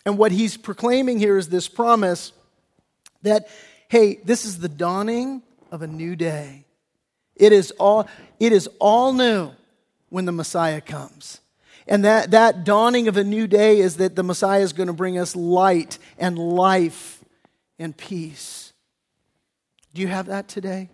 And 0.06 0.18
what 0.18 0.32
he's 0.32 0.58
proclaiming 0.58 1.18
here 1.18 1.38
is 1.38 1.50
this 1.50 1.68
promise 1.68 2.34
that, 3.22 3.48
hey, 3.88 4.20
this 4.24 4.44
is 4.44 4.60
the 4.60 4.70
dawning 4.70 5.42
of 5.72 5.82
a 5.82 5.88
new 5.88 6.16
day. 6.16 6.66
It 7.36 7.54
is 7.54 7.72
all, 7.72 8.08
it 8.40 8.52
is 8.52 8.68
all 8.80 9.14
new 9.14 9.52
when 10.10 10.26
the 10.26 10.32
Messiah 10.32 10.82
comes. 10.82 11.40
And 11.90 12.06
that, 12.06 12.32
that 12.32 12.64
dawning 12.64 13.08
of 13.08 13.18
a 13.18 13.24
new 13.24 13.48
day 13.48 13.80
is 13.80 13.98
that 13.98 14.16
the 14.16 14.22
Messiah 14.22 14.62
is 14.62 14.74
going 14.74 14.88
to 14.88 14.94
bring 14.94 15.18
us 15.18 15.36
light 15.36 15.98
and 16.20 16.38
life 16.38 17.26
and 17.80 17.98
peace. 17.98 18.74
Do 19.96 20.02
you 20.02 20.08
have 20.08 20.28
that 20.28 20.48
today? 20.48 20.90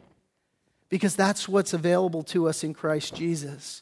Because 0.88 1.14
that's 1.18 1.50
what's 1.50 1.74
available 1.74 2.24
to 2.24 2.48
us 2.48 2.64
in 2.64 2.74
Christ 2.74 3.14
Jesus. 3.14 3.82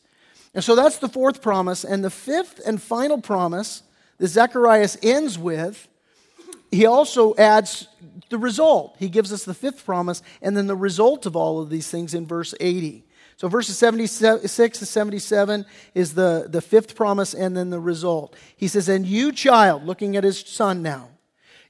And 0.55 0.63
so 0.63 0.75
that's 0.75 0.97
the 0.97 1.07
fourth 1.07 1.43
promise. 1.43 1.83
And 1.83 2.03
the 2.03 2.09
fifth 2.09 2.59
and 2.65 2.81
final 2.81 3.21
promise 3.21 3.83
that 4.17 4.29
Zechariah 4.29 4.89
ends 5.03 5.37
with, 5.37 5.87
he 6.71 6.87
also 6.87 7.35
adds 7.35 7.87
the 8.29 8.39
result. 8.39 8.95
He 8.97 9.09
gives 9.09 9.31
us 9.31 9.43
the 9.43 9.53
fifth 9.53 9.85
promise 9.85 10.23
and 10.41 10.57
then 10.57 10.65
the 10.65 10.75
result 10.75 11.27
of 11.27 11.35
all 11.35 11.61
of 11.61 11.69
these 11.69 11.91
things 11.91 12.15
in 12.15 12.25
verse 12.25 12.55
80. 12.59 13.05
So 13.37 13.47
verses 13.47 13.77
76 13.77 14.79
to 14.79 14.85
77 14.85 15.65
is 15.93 16.13
the, 16.13 16.47
the 16.49 16.61
fifth 16.61 16.95
promise 16.95 17.33
and 17.33 17.57
then 17.57 17.69
the 17.69 17.79
result. 17.79 18.35
He 18.55 18.67
says, 18.67 18.87
And 18.89 19.05
you, 19.05 19.31
child, 19.31 19.85
looking 19.85 20.15
at 20.15 20.23
his 20.23 20.39
son 20.39 20.81
now, 20.81 21.09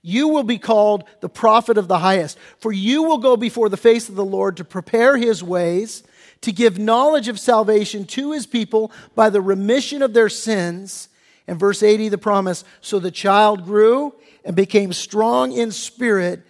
you 0.02 0.28
will 0.28 0.44
be 0.44 0.58
called 0.58 1.06
the 1.22 1.30
prophet 1.30 1.78
of 1.78 1.88
the 1.88 2.00
highest, 2.00 2.38
for 2.60 2.74
you 2.74 3.04
will 3.04 3.20
go 3.20 3.38
before 3.38 3.70
the 3.70 3.78
face 3.78 4.10
of 4.10 4.16
the 4.16 4.26
Lord 4.26 4.58
to 4.58 4.66
prepare 4.66 5.16
his 5.16 5.42
ways, 5.42 6.04
to 6.42 6.52
give 6.52 6.78
knowledge 6.78 7.30
of 7.30 7.40
salvation 7.40 8.06
to 8.08 8.34
his 8.34 8.46
people 8.46 8.92
by 9.16 9.30
the 9.30 9.42
remission 9.42 10.02
of 10.02 10.14
their 10.14 10.28
sins. 10.28 11.08
And 11.48 11.58
verse 11.58 11.82
80, 11.82 12.10
the 12.10 12.18
promise, 12.18 12.66
so 12.82 13.00
the 13.00 13.12
child 13.12 13.64
grew 13.64 14.14
and 14.44 14.56
became 14.56 14.92
strong 14.92 15.54
in 15.54 15.72
spirit 15.72 16.42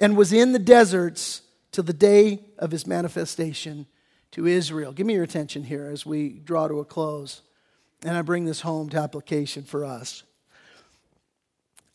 and 0.00 0.16
was 0.16 0.32
in 0.32 0.52
the 0.52 0.58
deserts 0.58 1.42
till 1.70 1.84
the 1.84 1.92
day 1.92 2.40
of 2.58 2.72
his 2.72 2.86
manifestation 2.86 3.86
to 4.32 4.46
Israel. 4.46 4.92
Give 4.92 5.06
me 5.06 5.14
your 5.14 5.24
attention 5.24 5.64
here 5.64 5.86
as 5.86 6.04
we 6.04 6.28
draw 6.30 6.68
to 6.68 6.80
a 6.80 6.84
close. 6.84 7.42
And 8.04 8.16
I 8.16 8.22
bring 8.22 8.44
this 8.44 8.60
home 8.60 8.88
to 8.90 8.98
application 8.98 9.64
for 9.64 9.84
us. 9.84 10.22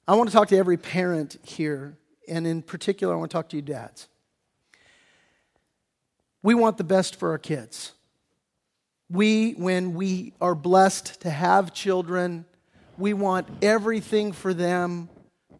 I 0.08 0.16
want 0.16 0.30
to 0.30 0.36
talk 0.36 0.50
to 0.50 0.58
every 0.58 0.76
parent 0.76 1.38
here, 1.44 1.98
and 2.28 2.46
in 2.46 2.62
particular, 2.62 3.14
I 3.14 3.18
want 3.18 3.32
to 3.32 3.38
talk 3.38 3.50
to 3.50 3.56
you 3.56 3.62
dads. 3.62 4.10
We 6.42 6.56
want 6.56 6.78
the 6.78 6.84
best 6.84 7.16
for 7.16 7.30
our 7.30 7.38
kids. 7.38 7.94
We, 9.10 9.52
when 9.52 9.94
we 9.94 10.34
are 10.42 10.56
blessed 10.56 11.22
to 11.22 11.30
have 11.30 11.74
children, 11.74 12.44
we 12.98 13.14
want 13.14 13.48
everything 13.62 14.34
for 14.34 14.54
them 14.54 15.08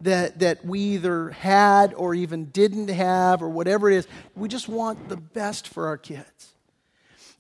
that, 0.02 0.40
that 0.40 0.66
we 0.66 0.80
either 0.80 1.30
had 1.30 1.94
or 1.94 2.14
even 2.14 2.46
didn't 2.46 2.90
have 2.90 3.42
or 3.42 3.48
whatever 3.48 3.90
it 3.90 3.96
is. 3.96 4.08
We 4.36 4.50
just 4.50 4.68
want 4.68 5.08
the 5.08 5.16
best 5.16 5.70
for 5.70 5.88
our 5.88 5.98
kids. 5.98 6.54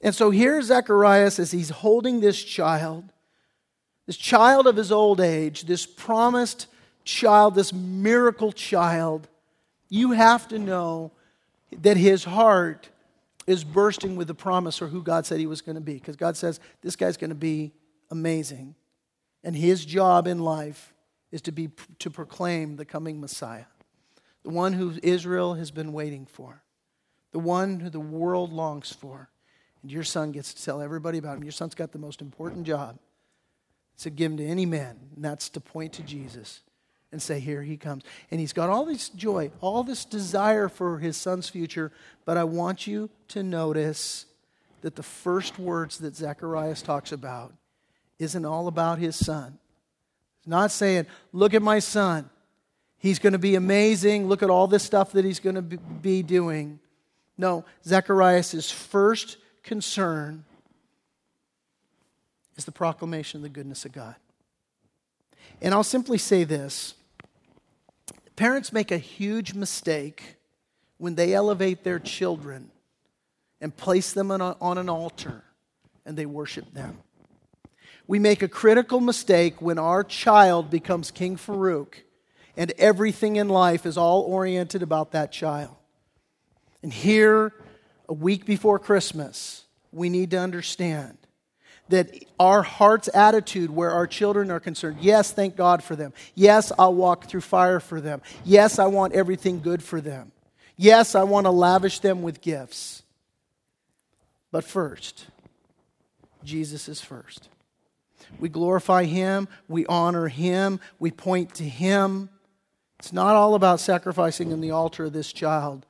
And 0.03 0.13
so 0.13 0.29
here 0.29 0.61
Zacharias 0.61 1.39
as 1.39 1.51
he's 1.51 1.69
holding 1.69 2.19
this 2.19 2.43
child, 2.43 3.05
this 4.05 4.17
child 4.17 4.67
of 4.67 4.75
his 4.75 4.91
old 4.91 5.21
age, 5.21 5.63
this 5.63 5.85
promised 5.85 6.67
child, 7.05 7.55
this 7.55 7.71
miracle 7.71 8.51
child, 8.51 9.29
you 9.87 10.11
have 10.11 10.47
to 10.49 10.59
know 10.59 11.11
that 11.81 11.95
his 11.95 12.25
heart 12.25 12.89
is 13.47 13.63
bursting 13.63 14.17
with 14.17 14.27
the 14.27 14.35
promise 14.35 14.81
or 14.81 14.87
who 14.87 15.01
God 15.01 15.25
said 15.25 15.39
he 15.39 15.47
was 15.47 15.61
going 15.61 15.75
to 15.75 15.81
be. 15.81 15.93
Because 15.93 16.17
God 16.17 16.35
says, 16.35 16.59
this 16.81 16.97
guy's 16.97 17.17
going 17.17 17.29
to 17.29 17.35
be 17.35 17.71
amazing. 18.11 18.75
And 19.41 19.55
his 19.55 19.85
job 19.85 20.27
in 20.27 20.39
life 20.39 20.93
is 21.31 21.41
to 21.43 21.51
be 21.51 21.69
to 21.99 22.09
proclaim 22.09 22.75
the 22.75 22.85
coming 22.85 23.19
Messiah, 23.21 23.65
the 24.43 24.49
one 24.49 24.73
who 24.73 24.93
Israel 25.01 25.55
has 25.55 25.71
been 25.71 25.93
waiting 25.93 26.25
for, 26.25 26.61
the 27.31 27.39
one 27.39 27.79
who 27.79 27.89
the 27.89 27.99
world 27.99 28.51
longs 28.51 28.91
for. 28.91 29.29
And 29.83 29.91
your 29.91 30.03
son 30.03 30.31
gets 30.31 30.53
to 30.53 30.65
tell 30.65 30.81
everybody 30.81 31.17
about 31.19 31.37
him. 31.37 31.43
Your 31.43 31.51
son's 31.51 31.75
got 31.75 31.91
the 31.91 31.99
most 31.99 32.21
important 32.21 32.65
job. 32.65 32.97
It's 33.93 34.03
to 34.03 34.09
give 34.09 34.31
him 34.31 34.37
to 34.37 34.45
any 34.45 34.65
man, 34.65 34.97
and 35.15 35.23
that's 35.23 35.49
to 35.49 35.59
point 35.59 35.93
to 35.93 36.01
Jesus 36.01 36.61
and 37.11 37.21
say, 37.21 37.39
Here 37.39 37.61
he 37.61 37.77
comes. 37.77 38.03
And 38.31 38.39
he's 38.39 38.53
got 38.53 38.69
all 38.69 38.85
this 38.85 39.09
joy, 39.09 39.51
all 39.61 39.83
this 39.83 40.05
desire 40.05 40.67
for 40.67 40.97
his 40.97 41.15
son's 41.15 41.47
future. 41.47 41.91
But 42.25 42.37
I 42.37 42.43
want 42.43 42.87
you 42.87 43.09
to 43.29 43.43
notice 43.43 44.25
that 44.81 44.95
the 44.95 45.03
first 45.03 45.59
words 45.59 45.99
that 45.99 46.15
Zacharias 46.15 46.81
talks 46.81 47.11
about 47.11 47.53
isn't 48.19 48.45
all 48.45 48.67
about 48.67 48.97
his 48.97 49.15
son. 49.15 49.59
He's 50.41 50.49
not 50.49 50.71
saying, 50.71 51.05
Look 51.31 51.53
at 51.53 51.61
my 51.61 51.79
son. 51.79 52.29
He's 52.97 53.19
going 53.19 53.33
to 53.33 53.39
be 53.39 53.55
amazing. 53.55 54.27
Look 54.27 54.41
at 54.43 54.49
all 54.49 54.65
this 54.65 54.83
stuff 54.83 55.11
that 55.11 55.25
he's 55.25 55.41
going 55.41 55.55
to 55.55 55.61
be 55.61 56.23
doing. 56.23 56.79
No, 57.37 57.65
Zacharias' 57.85 58.71
first 58.71 59.37
concern 59.63 60.43
is 62.55 62.65
the 62.65 62.71
proclamation 62.71 63.39
of 63.39 63.43
the 63.43 63.49
goodness 63.49 63.85
of 63.85 63.91
God. 63.91 64.15
And 65.61 65.73
I'll 65.73 65.83
simply 65.83 66.17
say 66.17 66.43
this 66.43 66.95
Parents 68.35 68.73
make 68.73 68.91
a 68.91 68.97
huge 68.97 69.53
mistake 69.53 70.35
when 70.97 71.15
they 71.15 71.33
elevate 71.33 71.83
their 71.83 71.99
children 71.99 72.71
and 73.61 73.75
place 73.75 74.13
them 74.13 74.31
on, 74.31 74.41
a, 74.41 74.55
on 74.59 74.77
an 74.77 74.89
altar 74.89 75.43
and 76.05 76.17
they 76.17 76.25
worship 76.25 76.73
them. 76.73 76.97
We 78.07 78.19
make 78.19 78.41
a 78.41 78.47
critical 78.47 78.99
mistake 78.99 79.61
when 79.61 79.77
our 79.77 80.03
child 80.03 80.69
becomes 80.69 81.11
King 81.11 81.37
Farouk 81.37 81.95
and 82.57 82.71
everything 82.77 83.37
in 83.37 83.47
life 83.49 83.85
is 83.85 83.97
all 83.97 84.21
oriented 84.21 84.83
about 84.83 85.11
that 85.11 85.31
child. 85.31 85.75
And 86.81 86.91
here, 86.91 87.53
a 88.07 88.13
week 88.13 88.45
before 88.45 88.79
Christmas, 88.79 89.63
we 89.91 90.09
need 90.09 90.31
to 90.31 90.39
understand 90.39 91.17
that 91.89 92.11
our 92.39 92.63
heart's 92.63 93.09
attitude 93.13 93.69
where 93.69 93.91
our 93.91 94.07
children 94.07 94.49
are 94.49 94.59
concerned 94.59 94.97
yes, 95.01 95.31
thank 95.31 95.55
God 95.55 95.83
for 95.83 95.95
them. 95.95 96.13
Yes, 96.33 96.71
I'll 96.79 96.93
walk 96.93 97.25
through 97.25 97.41
fire 97.41 97.79
for 97.79 98.01
them. 98.01 98.21
Yes, 98.43 98.79
I 98.79 98.87
want 98.87 99.13
everything 99.13 99.61
good 99.61 99.83
for 99.83 100.01
them. 100.01 100.31
Yes, 100.75 101.13
I 101.13 101.23
want 101.23 101.45
to 101.45 101.51
lavish 101.51 101.99
them 101.99 102.23
with 102.23 102.41
gifts. 102.41 103.03
But 104.51 104.63
first, 104.63 105.27
Jesus 106.43 106.87
is 106.87 107.01
first. 107.01 107.49
We 108.39 108.49
glorify 108.49 109.03
Him, 109.03 109.47
we 109.67 109.85
honor 109.85 110.27
Him, 110.27 110.79
we 110.99 111.11
point 111.11 111.53
to 111.55 111.63
Him. 111.63 112.29
It's 112.99 113.13
not 113.13 113.35
all 113.35 113.55
about 113.55 113.79
sacrificing 113.79 114.53
on 114.53 114.61
the 114.61 114.71
altar 114.71 115.05
of 115.05 115.13
this 115.13 115.33
child, 115.33 115.85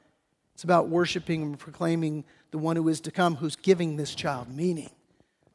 it's 0.53 0.63
about 0.63 0.89
worshiping 0.89 1.41
and 1.41 1.59
proclaiming 1.59 2.23
the 2.51 2.57
one 2.57 2.75
who 2.75 2.87
is 2.87 3.01
to 3.01 3.11
come, 3.11 3.35
who's 3.35 3.55
giving 3.55 3.97
this 3.97 4.13
child 4.13 4.49
meaning. 4.49 4.91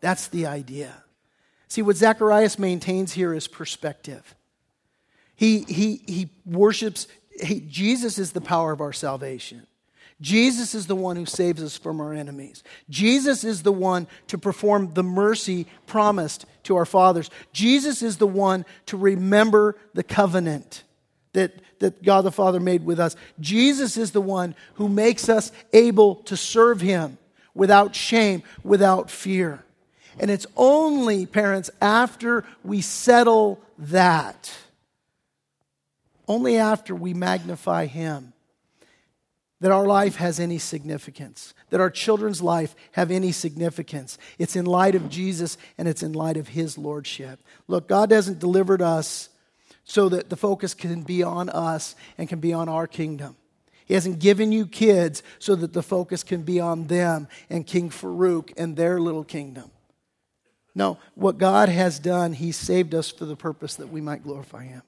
That's 0.00 0.28
the 0.28 0.46
idea. 0.46 1.04
See, 1.68 1.82
what 1.82 1.96
Zacharias 1.96 2.58
maintains 2.58 3.12
here 3.12 3.34
is 3.34 3.46
perspective. 3.46 4.34
He, 5.36 5.60
he, 5.62 6.02
he 6.06 6.30
worships, 6.44 7.06
he, 7.40 7.60
Jesus 7.60 8.18
is 8.18 8.32
the 8.32 8.40
power 8.40 8.72
of 8.72 8.80
our 8.80 8.92
salvation. 8.92 9.66
Jesus 10.20 10.74
is 10.74 10.88
the 10.88 10.96
one 10.96 11.14
who 11.14 11.26
saves 11.26 11.62
us 11.62 11.76
from 11.76 12.00
our 12.00 12.12
enemies. 12.12 12.64
Jesus 12.90 13.44
is 13.44 13.62
the 13.62 13.72
one 13.72 14.08
to 14.26 14.36
perform 14.36 14.94
the 14.94 15.04
mercy 15.04 15.66
promised 15.86 16.44
to 16.64 16.74
our 16.74 16.86
fathers. 16.86 17.30
Jesus 17.52 18.02
is 18.02 18.16
the 18.16 18.26
one 18.26 18.64
to 18.86 18.96
remember 18.96 19.76
the 19.94 20.02
covenant 20.02 20.82
that, 21.32 21.52
that 21.78 22.02
God 22.02 22.22
the 22.22 22.32
Father 22.32 22.60
made 22.60 22.84
with 22.84 22.98
us. 22.98 23.16
Jesus 23.40 23.96
is 23.96 24.12
the 24.12 24.20
one 24.20 24.54
who 24.74 24.88
makes 24.88 25.28
us 25.28 25.52
able 25.72 26.16
to 26.16 26.36
serve 26.36 26.80
Him 26.80 27.18
without 27.54 27.94
shame, 27.94 28.42
without 28.62 29.10
fear. 29.10 29.64
And 30.18 30.30
it's 30.30 30.46
only, 30.56 31.26
parents, 31.26 31.70
after 31.80 32.44
we 32.64 32.80
settle 32.80 33.60
that, 33.78 34.52
only 36.26 36.56
after 36.56 36.94
we 36.94 37.14
magnify 37.14 37.86
Him, 37.86 38.32
that 39.60 39.72
our 39.72 39.86
life 39.86 40.16
has 40.16 40.38
any 40.38 40.58
significance, 40.58 41.52
that 41.70 41.80
our 41.80 41.90
children's 41.90 42.40
life 42.40 42.76
have 42.92 43.10
any 43.10 43.32
significance. 43.32 44.16
It's 44.38 44.54
in 44.54 44.66
light 44.66 44.94
of 44.94 45.08
Jesus 45.08 45.58
and 45.76 45.88
it's 45.88 46.02
in 46.02 46.12
light 46.12 46.36
of 46.36 46.48
His 46.48 46.78
Lordship. 46.78 47.40
Look, 47.66 47.88
God 47.88 48.12
hasn't 48.12 48.38
delivered 48.38 48.82
us 48.82 49.28
so 49.88 50.10
that 50.10 50.28
the 50.28 50.36
focus 50.36 50.74
can 50.74 51.02
be 51.02 51.22
on 51.22 51.48
us 51.48 51.96
and 52.18 52.28
can 52.28 52.40
be 52.40 52.52
on 52.52 52.68
our 52.68 52.86
kingdom. 52.86 53.34
He 53.86 53.94
hasn't 53.94 54.18
given 54.18 54.52
you 54.52 54.66
kids 54.66 55.22
so 55.38 55.56
that 55.56 55.72
the 55.72 55.82
focus 55.82 56.22
can 56.22 56.42
be 56.42 56.60
on 56.60 56.88
them 56.88 57.26
and 57.48 57.66
King 57.66 57.88
Farouk 57.88 58.52
and 58.58 58.76
their 58.76 59.00
little 59.00 59.24
kingdom. 59.24 59.70
No, 60.74 60.98
what 61.14 61.38
God 61.38 61.70
has 61.70 61.98
done, 61.98 62.34
He 62.34 62.52
saved 62.52 62.94
us 62.94 63.10
for 63.10 63.24
the 63.24 63.34
purpose 63.34 63.76
that 63.76 63.88
we 63.88 64.02
might 64.02 64.22
glorify 64.22 64.64
Him, 64.64 64.82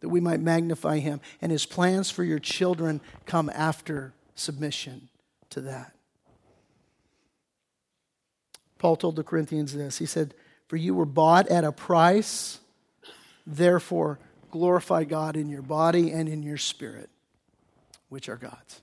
that 0.00 0.08
we 0.08 0.20
might 0.20 0.40
magnify 0.40 1.00
Him. 1.00 1.20
And 1.42 1.50
His 1.50 1.66
plans 1.66 2.08
for 2.08 2.22
your 2.22 2.38
children 2.38 3.00
come 3.26 3.50
after 3.52 4.14
submission 4.36 5.08
to 5.50 5.60
that. 5.62 5.92
Paul 8.78 8.94
told 8.94 9.16
the 9.16 9.24
Corinthians 9.24 9.74
this 9.74 9.98
He 9.98 10.06
said, 10.06 10.32
For 10.68 10.76
you 10.76 10.94
were 10.94 11.04
bought 11.04 11.48
at 11.48 11.64
a 11.64 11.72
price, 11.72 12.60
therefore 13.46 14.18
glorify 14.50 15.04
God 15.04 15.36
in 15.36 15.48
your 15.48 15.62
body 15.62 16.10
and 16.10 16.28
in 16.28 16.42
your 16.42 16.56
spirit, 16.56 17.10
which 18.08 18.28
are 18.28 18.36
God's. 18.36 18.80